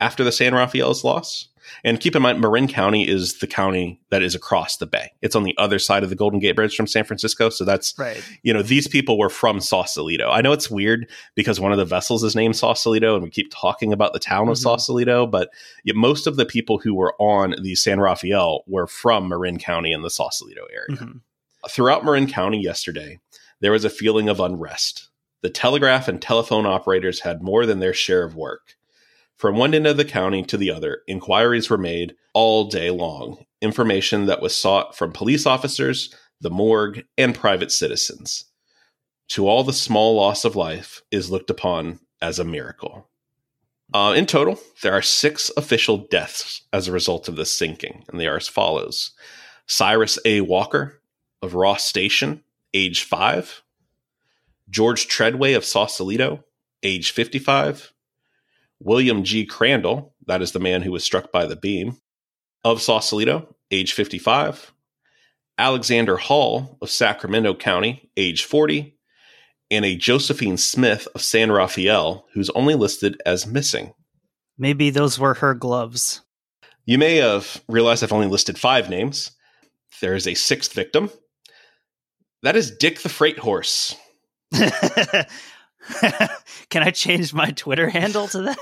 after 0.00 0.24
the 0.24 0.32
San 0.32 0.54
Rafael's 0.54 1.04
loss. 1.04 1.48
And 1.84 2.00
keep 2.00 2.16
in 2.16 2.22
mind, 2.22 2.40
Marin 2.40 2.66
County 2.66 3.08
is 3.08 3.38
the 3.38 3.46
county 3.46 4.00
that 4.10 4.22
is 4.22 4.34
across 4.34 4.78
the 4.78 4.86
bay. 4.86 5.12
It's 5.22 5.36
on 5.36 5.44
the 5.44 5.54
other 5.56 5.78
side 5.78 6.02
of 6.02 6.10
the 6.10 6.16
Golden 6.16 6.40
Gate 6.40 6.56
Bridge 6.56 6.74
from 6.74 6.88
San 6.88 7.04
Francisco. 7.04 7.48
So 7.48 7.64
that's, 7.64 7.94
right. 7.96 8.22
you 8.42 8.52
know, 8.52 8.62
these 8.62 8.88
people 8.88 9.18
were 9.18 9.30
from 9.30 9.60
Sausalito. 9.60 10.30
I 10.30 10.40
know 10.40 10.52
it's 10.52 10.70
weird 10.70 11.08
because 11.36 11.60
one 11.60 11.70
of 11.70 11.78
the 11.78 11.84
vessels 11.84 12.24
is 12.24 12.34
named 12.34 12.56
Sausalito 12.56 13.14
and 13.14 13.22
we 13.22 13.30
keep 13.30 13.52
talking 13.52 13.92
about 13.92 14.12
the 14.12 14.18
town 14.18 14.48
of 14.48 14.56
mm-hmm. 14.56 14.62
Sausalito, 14.62 15.26
but 15.26 15.50
most 15.94 16.26
of 16.26 16.36
the 16.36 16.46
people 16.46 16.78
who 16.78 16.94
were 16.94 17.14
on 17.20 17.54
the 17.62 17.76
San 17.76 18.00
Rafael 18.00 18.64
were 18.66 18.88
from 18.88 19.28
Marin 19.28 19.58
County 19.58 19.92
in 19.92 20.02
the 20.02 20.10
Sausalito 20.10 20.64
area. 20.72 21.00
Mm-hmm. 21.00 21.18
Throughout 21.68 22.04
Marin 22.04 22.26
County 22.26 22.60
yesterday, 22.60 23.20
there 23.60 23.72
was 23.72 23.84
a 23.84 23.90
feeling 23.90 24.28
of 24.28 24.40
unrest. 24.40 25.08
The 25.42 25.50
telegraph 25.50 26.08
and 26.08 26.20
telephone 26.20 26.66
operators 26.66 27.20
had 27.20 27.42
more 27.42 27.64
than 27.64 27.78
their 27.78 27.94
share 27.94 28.24
of 28.24 28.34
work. 28.34 28.76
From 29.40 29.56
one 29.56 29.72
end 29.72 29.86
of 29.86 29.96
the 29.96 30.04
county 30.04 30.42
to 30.42 30.58
the 30.58 30.70
other, 30.70 31.00
inquiries 31.06 31.70
were 31.70 31.78
made 31.78 32.14
all 32.34 32.68
day 32.68 32.90
long, 32.90 33.46
information 33.62 34.26
that 34.26 34.42
was 34.42 34.54
sought 34.54 34.94
from 34.94 35.12
police 35.12 35.46
officers, 35.46 36.14
the 36.42 36.50
morgue, 36.50 37.04
and 37.16 37.34
private 37.34 37.72
citizens. 37.72 38.44
To 39.28 39.48
all, 39.48 39.64
the 39.64 39.72
small 39.72 40.14
loss 40.14 40.44
of 40.44 40.56
life 40.56 41.00
is 41.10 41.30
looked 41.30 41.48
upon 41.48 42.00
as 42.20 42.38
a 42.38 42.44
miracle. 42.44 43.08
Uh, 43.94 44.12
in 44.14 44.26
total, 44.26 44.60
there 44.82 44.92
are 44.92 45.00
six 45.00 45.50
official 45.56 45.96
deaths 45.96 46.64
as 46.70 46.86
a 46.86 46.92
result 46.92 47.26
of 47.26 47.36
this 47.36 47.50
sinking, 47.50 48.04
and 48.10 48.20
they 48.20 48.26
are 48.26 48.36
as 48.36 48.46
follows 48.46 49.12
Cyrus 49.66 50.18
A. 50.26 50.42
Walker 50.42 51.00
of 51.40 51.54
Ross 51.54 51.86
Station, 51.86 52.44
age 52.74 53.04
5. 53.04 53.62
George 54.68 55.08
Treadway 55.08 55.54
of 55.54 55.64
Sausalito, 55.64 56.44
age 56.82 57.10
55. 57.12 57.94
William 58.80 59.24
G. 59.24 59.46
Crandall, 59.46 60.14
that 60.26 60.42
is 60.42 60.52
the 60.52 60.58
man 60.58 60.82
who 60.82 60.92
was 60.92 61.04
struck 61.04 61.30
by 61.30 61.46
the 61.46 61.56
beam, 61.56 61.98
of 62.64 62.82
Sausalito, 62.82 63.54
age 63.70 63.92
55. 63.92 64.72
Alexander 65.58 66.16
Hall 66.16 66.78
of 66.80 66.90
Sacramento 66.90 67.54
County, 67.54 68.10
age 68.16 68.44
40. 68.44 68.96
And 69.70 69.84
a 69.84 69.94
Josephine 69.94 70.56
Smith 70.56 71.06
of 71.14 71.22
San 71.22 71.52
Rafael, 71.52 72.26
who's 72.34 72.50
only 72.50 72.74
listed 72.74 73.20
as 73.24 73.46
missing. 73.46 73.92
Maybe 74.58 74.90
those 74.90 75.18
were 75.18 75.34
her 75.34 75.54
gloves. 75.54 76.22
You 76.86 76.98
may 76.98 77.16
have 77.16 77.62
realized 77.68 78.02
I've 78.02 78.12
only 78.12 78.26
listed 78.26 78.58
five 78.58 78.90
names. 78.90 79.30
There 80.00 80.14
is 80.14 80.26
a 80.26 80.34
sixth 80.34 80.72
victim, 80.72 81.10
that 82.42 82.56
is 82.56 82.70
Dick 82.70 83.00
the 83.00 83.08
Freight 83.08 83.38
Horse. 83.38 83.94
Can 86.70 86.82
I 86.82 86.90
change 86.90 87.32
my 87.32 87.50
Twitter 87.50 87.88
handle 87.88 88.28
to 88.28 88.42
that? 88.42 88.58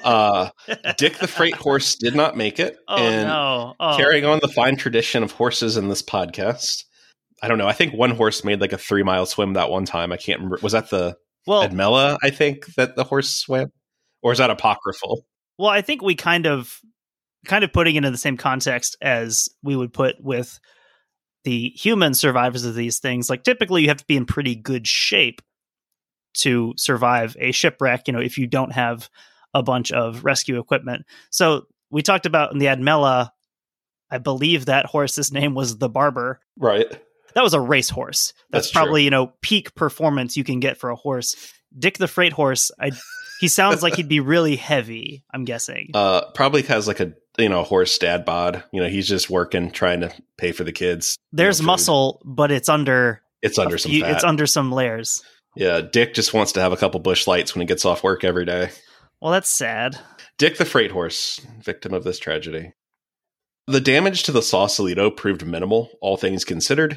uh, 0.04 0.50
Dick 0.98 1.18
the 1.18 1.28
Freight 1.28 1.54
Horse 1.54 1.94
did 1.96 2.14
not 2.14 2.36
make 2.36 2.58
it. 2.58 2.78
Oh, 2.88 2.96
and 2.96 3.28
no. 3.28 3.74
Oh. 3.78 3.96
Carrying 3.96 4.24
on 4.24 4.40
the 4.40 4.48
fine 4.48 4.76
tradition 4.76 5.22
of 5.22 5.32
horses 5.32 5.76
in 5.76 5.88
this 5.88 6.02
podcast. 6.02 6.84
I 7.42 7.48
don't 7.48 7.58
know. 7.58 7.68
I 7.68 7.72
think 7.72 7.92
one 7.94 8.12
horse 8.12 8.44
made 8.44 8.60
like 8.60 8.72
a 8.72 8.78
three 8.78 9.02
mile 9.02 9.26
swim 9.26 9.54
that 9.54 9.70
one 9.70 9.84
time. 9.84 10.12
I 10.12 10.16
can't 10.16 10.38
remember. 10.38 10.58
Was 10.62 10.72
that 10.72 10.90
the 10.90 11.16
well, 11.46 11.66
Admella, 11.68 12.18
I 12.22 12.30
think, 12.30 12.66
that 12.76 12.94
the 12.96 13.04
horse 13.04 13.30
swam? 13.30 13.72
Or 14.22 14.30
is 14.32 14.38
that 14.38 14.50
apocryphal? 14.50 15.24
Well, 15.58 15.70
I 15.70 15.82
think 15.82 16.02
we 16.02 16.14
kind 16.14 16.46
of 16.46 16.78
kind 17.44 17.64
of 17.64 17.72
putting 17.72 17.96
it 17.96 18.04
in 18.04 18.12
the 18.12 18.18
same 18.18 18.36
context 18.36 18.96
as 19.02 19.48
we 19.62 19.74
would 19.74 19.92
put 19.92 20.16
with 20.20 20.60
the 21.44 21.70
human 21.70 22.14
survivors 22.14 22.64
of 22.64 22.74
these 22.74 23.00
things, 23.00 23.28
like 23.28 23.42
typically 23.42 23.82
you 23.82 23.88
have 23.88 23.98
to 23.98 24.06
be 24.06 24.16
in 24.16 24.26
pretty 24.26 24.54
good 24.54 24.86
shape 24.86 25.42
to 26.34 26.74
survive 26.76 27.36
a 27.38 27.52
shipwreck, 27.52 28.06
you 28.06 28.12
know, 28.12 28.20
if 28.20 28.38
you 28.38 28.46
don't 28.46 28.72
have 28.72 29.08
a 29.54 29.62
bunch 29.62 29.92
of 29.92 30.24
rescue 30.24 30.58
equipment. 30.58 31.04
So 31.30 31.66
we 31.90 32.02
talked 32.02 32.26
about 32.26 32.52
in 32.52 32.58
the 32.58 32.66
Admella, 32.66 33.30
I 34.10 34.18
believe 34.18 34.66
that 34.66 34.86
horse's 34.86 35.32
name 35.32 35.54
was 35.54 35.78
the 35.78 35.88
Barber. 35.88 36.40
Right. 36.58 36.86
That 37.34 37.42
was 37.42 37.54
a 37.54 37.60
race 37.60 37.90
horse. 37.90 38.32
That's, 38.50 38.66
That's 38.66 38.72
probably, 38.72 39.04
you 39.04 39.10
know, 39.10 39.32
peak 39.40 39.74
performance 39.74 40.36
you 40.36 40.44
can 40.44 40.60
get 40.60 40.78
for 40.78 40.90
a 40.90 40.96
horse. 40.96 41.36
Dick 41.78 41.96
the 41.96 42.08
Freight 42.08 42.34
Horse, 42.34 42.70
I 42.78 42.92
he 43.40 43.48
sounds 43.48 43.82
like 43.82 43.96
he'd 43.96 44.08
be 44.08 44.20
really 44.20 44.56
heavy, 44.56 45.24
I'm 45.32 45.44
guessing. 45.44 45.90
Uh 45.94 46.30
probably 46.32 46.62
has 46.62 46.86
like 46.86 47.00
a 47.00 47.14
you 47.38 47.48
know, 47.48 47.62
horse 47.62 47.96
dad 47.98 48.24
bod. 48.24 48.62
You 48.72 48.82
know, 48.82 48.88
he's 48.88 49.08
just 49.08 49.30
working, 49.30 49.70
trying 49.70 50.00
to 50.00 50.12
pay 50.36 50.52
for 50.52 50.64
the 50.64 50.72
kids. 50.72 51.16
There's 51.32 51.60
you 51.60 51.66
know, 51.66 51.72
muscle, 51.72 52.22
but 52.24 52.50
it's 52.50 52.68
under. 52.68 53.22
It's 53.40 53.58
under 53.58 53.78
some. 53.78 53.90
Few, 53.90 54.04
it's 54.04 54.24
under 54.24 54.46
some 54.46 54.70
layers. 54.70 55.22
Yeah, 55.54 55.80
Dick 55.80 56.14
just 56.14 56.32
wants 56.32 56.52
to 56.52 56.60
have 56.60 56.72
a 56.72 56.76
couple 56.76 57.00
Busch 57.00 57.26
Lights 57.26 57.54
when 57.54 57.60
he 57.60 57.66
gets 57.66 57.84
off 57.84 58.02
work 58.02 58.24
every 58.24 58.44
day. 58.44 58.70
Well, 59.20 59.32
that's 59.32 59.50
sad. 59.50 59.98
Dick 60.38 60.56
the 60.56 60.64
freight 60.64 60.90
horse, 60.90 61.40
victim 61.60 61.92
of 61.92 62.04
this 62.04 62.18
tragedy. 62.18 62.72
The 63.66 63.80
damage 63.80 64.24
to 64.24 64.32
the 64.32 64.42
Sausalito 64.42 65.10
proved 65.10 65.46
minimal, 65.46 65.90
all 66.00 66.16
things 66.16 66.44
considered. 66.44 66.96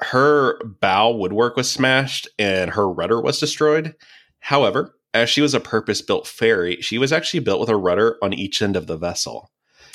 Her 0.00 0.58
bow 0.64 1.10
woodwork 1.12 1.56
was 1.56 1.70
smashed 1.70 2.28
and 2.38 2.70
her 2.70 2.88
rudder 2.88 3.20
was 3.20 3.40
destroyed. 3.40 3.94
However, 4.38 4.94
as 5.12 5.28
she 5.28 5.40
was 5.40 5.52
a 5.52 5.60
purpose 5.60 6.00
built 6.00 6.26
ferry, 6.26 6.80
she 6.80 6.96
was 6.96 7.12
actually 7.12 7.40
built 7.40 7.60
with 7.60 7.68
a 7.68 7.76
rudder 7.76 8.16
on 8.22 8.32
each 8.32 8.62
end 8.62 8.76
of 8.76 8.86
the 8.86 8.96
vessel. 8.96 9.50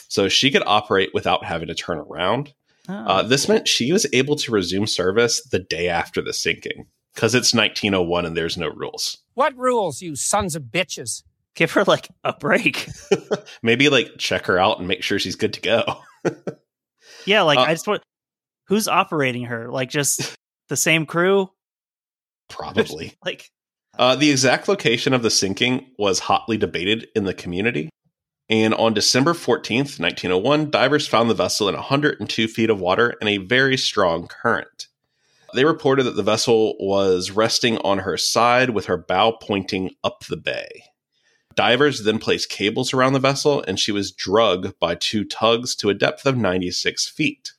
So 0.09 0.27
she 0.27 0.51
could 0.51 0.63
operate 0.65 1.11
without 1.13 1.45
having 1.45 1.69
to 1.69 1.75
turn 1.75 1.97
around. 1.97 2.53
Oh. 2.89 2.93
Uh, 2.93 3.23
this 3.23 3.47
meant 3.47 3.67
she 3.67 3.93
was 3.93 4.05
able 4.11 4.35
to 4.35 4.51
resume 4.51 4.85
service 4.85 5.41
the 5.41 5.59
day 5.59 5.87
after 5.87 6.21
the 6.21 6.33
sinking 6.33 6.87
because 7.13 7.35
it's 7.35 7.53
1901 7.53 8.25
and 8.25 8.35
there's 8.35 8.57
no 8.57 8.69
rules. 8.69 9.17
What 9.33 9.57
rules, 9.57 10.01
you 10.01 10.15
sons 10.15 10.55
of 10.55 10.63
bitches? 10.63 11.23
Give 11.55 11.71
her 11.73 11.83
like 11.83 12.09
a 12.23 12.33
break. 12.33 12.89
Maybe 13.63 13.89
like 13.89 14.17
check 14.17 14.47
her 14.47 14.57
out 14.57 14.79
and 14.79 14.87
make 14.87 15.03
sure 15.03 15.19
she's 15.19 15.35
good 15.35 15.53
to 15.53 15.61
go. 15.61 15.83
yeah, 17.25 17.43
like 17.43 17.59
uh, 17.59 17.63
I 17.63 17.73
just 17.73 17.87
want 17.87 18.01
who's 18.67 18.87
operating 18.87 19.45
her? 19.45 19.69
Like 19.69 19.89
just 19.89 20.35
the 20.69 20.77
same 20.77 21.05
crew? 21.05 21.49
Probably. 22.49 23.13
like 23.23 23.49
uh, 23.97 24.15
the 24.15 24.31
exact 24.31 24.67
location 24.67 25.13
of 25.13 25.21
the 25.21 25.29
sinking 25.29 25.87
was 25.97 26.19
hotly 26.19 26.57
debated 26.57 27.07
in 27.15 27.25
the 27.25 27.33
community. 27.33 27.89
And 28.49 28.73
on 28.73 28.93
December 28.93 29.33
14th, 29.33 29.99
1901, 29.99 30.69
divers 30.69 31.07
found 31.07 31.29
the 31.29 31.35
vessel 31.35 31.69
in 31.69 31.75
102 31.75 32.47
feet 32.47 32.69
of 32.69 32.79
water 32.79 33.15
and 33.21 33.29
a 33.29 33.37
very 33.37 33.77
strong 33.77 34.27
current. 34.27 34.87
They 35.53 35.65
reported 35.65 36.03
that 36.03 36.15
the 36.15 36.23
vessel 36.23 36.75
was 36.79 37.31
resting 37.31 37.77
on 37.79 37.99
her 37.99 38.17
side 38.17 38.71
with 38.71 38.85
her 38.85 38.97
bow 38.97 39.37
pointing 39.41 39.91
up 40.03 40.25
the 40.25 40.37
bay. 40.37 40.83
Divers 41.55 42.03
then 42.03 42.17
placed 42.17 42.49
cables 42.49 42.93
around 42.93 43.13
the 43.13 43.19
vessel, 43.19 43.63
and 43.67 43.79
she 43.79 43.91
was 43.91 44.11
drugged 44.11 44.79
by 44.79 44.95
two 44.95 45.23
tugs 45.23 45.75
to 45.75 45.89
a 45.89 45.93
depth 45.93 46.25
of 46.25 46.35
96 46.35 47.07
feet. 47.07 47.53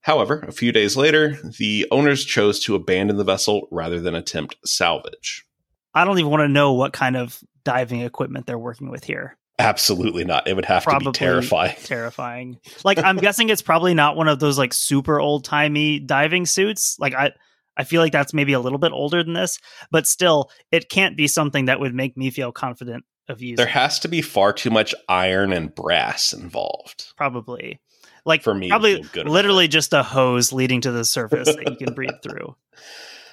However, 0.00 0.40
a 0.48 0.52
few 0.52 0.72
days 0.72 0.96
later, 0.96 1.38
the 1.58 1.86
owners 1.90 2.24
chose 2.24 2.60
to 2.60 2.74
abandon 2.74 3.18
the 3.18 3.24
vessel 3.24 3.68
rather 3.70 4.00
than 4.00 4.14
attempt 4.14 4.56
salvage. 4.64 5.44
I 5.92 6.04
don't 6.04 6.18
even 6.18 6.30
want 6.30 6.42
to 6.42 6.48
know 6.48 6.72
what 6.72 6.92
kind 6.94 7.16
of 7.16 7.42
diving 7.64 8.00
equipment 8.00 8.46
they're 8.46 8.58
working 8.58 8.90
with 8.90 9.04
here. 9.04 9.36
Absolutely 9.58 10.24
not. 10.24 10.46
It 10.46 10.54
would 10.54 10.64
have 10.66 10.84
probably 10.84 11.06
to 11.06 11.10
be 11.10 11.18
terrifying. 11.18 11.76
Terrifying. 11.82 12.58
Like 12.84 12.98
I'm 12.98 13.16
guessing 13.16 13.50
it's 13.50 13.62
probably 13.62 13.92
not 13.92 14.16
one 14.16 14.28
of 14.28 14.38
those 14.38 14.56
like 14.56 14.72
super 14.72 15.18
old 15.18 15.44
timey 15.44 15.98
diving 15.98 16.46
suits. 16.46 16.96
Like 17.00 17.14
I 17.14 17.32
I 17.76 17.84
feel 17.84 18.00
like 18.00 18.12
that's 18.12 18.32
maybe 18.32 18.52
a 18.52 18.60
little 18.60 18.78
bit 18.78 18.92
older 18.92 19.22
than 19.24 19.34
this, 19.34 19.58
but 19.90 20.06
still 20.06 20.50
it 20.70 20.88
can't 20.88 21.16
be 21.16 21.26
something 21.26 21.64
that 21.64 21.80
would 21.80 21.94
make 21.94 22.16
me 22.16 22.30
feel 22.30 22.52
confident 22.52 23.04
of 23.28 23.42
using. 23.42 23.56
There 23.56 23.66
has 23.66 23.98
to 24.00 24.08
be 24.08 24.22
far 24.22 24.52
too 24.52 24.70
much 24.70 24.94
iron 25.08 25.52
and 25.52 25.74
brass 25.74 26.32
involved. 26.32 27.12
Probably. 27.16 27.80
Like 28.24 28.42
for 28.42 28.54
me, 28.54 28.68
probably 28.68 29.02
literally 29.24 29.68
just 29.68 29.92
a 29.92 30.02
hose 30.02 30.52
leading 30.52 30.82
to 30.82 30.92
the 30.92 31.04
surface 31.04 31.46
that 31.46 31.70
you 31.70 31.76
can 31.76 31.94
breathe 31.94 32.22
through. 32.22 32.54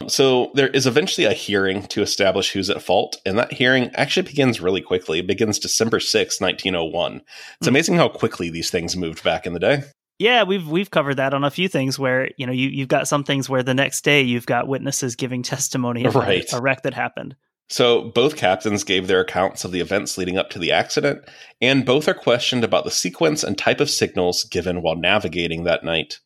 So 0.07 0.51
there 0.53 0.69
is 0.69 0.87
eventually 0.87 1.25
a 1.25 1.33
hearing 1.33 1.83
to 1.87 2.01
establish 2.01 2.51
who's 2.51 2.69
at 2.69 2.81
fault, 2.81 3.21
and 3.25 3.37
that 3.37 3.53
hearing 3.53 3.89
actually 3.95 4.27
begins 4.27 4.61
really 4.61 4.81
quickly. 4.81 5.19
It 5.19 5.27
begins 5.27 5.59
December 5.59 5.99
6, 5.99 6.41
1901. 6.41 7.21
It's 7.59 7.65
mm. 7.65 7.67
amazing 7.67 7.95
how 7.95 8.09
quickly 8.09 8.49
these 8.49 8.69
things 8.69 8.95
moved 8.95 9.23
back 9.23 9.45
in 9.45 9.53
the 9.53 9.59
day. 9.59 9.83
Yeah, 10.17 10.43
we've 10.43 10.67
we've 10.67 10.91
covered 10.91 11.15
that 11.15 11.33
on 11.33 11.43
a 11.43 11.51
few 11.51 11.67
things 11.67 11.99
where, 11.99 12.29
you 12.37 12.45
know, 12.45 12.53
you 12.53 12.69
you've 12.69 12.87
got 12.87 13.07
some 13.07 13.23
things 13.23 13.49
where 13.49 13.63
the 13.63 13.73
next 13.73 14.03
day 14.03 14.21
you've 14.21 14.45
got 14.45 14.67
witnesses 14.67 15.15
giving 15.15 15.43
testimony 15.43 16.05
about 16.05 16.27
right. 16.27 16.53
a 16.53 16.61
wreck 16.61 16.83
that 16.83 16.93
happened. 16.93 17.35
So 17.67 18.11
both 18.11 18.35
captains 18.35 18.83
gave 18.83 19.07
their 19.07 19.21
accounts 19.21 19.65
of 19.65 19.71
the 19.71 19.79
events 19.79 20.17
leading 20.17 20.37
up 20.37 20.51
to 20.51 20.59
the 20.59 20.71
accident, 20.71 21.27
and 21.59 21.85
both 21.85 22.07
are 22.07 22.13
questioned 22.13 22.63
about 22.63 22.85
the 22.85 22.91
sequence 22.91 23.43
and 23.43 23.57
type 23.57 23.81
of 23.81 23.89
signals 23.89 24.43
given 24.43 24.81
while 24.81 24.95
navigating 24.95 25.63
that 25.63 25.83
night. 25.83 26.19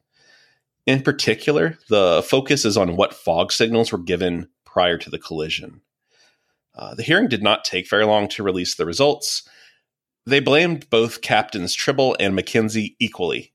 In 0.85 1.01
particular, 1.01 1.77
the 1.89 2.23
focus 2.27 2.65
is 2.65 2.77
on 2.77 2.95
what 2.95 3.13
fog 3.13 3.51
signals 3.51 3.91
were 3.91 3.99
given 3.99 4.49
prior 4.65 4.97
to 4.97 5.09
the 5.09 5.19
collision. 5.19 5.81
Uh, 6.75 6.95
the 6.95 7.03
hearing 7.03 7.27
did 7.27 7.43
not 7.43 7.65
take 7.65 7.89
very 7.89 8.05
long 8.05 8.27
to 8.29 8.43
release 8.43 8.75
the 8.75 8.85
results. 8.85 9.47
They 10.25 10.39
blamed 10.39 10.89
both 10.89 11.21
Captains 11.21 11.73
Tribble 11.73 12.15
and 12.19 12.37
McKenzie 12.37 12.95
equally. 12.99 13.53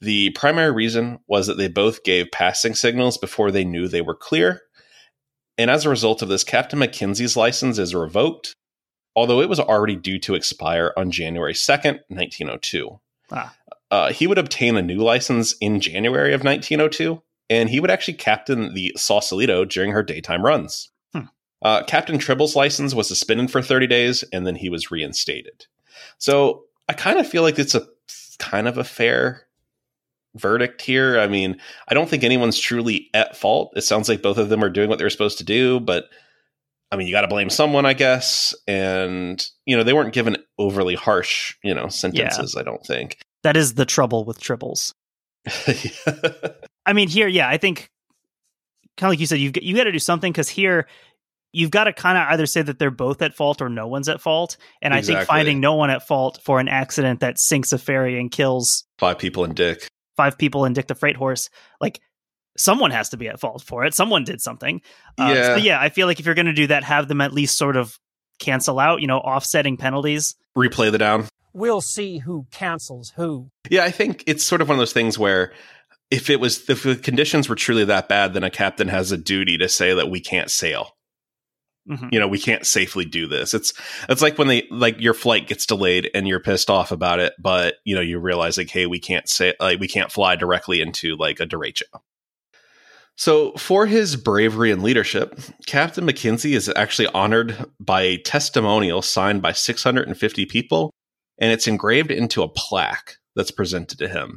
The 0.00 0.30
primary 0.30 0.72
reason 0.72 1.18
was 1.26 1.48
that 1.48 1.58
they 1.58 1.68
both 1.68 2.04
gave 2.04 2.30
passing 2.30 2.74
signals 2.74 3.18
before 3.18 3.50
they 3.50 3.64
knew 3.64 3.88
they 3.88 4.00
were 4.00 4.14
clear. 4.14 4.62
And 5.58 5.70
as 5.70 5.84
a 5.84 5.90
result 5.90 6.22
of 6.22 6.28
this, 6.28 6.44
Captain 6.44 6.78
McKenzie's 6.78 7.36
license 7.36 7.78
is 7.78 7.94
revoked, 7.94 8.54
although 9.16 9.40
it 9.40 9.48
was 9.48 9.58
already 9.58 9.96
due 9.96 10.20
to 10.20 10.36
expire 10.36 10.92
on 10.96 11.10
January 11.10 11.54
2nd, 11.54 12.00
1902. 12.08 13.00
Ah 13.32 13.54
uh, 13.90 14.12
he 14.12 14.26
would 14.26 14.38
obtain 14.38 14.76
a 14.76 14.82
new 14.82 14.98
license 14.98 15.54
in 15.60 15.80
January 15.80 16.34
of 16.34 16.44
1902, 16.44 17.22
and 17.50 17.70
he 17.70 17.80
would 17.80 17.90
actually 17.90 18.14
captain 18.14 18.74
the 18.74 18.92
Sausalito 18.96 19.64
during 19.64 19.92
her 19.92 20.02
daytime 20.02 20.44
runs. 20.44 20.90
Hmm. 21.12 21.22
Uh, 21.62 21.82
Captain 21.84 22.18
Tribble's 22.18 22.56
license 22.56 22.94
was 22.94 23.08
suspended 23.08 23.50
for 23.50 23.62
30 23.62 23.86
days, 23.86 24.24
and 24.32 24.46
then 24.46 24.56
he 24.56 24.68
was 24.68 24.90
reinstated. 24.90 25.66
So 26.18 26.64
I 26.88 26.92
kind 26.92 27.18
of 27.18 27.26
feel 27.26 27.42
like 27.42 27.58
it's 27.58 27.74
a 27.74 27.86
kind 28.38 28.68
of 28.68 28.78
a 28.78 28.84
fair 28.84 29.46
verdict 30.34 30.82
here. 30.82 31.18
I 31.18 31.26
mean, 31.26 31.58
I 31.88 31.94
don't 31.94 32.08
think 32.08 32.24
anyone's 32.24 32.58
truly 32.58 33.10
at 33.14 33.36
fault. 33.36 33.72
It 33.76 33.82
sounds 33.82 34.08
like 34.08 34.22
both 34.22 34.38
of 34.38 34.48
them 34.48 34.62
are 34.62 34.70
doing 34.70 34.88
what 34.88 34.98
they're 34.98 35.10
supposed 35.10 35.38
to 35.38 35.44
do, 35.44 35.80
but 35.80 36.04
I 36.90 36.96
mean, 36.96 37.06
you 37.06 37.12
got 37.12 37.22
to 37.22 37.28
blame 37.28 37.50
someone, 37.50 37.84
I 37.84 37.92
guess. 37.92 38.54
And, 38.66 39.46
you 39.66 39.76
know, 39.76 39.82
they 39.82 39.92
weren't 39.92 40.14
given 40.14 40.38
overly 40.58 40.94
harsh, 40.94 41.54
you 41.62 41.74
know, 41.74 41.88
sentences, 41.88 42.54
yeah. 42.54 42.60
I 42.60 42.64
don't 42.64 42.84
think. 42.84 43.18
That 43.48 43.56
is 43.56 43.72
the 43.72 43.86
trouble 43.86 44.26
with 44.26 44.38
Tribbles. 44.38 44.92
I 46.84 46.92
mean, 46.92 47.08
here, 47.08 47.26
yeah, 47.26 47.48
I 47.48 47.56
think 47.56 47.88
kind 48.98 49.08
of 49.08 49.12
like 49.12 49.20
you 49.20 49.24
said, 49.24 49.38
you've 49.38 49.56
you 49.62 49.74
got 49.74 49.84
to 49.84 49.92
do 49.92 49.98
something 49.98 50.30
because 50.30 50.50
here 50.50 50.86
you've 51.54 51.70
got 51.70 51.84
to 51.84 51.94
kind 51.94 52.18
of 52.18 52.26
either 52.28 52.44
say 52.44 52.60
that 52.60 52.78
they're 52.78 52.90
both 52.90 53.22
at 53.22 53.32
fault 53.32 53.62
or 53.62 53.70
no 53.70 53.86
one's 53.86 54.06
at 54.10 54.20
fault. 54.20 54.58
And 54.82 54.92
exactly. 54.92 55.14
I 55.14 55.18
think 55.20 55.28
finding 55.28 55.60
no 55.60 55.76
one 55.76 55.88
at 55.88 56.06
fault 56.06 56.40
for 56.44 56.60
an 56.60 56.68
accident 56.68 57.20
that 57.20 57.38
sinks 57.38 57.72
a 57.72 57.78
ferry 57.78 58.20
and 58.20 58.30
kills 58.30 58.84
five 58.98 59.18
people 59.18 59.44
in 59.44 59.54
Dick, 59.54 59.88
five 60.14 60.36
people 60.36 60.66
in 60.66 60.74
Dick 60.74 60.86
the 60.86 60.94
Freight 60.94 61.16
Horse, 61.16 61.48
like 61.80 62.02
someone 62.58 62.90
has 62.90 63.08
to 63.08 63.16
be 63.16 63.28
at 63.28 63.40
fault 63.40 63.62
for 63.62 63.86
it. 63.86 63.94
Someone 63.94 64.24
did 64.24 64.42
something. 64.42 64.82
Uh, 65.16 65.32
yeah. 65.34 65.54
So 65.54 65.56
yeah, 65.56 65.80
I 65.80 65.88
feel 65.88 66.06
like 66.06 66.20
if 66.20 66.26
you're 66.26 66.34
going 66.34 66.44
to 66.44 66.52
do 66.52 66.66
that, 66.66 66.84
have 66.84 67.08
them 67.08 67.22
at 67.22 67.32
least 67.32 67.56
sort 67.56 67.78
of 67.78 67.98
cancel 68.40 68.78
out, 68.78 69.00
you 69.00 69.06
know, 69.06 69.20
offsetting 69.20 69.78
penalties. 69.78 70.36
Replay 70.54 70.92
the 70.92 70.98
down 70.98 71.28
we'll 71.52 71.80
see 71.80 72.18
who 72.18 72.46
cancels 72.50 73.12
who. 73.16 73.50
Yeah, 73.70 73.84
I 73.84 73.90
think 73.90 74.24
it's 74.26 74.44
sort 74.44 74.60
of 74.60 74.68
one 74.68 74.76
of 74.76 74.80
those 74.80 74.92
things 74.92 75.18
where 75.18 75.52
if 76.10 76.30
it 76.30 76.40
was 76.40 76.68
if 76.68 76.82
the 76.82 76.96
conditions 76.96 77.48
were 77.48 77.54
truly 77.54 77.84
that 77.84 78.08
bad, 78.08 78.34
then 78.34 78.44
a 78.44 78.50
captain 78.50 78.88
has 78.88 79.12
a 79.12 79.16
duty 79.16 79.58
to 79.58 79.68
say 79.68 79.94
that 79.94 80.10
we 80.10 80.20
can't 80.20 80.50
sail. 80.50 80.96
Mm-hmm. 81.88 82.08
You 82.12 82.20
know, 82.20 82.28
we 82.28 82.38
can't 82.38 82.66
safely 82.66 83.04
do 83.04 83.26
this. 83.26 83.54
It's 83.54 83.72
it's 84.08 84.22
like 84.22 84.36
when 84.38 84.48
they 84.48 84.66
like 84.70 85.00
your 85.00 85.14
flight 85.14 85.46
gets 85.46 85.66
delayed 85.66 86.10
and 86.14 86.28
you're 86.28 86.40
pissed 86.40 86.70
off 86.70 86.92
about 86.92 87.18
it, 87.18 87.32
but 87.38 87.76
you 87.84 87.94
know 87.94 88.00
you 88.00 88.18
realize 88.18 88.58
like, 88.58 88.70
hey, 88.70 88.86
we 88.86 89.00
can't 89.00 89.28
say 89.28 89.54
like 89.60 89.80
we 89.80 89.88
can't 89.88 90.12
fly 90.12 90.36
directly 90.36 90.80
into 90.80 91.16
like 91.16 91.40
a 91.40 91.46
derecho. 91.46 91.84
So, 93.16 93.52
for 93.54 93.86
his 93.86 94.14
bravery 94.14 94.70
and 94.70 94.80
leadership, 94.80 95.40
Captain 95.66 96.06
McKenzie 96.06 96.54
is 96.54 96.70
actually 96.76 97.08
honored 97.08 97.66
by 97.80 98.02
a 98.02 98.18
testimonial 98.18 99.02
signed 99.02 99.42
by 99.42 99.52
650 99.52 100.46
people 100.46 100.92
and 101.38 101.52
it's 101.52 101.68
engraved 101.68 102.10
into 102.10 102.42
a 102.42 102.48
plaque 102.48 103.16
that's 103.36 103.50
presented 103.50 103.98
to 103.98 104.08
him. 104.08 104.36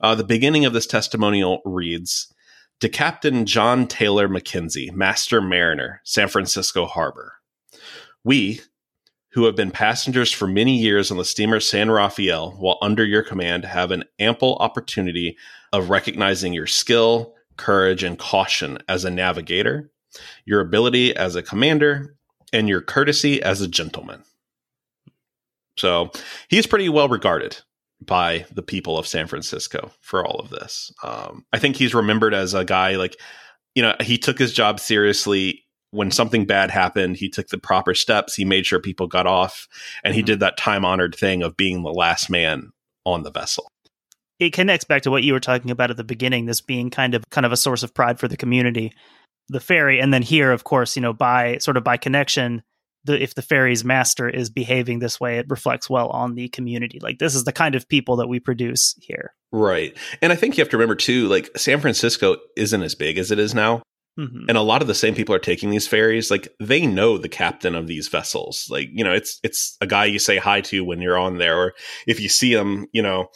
Uh, 0.00 0.14
the 0.14 0.24
beginning 0.24 0.64
of 0.64 0.72
this 0.72 0.86
testimonial 0.86 1.60
reads 1.64 2.32
To 2.80 2.88
Captain 2.88 3.44
John 3.44 3.86
Taylor 3.86 4.28
McKenzie, 4.28 4.92
Master 4.92 5.40
Mariner, 5.40 6.00
San 6.04 6.28
Francisco 6.28 6.86
Harbor. 6.86 7.34
We, 8.24 8.60
who 9.32 9.44
have 9.44 9.56
been 9.56 9.70
passengers 9.70 10.32
for 10.32 10.48
many 10.48 10.76
years 10.78 11.10
on 11.10 11.18
the 11.18 11.24
steamer 11.24 11.60
San 11.60 11.90
Rafael 11.90 12.52
while 12.52 12.78
under 12.80 13.04
your 13.04 13.22
command, 13.22 13.64
have 13.64 13.90
an 13.90 14.04
ample 14.18 14.56
opportunity 14.56 15.36
of 15.72 15.90
recognizing 15.90 16.52
your 16.52 16.66
skill, 16.66 17.34
courage, 17.56 18.02
and 18.02 18.18
caution 18.18 18.78
as 18.88 19.04
a 19.04 19.10
navigator, 19.10 19.90
your 20.46 20.60
ability 20.60 21.14
as 21.14 21.36
a 21.36 21.42
commander, 21.42 22.16
and 22.52 22.68
your 22.68 22.80
courtesy 22.80 23.42
as 23.42 23.60
a 23.60 23.68
gentleman. 23.68 24.24
So 25.76 26.10
he's 26.48 26.66
pretty 26.66 26.88
well 26.88 27.08
regarded 27.08 27.58
by 28.04 28.46
the 28.52 28.62
people 28.62 28.98
of 28.98 29.06
San 29.06 29.26
Francisco 29.26 29.90
for 30.00 30.24
all 30.24 30.40
of 30.40 30.50
this. 30.50 30.92
Um, 31.02 31.44
I 31.52 31.58
think 31.58 31.76
he's 31.76 31.94
remembered 31.94 32.34
as 32.34 32.54
a 32.54 32.64
guy 32.64 32.96
like, 32.96 33.16
you 33.74 33.82
know, 33.82 33.94
he 34.00 34.18
took 34.18 34.38
his 34.38 34.52
job 34.52 34.80
seriously. 34.80 35.64
When 35.92 36.10
something 36.10 36.46
bad 36.46 36.70
happened, 36.70 37.16
he 37.16 37.28
took 37.28 37.48
the 37.48 37.58
proper 37.58 37.94
steps. 37.94 38.34
He 38.34 38.44
made 38.44 38.64
sure 38.64 38.78
people 38.78 39.08
got 39.08 39.26
off, 39.26 39.66
and 40.04 40.14
he 40.14 40.20
mm-hmm. 40.20 40.26
did 40.26 40.40
that 40.40 40.56
time 40.56 40.84
honored 40.84 41.16
thing 41.16 41.42
of 41.42 41.56
being 41.56 41.82
the 41.82 41.90
last 41.90 42.30
man 42.30 42.70
on 43.04 43.24
the 43.24 43.30
vessel. 43.30 43.68
It 44.38 44.52
connects 44.52 44.84
back 44.84 45.02
to 45.02 45.10
what 45.10 45.24
you 45.24 45.32
were 45.32 45.40
talking 45.40 45.70
about 45.70 45.90
at 45.90 45.96
the 45.96 46.04
beginning. 46.04 46.46
This 46.46 46.60
being 46.60 46.90
kind 46.90 47.14
of 47.14 47.24
kind 47.30 47.44
of 47.44 47.52
a 47.52 47.56
source 47.56 47.82
of 47.82 47.92
pride 47.92 48.20
for 48.20 48.28
the 48.28 48.36
community, 48.36 48.92
the 49.48 49.60
ferry, 49.60 50.00
and 50.00 50.14
then 50.14 50.22
here, 50.22 50.52
of 50.52 50.64
course, 50.64 50.96
you 50.96 51.02
know, 51.02 51.12
by 51.12 51.58
sort 51.58 51.76
of 51.76 51.84
by 51.84 51.96
connection, 51.96 52.62
the 53.04 53.22
if 53.22 53.34
the 53.34 53.42
ferry's 53.42 53.84
master 53.84 54.28
is 54.28 54.50
behaving 54.50 54.98
this 54.98 55.20
way, 55.20 55.38
it 55.38 55.46
reflects 55.48 55.88
well 55.88 56.08
on 56.08 56.34
the 56.34 56.48
community. 56.48 56.98
Like 57.00 57.18
this 57.18 57.34
is 57.34 57.44
the 57.44 57.52
kind 57.52 57.74
of 57.74 57.88
people 57.88 58.16
that 58.16 58.28
we 58.28 58.40
produce 58.40 58.94
here. 59.00 59.34
Right. 59.52 59.96
And 60.22 60.32
I 60.32 60.36
think 60.36 60.56
you 60.56 60.62
have 60.62 60.70
to 60.70 60.76
remember 60.76 60.94
too, 60.94 61.28
like 61.28 61.50
San 61.56 61.80
Francisco 61.80 62.36
isn't 62.56 62.82
as 62.82 62.94
big 62.94 63.18
as 63.18 63.30
it 63.30 63.38
is 63.38 63.54
now. 63.54 63.82
Mhm. 64.18 64.46
And 64.48 64.58
a 64.58 64.62
lot 64.62 64.82
of 64.82 64.88
the 64.88 64.94
same 64.94 65.14
people 65.14 65.34
are 65.34 65.40
taking 65.40 65.70
these 65.70 65.86
ferries. 65.86 66.30
Like 66.30 66.48
they 66.60 66.86
know 66.86 67.16
the 67.16 67.28
captain 67.28 67.74
of 67.74 67.86
these 67.86 68.08
vessels. 68.08 68.66
Like, 68.68 68.88
you 68.92 69.04
know, 69.04 69.12
it's 69.12 69.38
it's 69.42 69.76
a 69.80 69.86
guy 69.86 70.04
you 70.06 70.18
say 70.18 70.36
hi 70.36 70.60
to 70.62 70.84
when 70.84 71.00
you're 71.00 71.18
on 71.18 71.38
there, 71.38 71.56
or 71.58 71.72
if 72.06 72.20
you 72.20 72.28
see 72.28 72.52
him, 72.52 72.86
you 72.92 73.02
know, 73.02 73.28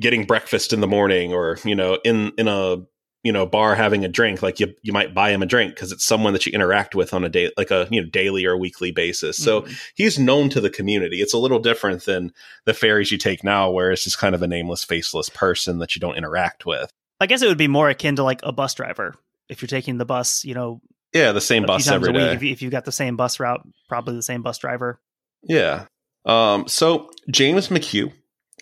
getting 0.00 0.24
breakfast 0.24 0.72
in 0.72 0.80
the 0.80 0.86
morning 0.86 1.32
or, 1.32 1.58
you 1.64 1.74
know, 1.74 1.98
in 2.04 2.32
in 2.38 2.48
a 2.48 2.76
you 3.24 3.32
know 3.32 3.44
bar 3.46 3.74
having 3.74 4.04
a 4.04 4.08
drink 4.08 4.42
like 4.42 4.60
you 4.60 4.72
you 4.82 4.92
might 4.92 5.12
buy 5.14 5.30
him 5.30 5.42
a 5.42 5.46
drink 5.46 5.74
because 5.74 5.90
it's 5.90 6.04
someone 6.04 6.32
that 6.34 6.46
you 6.46 6.52
interact 6.52 6.94
with 6.94 7.12
on 7.12 7.24
a 7.24 7.28
day 7.28 7.50
like 7.56 7.70
a 7.72 7.88
you 7.90 8.00
know 8.00 8.08
daily 8.08 8.44
or 8.44 8.56
weekly 8.56 8.92
basis 8.92 9.36
so 9.36 9.62
Mhm. 9.62 9.80
he's 9.96 10.18
known 10.18 10.48
to 10.50 10.60
the 10.60 10.70
community. 10.70 11.20
It's 11.22 11.34
a 11.34 11.38
little 11.38 11.58
different 11.58 12.04
than 12.04 12.32
the 12.66 12.74
ferries 12.74 13.10
you 13.10 13.18
take 13.18 13.42
now, 13.42 13.70
where 13.70 13.90
it's 13.90 14.04
just 14.04 14.18
kind 14.18 14.34
of 14.34 14.42
a 14.42 14.46
nameless, 14.46 14.84
faceless 14.84 15.28
person 15.30 15.78
that 15.78 15.96
you 15.96 16.00
don't 16.00 16.16
interact 16.16 16.64
with. 16.66 16.90
I 17.20 17.26
guess 17.26 17.42
it 17.42 17.48
would 17.48 17.58
be 17.58 17.68
more 17.68 17.88
akin 17.88 18.16
to 18.16 18.22
like 18.22 18.40
a 18.42 18.52
bus 18.52 18.74
driver. 18.74 19.14
If 19.48 19.62
you're 19.62 19.68
taking 19.68 19.98
the 19.98 20.04
bus, 20.04 20.44
you 20.44 20.54
know, 20.54 20.80
Yeah, 21.14 21.32
the 21.32 21.40
same 21.40 21.64
bus 21.64 21.88
every 21.88 22.12
week, 22.12 22.42
if 22.42 22.60
you've 22.62 22.72
got 22.72 22.84
the 22.84 22.92
same 22.92 23.16
bus 23.16 23.40
route, 23.40 23.66
probably 23.88 24.14
the 24.16 24.22
same 24.22 24.42
bus 24.42 24.58
driver. 24.58 25.00
Yeah. 25.42 25.86
Um, 26.26 26.66
so 26.68 27.10
James 27.30 27.68
McHugh, 27.68 28.12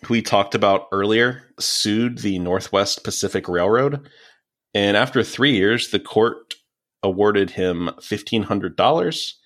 who 0.04 0.12
we 0.14 0.22
talked 0.22 0.54
about 0.54 0.88
earlier, 0.92 1.42
sued 1.58 2.18
the 2.18 2.38
Northwest 2.38 3.04
Pacific 3.04 3.48
Railroad, 3.48 4.08
and 4.74 4.96
after 4.96 5.22
three 5.22 5.52
years, 5.52 5.90
the 5.90 6.00
court 6.00 6.54
awarded 7.02 7.50
him 7.50 7.90
fifteen 8.00 8.44
hundred 8.44 8.76
dollars. 8.76 9.38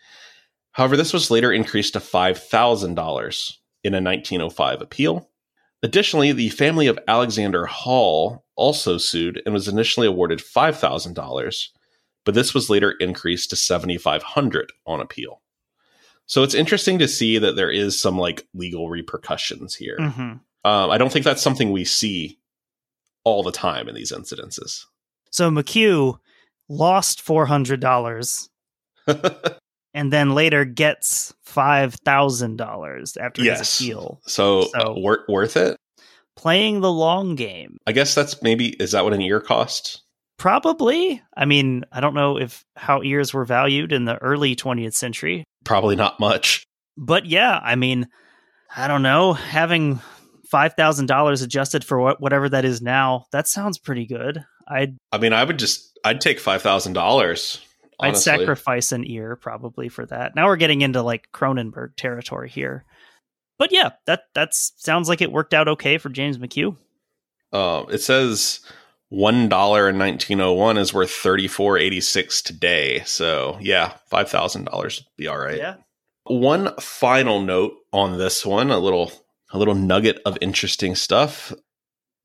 However, 0.72 0.96
this 0.96 1.12
was 1.12 1.30
later 1.30 1.52
increased 1.52 1.94
to 1.94 2.00
five 2.00 2.38
thousand 2.38 2.94
dollars 2.94 3.60
in 3.82 3.94
a 3.94 4.02
1905 4.02 4.82
appeal. 4.82 5.30
Additionally, 5.82 6.32
the 6.32 6.48
family 6.50 6.86
of 6.86 6.98
Alexander 7.06 7.66
Hall 7.66 8.44
also 8.56 8.98
sued 8.98 9.40
and 9.44 9.52
was 9.54 9.68
initially 9.68 10.06
awarded 10.06 10.40
five 10.40 10.78
thousand 10.78 11.14
dollars, 11.14 11.72
but 12.24 12.34
this 12.34 12.54
was 12.54 12.70
later 12.70 12.92
increased 12.92 13.50
to 13.50 13.56
seventy 13.56 13.96
five 13.98 14.22
hundred 14.22 14.72
on 14.86 15.00
appeal. 15.00 15.42
So 16.26 16.42
it's 16.42 16.54
interesting 16.54 16.98
to 16.98 17.06
see 17.08 17.38
that 17.38 17.54
there 17.54 17.70
is 17.70 18.00
some 18.00 18.18
like 18.18 18.46
legal 18.52 18.88
repercussions 18.90 19.74
here. 19.74 19.96
hmm 19.98 20.32
Um, 20.64 20.90
I 20.90 20.98
don't 20.98 21.12
think 21.12 21.24
that's 21.24 21.42
something 21.42 21.70
we 21.70 21.84
see 21.84 22.38
all 23.22 23.42
the 23.44 23.52
time 23.52 23.88
in 23.88 23.94
these 23.94 24.12
incidences. 24.12 24.84
So 25.36 25.50
McHugh 25.50 26.16
lost 26.70 27.20
four 27.20 27.44
hundred 27.44 27.78
dollars 27.80 28.48
and 29.94 30.10
then 30.12 30.34
later 30.34 30.64
gets 30.64 31.34
five 31.44 31.94
thousand 32.06 32.56
dollars 32.56 33.18
after 33.18 33.42
Yes. 33.42 33.58
his 33.78 33.86
appeal. 33.88 34.20
so 34.26 34.62
So- 34.62 34.70
uh, 34.74 34.94
wor- 34.96 35.24
worth 35.28 35.56
it? 35.58 35.76
Playing 36.36 36.80
the 36.80 36.90
long 36.92 37.34
game. 37.34 37.76
I 37.86 37.92
guess 37.92 38.14
that's 38.14 38.42
maybe 38.42 38.68
is 38.80 38.92
that 38.92 39.04
what 39.04 39.12
an 39.12 39.20
ear 39.22 39.40
cost? 39.40 40.02
Probably. 40.38 41.22
I 41.36 41.44
mean, 41.46 41.84
I 41.92 42.00
don't 42.00 42.14
know 42.14 42.38
if 42.38 42.62
how 42.76 43.02
ears 43.02 43.32
were 43.34 43.44
valued 43.46 43.92
in 43.92 44.04
the 44.06 44.16
early 44.18 44.54
20th 44.56 44.94
century, 44.94 45.44
Probably 45.64 45.96
not 45.96 46.18
much. 46.20 46.64
but 46.98 47.24
yeah, 47.26 47.58
I 47.62 47.74
mean, 47.74 48.06
I 48.74 48.86
don't 48.88 49.02
know, 49.02 49.32
having 49.34 50.00
$5,000 50.52 51.42
adjusted 51.42 51.84
for 51.84 51.98
what, 52.00 52.20
whatever 52.20 52.48
that 52.50 52.64
is 52.66 52.80
now, 52.82 53.24
that 53.32 53.48
sounds 53.48 53.78
pretty 53.78 54.06
good. 54.06 54.44
I'd 54.68 54.96
I 55.12 55.18
mean, 55.18 55.32
I 55.32 55.44
would 55.44 55.58
just 55.58 55.98
I'd 56.04 56.20
take 56.20 56.40
five 56.40 56.62
thousand 56.62 56.94
dollars. 56.94 57.60
I'd 57.98 58.16
sacrifice 58.16 58.92
an 58.92 59.06
ear 59.06 59.36
probably 59.36 59.88
for 59.88 60.04
that. 60.06 60.34
Now 60.34 60.46
we're 60.46 60.56
getting 60.56 60.82
into 60.82 61.02
like 61.02 61.28
Cronenberg 61.32 61.96
territory 61.96 62.50
here. 62.50 62.84
But 63.58 63.72
yeah, 63.72 63.90
that 64.06 64.24
that's 64.34 64.72
sounds 64.76 65.08
like 65.08 65.22
it 65.22 65.32
worked 65.32 65.54
out 65.54 65.68
okay 65.68 65.98
for 65.98 66.10
James 66.10 66.38
McHugh. 66.38 66.76
Um, 67.52 67.86
it 67.90 68.02
says 68.02 68.60
one 69.08 69.48
dollar 69.48 69.88
in 69.88 69.98
nineteen 69.98 70.40
oh 70.40 70.52
one 70.52 70.76
is 70.76 70.92
worth 70.92 71.10
thirty 71.10 71.48
four 71.48 71.78
eighty 71.78 72.00
six 72.00 72.42
today. 72.42 73.02
So 73.06 73.56
yeah, 73.60 73.94
five 74.10 74.28
thousand 74.28 74.64
dollars 74.64 75.00
would 75.00 75.16
be 75.16 75.28
all 75.28 75.38
right. 75.38 75.56
Yeah. 75.56 75.76
One 76.24 76.74
final 76.80 77.40
note 77.40 77.74
on 77.92 78.18
this 78.18 78.44
one, 78.44 78.70
a 78.70 78.78
little 78.78 79.12
a 79.52 79.58
little 79.58 79.74
nugget 79.74 80.20
of 80.26 80.36
interesting 80.40 80.94
stuff. 80.94 81.52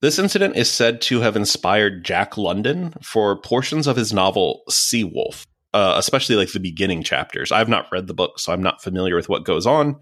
This 0.02 0.18
incident 0.18 0.58
is 0.58 0.70
said 0.70 1.00
to 1.02 1.22
have 1.22 1.36
inspired 1.36 2.04
Jack 2.04 2.36
London 2.36 2.96
for 3.04 3.40
portions 3.40 3.86
of 3.86 3.96
his 3.96 4.12
novel 4.12 4.64
Seawolf, 4.68 5.46
uh, 5.74 5.94
especially 5.96 6.36
like 6.36 6.52
the 6.52 6.60
beginning 6.60 7.04
chapters. 7.04 7.52
I've 7.52 7.70
not 7.70 7.86
read 7.92 8.08
the 8.08 8.16
book, 8.16 8.40
so 8.40 8.52
I'm 8.52 8.64
not 8.64 8.82
familiar 8.82 9.16
with 9.16 9.30
what 9.30 9.46
goes 9.46 9.68
on. 9.68 10.00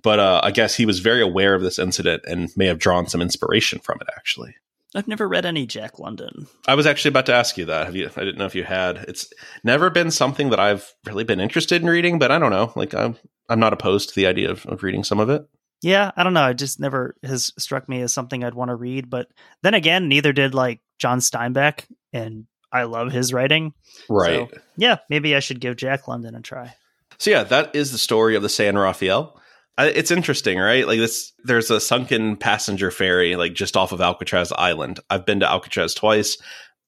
But 0.00 0.18
uh, 0.20 0.40
I 0.44 0.52
guess 0.52 0.74
he 0.74 0.86
was 0.86 1.00
very 1.00 1.22
aware 1.22 1.54
of 1.54 1.62
this 1.62 1.78
incident 1.78 2.22
and 2.26 2.50
may 2.56 2.66
have 2.66 2.78
drawn 2.78 3.08
some 3.08 3.20
inspiration 3.20 3.78
from 3.80 3.98
it. 4.00 4.08
Actually, 4.16 4.54
I've 4.94 5.08
never 5.08 5.28
read 5.28 5.46
any 5.46 5.66
Jack 5.66 5.98
London. 5.98 6.46
I 6.66 6.74
was 6.74 6.86
actually 6.86 7.10
about 7.10 7.26
to 7.26 7.34
ask 7.34 7.56
you 7.56 7.64
that. 7.66 7.86
Have 7.86 7.96
you? 7.96 8.10
I 8.16 8.20
didn't 8.20 8.38
know 8.38 8.46
if 8.46 8.54
you 8.54 8.64
had. 8.64 8.98
It's 9.08 9.32
never 9.64 9.90
been 9.90 10.10
something 10.10 10.50
that 10.50 10.60
I've 10.60 10.92
really 11.06 11.24
been 11.24 11.40
interested 11.40 11.82
in 11.82 11.88
reading, 11.88 12.18
but 12.18 12.30
I 12.30 12.38
don't 12.38 12.50
know. 12.50 12.72
Like 12.76 12.94
I'm, 12.94 13.16
I'm 13.48 13.60
not 13.60 13.72
opposed 13.72 14.08
to 14.08 14.14
the 14.14 14.26
idea 14.26 14.50
of, 14.50 14.66
of 14.66 14.82
reading 14.82 15.04
some 15.04 15.20
of 15.20 15.30
it. 15.30 15.48
Yeah, 15.82 16.12
I 16.16 16.22
don't 16.22 16.34
know. 16.34 16.48
It 16.48 16.58
just 16.58 16.78
never 16.80 17.16
has 17.24 17.52
struck 17.58 17.88
me 17.88 18.00
as 18.02 18.14
something 18.14 18.44
I'd 18.44 18.54
want 18.54 18.68
to 18.70 18.76
read. 18.76 19.10
But 19.10 19.28
then 19.62 19.74
again, 19.74 20.08
neither 20.08 20.32
did 20.32 20.54
like 20.54 20.80
John 20.98 21.18
Steinbeck, 21.18 21.84
and 22.12 22.46
I 22.72 22.84
love 22.84 23.10
his 23.12 23.32
writing. 23.32 23.74
Right. 24.08 24.48
So, 24.50 24.58
yeah, 24.76 24.98
maybe 25.10 25.34
I 25.34 25.40
should 25.40 25.60
give 25.60 25.76
Jack 25.76 26.06
London 26.08 26.34
a 26.34 26.40
try. 26.40 26.74
So 27.18 27.30
yeah, 27.30 27.42
that 27.44 27.74
is 27.74 27.92
the 27.92 27.98
story 27.98 28.36
of 28.36 28.42
the 28.42 28.48
San 28.48 28.76
Rafael. 28.78 29.38
It's 29.78 30.10
interesting, 30.10 30.58
right? 30.58 30.86
Like 30.86 30.98
this, 30.98 31.32
there's 31.44 31.70
a 31.70 31.80
sunken 31.80 32.36
passenger 32.36 32.90
ferry 32.90 33.36
like 33.36 33.54
just 33.54 33.76
off 33.76 33.90
of 33.92 34.00
Alcatraz 34.00 34.52
Island. 34.52 35.00
I've 35.10 35.26
been 35.26 35.40
to 35.40 35.50
Alcatraz 35.50 35.94
twice. 35.94 36.36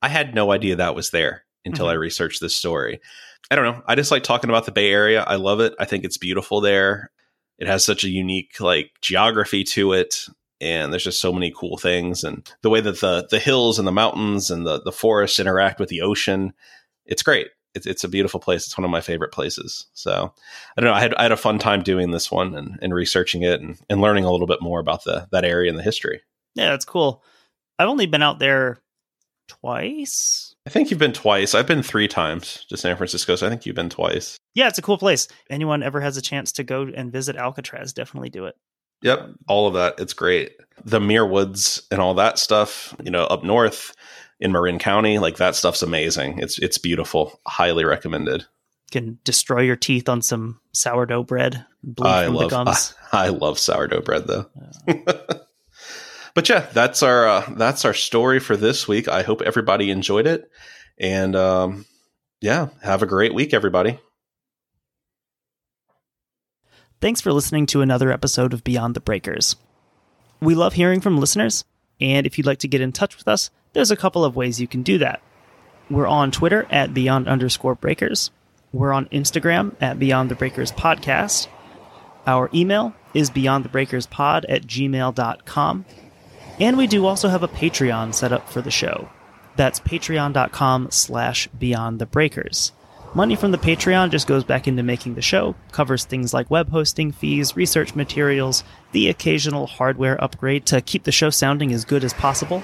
I 0.02 0.08
had 0.08 0.34
no 0.34 0.52
idea 0.52 0.76
that 0.76 0.94
was 0.94 1.10
there 1.10 1.44
until 1.64 1.86
Mhm. 1.86 1.90
I 1.90 1.94
researched 1.94 2.40
this 2.40 2.56
story. 2.56 3.00
I 3.50 3.56
don't 3.56 3.64
know. 3.64 3.82
I 3.86 3.94
just 3.94 4.10
like 4.10 4.22
talking 4.22 4.50
about 4.50 4.66
the 4.66 4.72
Bay 4.72 4.90
Area. 4.92 5.22
I 5.26 5.36
love 5.36 5.60
it. 5.60 5.74
I 5.78 5.84
think 5.86 6.04
it's 6.04 6.18
beautiful 6.18 6.60
there. 6.60 7.10
It 7.58 7.66
has 7.66 7.84
such 7.84 8.04
a 8.04 8.08
unique 8.08 8.60
like 8.60 8.90
geography 9.00 9.64
to 9.64 9.92
it, 9.92 10.26
and 10.60 10.92
there's 10.92 11.04
just 11.04 11.20
so 11.20 11.32
many 11.32 11.52
cool 11.56 11.76
things. 11.76 12.24
And 12.24 12.48
the 12.62 12.70
way 12.70 12.80
that 12.80 13.00
the 13.00 13.26
the 13.30 13.38
hills 13.38 13.78
and 13.78 13.86
the 13.86 13.92
mountains 13.92 14.50
and 14.50 14.66
the 14.66 14.80
the 14.80 14.92
forests 14.92 15.40
interact 15.40 15.78
with 15.80 15.88
the 15.88 16.02
ocean, 16.02 16.52
it's 17.04 17.22
great. 17.22 17.48
It's 17.74 17.86
it's 17.86 18.04
a 18.04 18.08
beautiful 18.08 18.40
place. 18.40 18.66
It's 18.66 18.78
one 18.78 18.84
of 18.84 18.90
my 18.90 19.00
favorite 19.00 19.32
places. 19.32 19.86
So 19.94 20.32
I 20.76 20.80
don't 20.80 20.90
know. 20.90 20.96
I 20.96 21.00
had 21.00 21.14
I 21.14 21.22
had 21.22 21.32
a 21.32 21.36
fun 21.36 21.58
time 21.58 21.82
doing 21.82 22.10
this 22.10 22.30
one 22.30 22.54
and, 22.54 22.78
and 22.82 22.94
researching 22.94 23.42
it 23.42 23.60
and, 23.60 23.78
and 23.88 24.00
learning 24.00 24.24
a 24.24 24.30
little 24.30 24.46
bit 24.46 24.62
more 24.62 24.80
about 24.80 25.04
the 25.04 25.28
that 25.32 25.44
area 25.44 25.70
and 25.70 25.78
the 25.78 25.82
history. 25.82 26.22
Yeah, 26.54 26.70
that's 26.70 26.84
cool. 26.84 27.22
I've 27.78 27.88
only 27.88 28.06
been 28.06 28.22
out 28.22 28.38
there 28.38 28.78
twice. 29.48 30.53
I 30.66 30.70
think 30.70 30.90
you've 30.90 30.98
been 30.98 31.12
twice. 31.12 31.54
I've 31.54 31.66
been 31.66 31.82
three 31.82 32.08
times 32.08 32.64
to 32.70 32.76
San 32.76 32.96
Francisco, 32.96 33.36
so 33.36 33.46
I 33.46 33.50
think 33.50 33.66
you've 33.66 33.76
been 33.76 33.90
twice. 33.90 34.38
Yeah, 34.54 34.68
it's 34.68 34.78
a 34.78 34.82
cool 34.82 34.96
place. 34.96 35.28
Anyone 35.50 35.82
ever 35.82 36.00
has 36.00 36.16
a 36.16 36.22
chance 36.22 36.52
to 36.52 36.64
go 36.64 36.82
and 36.94 37.12
visit 37.12 37.36
Alcatraz, 37.36 37.92
definitely 37.92 38.30
do 38.30 38.46
it. 38.46 38.56
Yep, 39.02 39.28
all 39.46 39.66
of 39.66 39.74
that. 39.74 39.96
It's 39.98 40.14
great. 40.14 40.52
The 40.84 41.00
Muir 41.00 41.26
Woods 41.26 41.82
and 41.90 42.00
all 42.00 42.14
that 42.14 42.38
stuff, 42.38 42.94
you 43.02 43.10
know, 43.10 43.24
up 43.24 43.44
north 43.44 43.94
in 44.40 44.52
Marin 44.52 44.78
County, 44.78 45.18
like 45.18 45.36
that 45.36 45.54
stuff's 45.54 45.82
amazing. 45.82 46.38
It's 46.38 46.58
it's 46.58 46.78
beautiful. 46.78 47.38
Highly 47.46 47.84
recommended. 47.84 48.46
can 48.90 49.18
destroy 49.22 49.60
your 49.60 49.76
teeth 49.76 50.08
on 50.08 50.22
some 50.22 50.60
sourdough 50.72 51.24
bread, 51.24 51.66
bleed 51.82 52.08
I 52.08 52.24
from 52.24 52.34
love 52.34 52.50
the 52.50 52.56
gums. 52.64 52.94
I, 53.12 53.26
I 53.26 53.28
love 53.28 53.58
sourdough 53.58 54.00
bread 54.00 54.26
though. 54.26 54.46
but 56.34 56.48
yeah, 56.48 56.66
that's 56.72 57.02
our 57.02 57.26
uh, 57.26 57.52
that's 57.56 57.84
our 57.84 57.94
story 57.94 58.40
for 58.40 58.56
this 58.56 58.86
week. 58.88 59.08
I 59.08 59.22
hope 59.22 59.42
everybody 59.42 59.90
enjoyed 59.90 60.26
it, 60.26 60.50
and 60.98 61.34
um, 61.36 61.86
yeah, 62.40 62.68
have 62.82 63.02
a 63.02 63.06
great 63.06 63.34
week, 63.34 63.54
everybody. 63.54 63.98
Thanks 67.00 67.20
for 67.20 67.32
listening 67.32 67.66
to 67.66 67.82
another 67.82 68.10
episode 68.10 68.52
of 68.52 68.64
Beyond 68.64 68.94
the 68.94 69.00
Breakers. 69.00 69.56
We 70.40 70.54
love 70.54 70.72
hearing 70.72 71.00
from 71.00 71.18
listeners, 71.18 71.64
and 72.00 72.26
if 72.26 72.36
you'd 72.36 72.46
like 72.46 72.58
to 72.58 72.68
get 72.68 72.80
in 72.80 72.92
touch 72.92 73.16
with 73.16 73.28
us, 73.28 73.50
there's 73.72 73.90
a 73.90 73.96
couple 73.96 74.24
of 74.24 74.36
ways 74.36 74.60
you 74.60 74.68
can 74.68 74.82
do 74.82 74.98
that. 74.98 75.20
We're 75.90 76.06
on 76.06 76.30
Twitter 76.30 76.66
at 76.70 76.94
Beyond 76.94 77.28
underscore 77.28 77.74
Breakers. 77.74 78.30
We're 78.72 78.92
on 78.92 79.06
Instagram 79.06 79.74
at 79.80 79.98
Beyond 79.98 80.30
the 80.30 80.34
Breakers 80.34 80.72
Podcast. 80.72 81.48
Our 82.26 82.50
email 82.54 82.94
is 83.12 83.30
beyondthebreakerspod 83.30 84.46
at 84.48 84.62
gmail.com. 84.62 85.84
And 86.60 86.76
we 86.76 86.86
do 86.86 87.06
also 87.06 87.28
have 87.28 87.42
a 87.42 87.48
Patreon 87.48 88.14
set 88.14 88.32
up 88.32 88.48
for 88.48 88.60
the 88.60 88.70
show. 88.70 89.08
That's 89.56 89.80
patreon.com 89.80 90.88
slash 90.90 91.48
beyond 91.48 91.98
the 91.98 92.06
breakers. 92.06 92.72
Money 93.14 93.36
from 93.36 93.52
the 93.52 93.58
Patreon 93.58 94.10
just 94.10 94.26
goes 94.26 94.42
back 94.42 94.66
into 94.66 94.82
making 94.82 95.14
the 95.14 95.22
show, 95.22 95.54
covers 95.70 96.04
things 96.04 96.34
like 96.34 96.50
web 96.50 96.70
hosting 96.70 97.12
fees, 97.12 97.54
research 97.54 97.94
materials, 97.94 98.64
the 98.90 99.08
occasional 99.08 99.66
hardware 99.68 100.22
upgrade 100.22 100.66
to 100.66 100.80
keep 100.80 101.04
the 101.04 101.12
show 101.12 101.30
sounding 101.30 101.72
as 101.72 101.84
good 101.84 102.02
as 102.02 102.12
possible. 102.12 102.62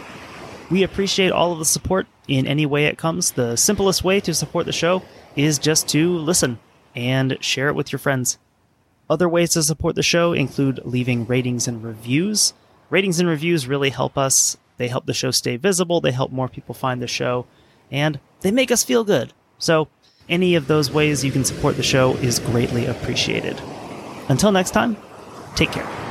We 0.68 0.82
appreciate 0.82 1.30
all 1.30 1.53
of 1.53 1.61
the 1.61 1.64
support 1.64 2.07
in 2.26 2.47
any 2.49 2.66
way 2.66 2.86
it 2.86 2.99
comes. 2.99 3.32
The 3.32 3.55
simplest 3.57 4.03
way 4.03 4.18
to 4.20 4.34
support 4.34 4.66
the 4.66 4.72
show 4.72 5.03
is 5.36 5.59
just 5.59 5.88
to 5.91 6.16
listen. 6.16 6.59
and 6.97 7.38
share 7.41 7.68
it 7.68 7.76
with 7.76 7.93
your 7.93 8.01
friends. 8.01 8.36
Other 9.09 9.28
ways 9.28 9.51
to 9.51 9.62
support 9.62 9.95
the 9.95 10.03
show 10.03 10.32
include 10.32 10.80
leaving 10.84 11.24
ratings 11.24 11.68
and 11.68 11.84
reviews. 11.84 12.53
Ratings 12.91 13.20
and 13.20 13.28
reviews 13.28 13.68
really 13.68 13.91
help 13.91 14.18
us. 14.18 14.57
They 14.76 14.88
help 14.88 15.07
the 15.07 15.14
show 15.14 15.30
stay 15.30 15.57
visible, 15.57 16.01
they 16.01 16.11
help 16.11 16.32
more 16.32 16.49
people 16.49 16.74
find 16.74 17.01
the 17.01 17.07
show, 17.07 17.47
and 17.91 18.18
they 18.41 18.51
make 18.51 18.70
us 18.70 18.82
feel 18.82 19.05
good. 19.05 19.32
So, 19.59 19.88
any 20.28 20.55
of 20.55 20.66
those 20.66 20.91
ways 20.91 21.24
you 21.24 21.32
can 21.32 21.45
support 21.45 21.76
the 21.76 21.82
show 21.82 22.14
is 22.16 22.38
greatly 22.38 22.86
appreciated. 22.86 23.61
Until 24.28 24.53
next 24.53 24.70
time, 24.70 24.97
take 25.55 25.72
care. 25.72 26.10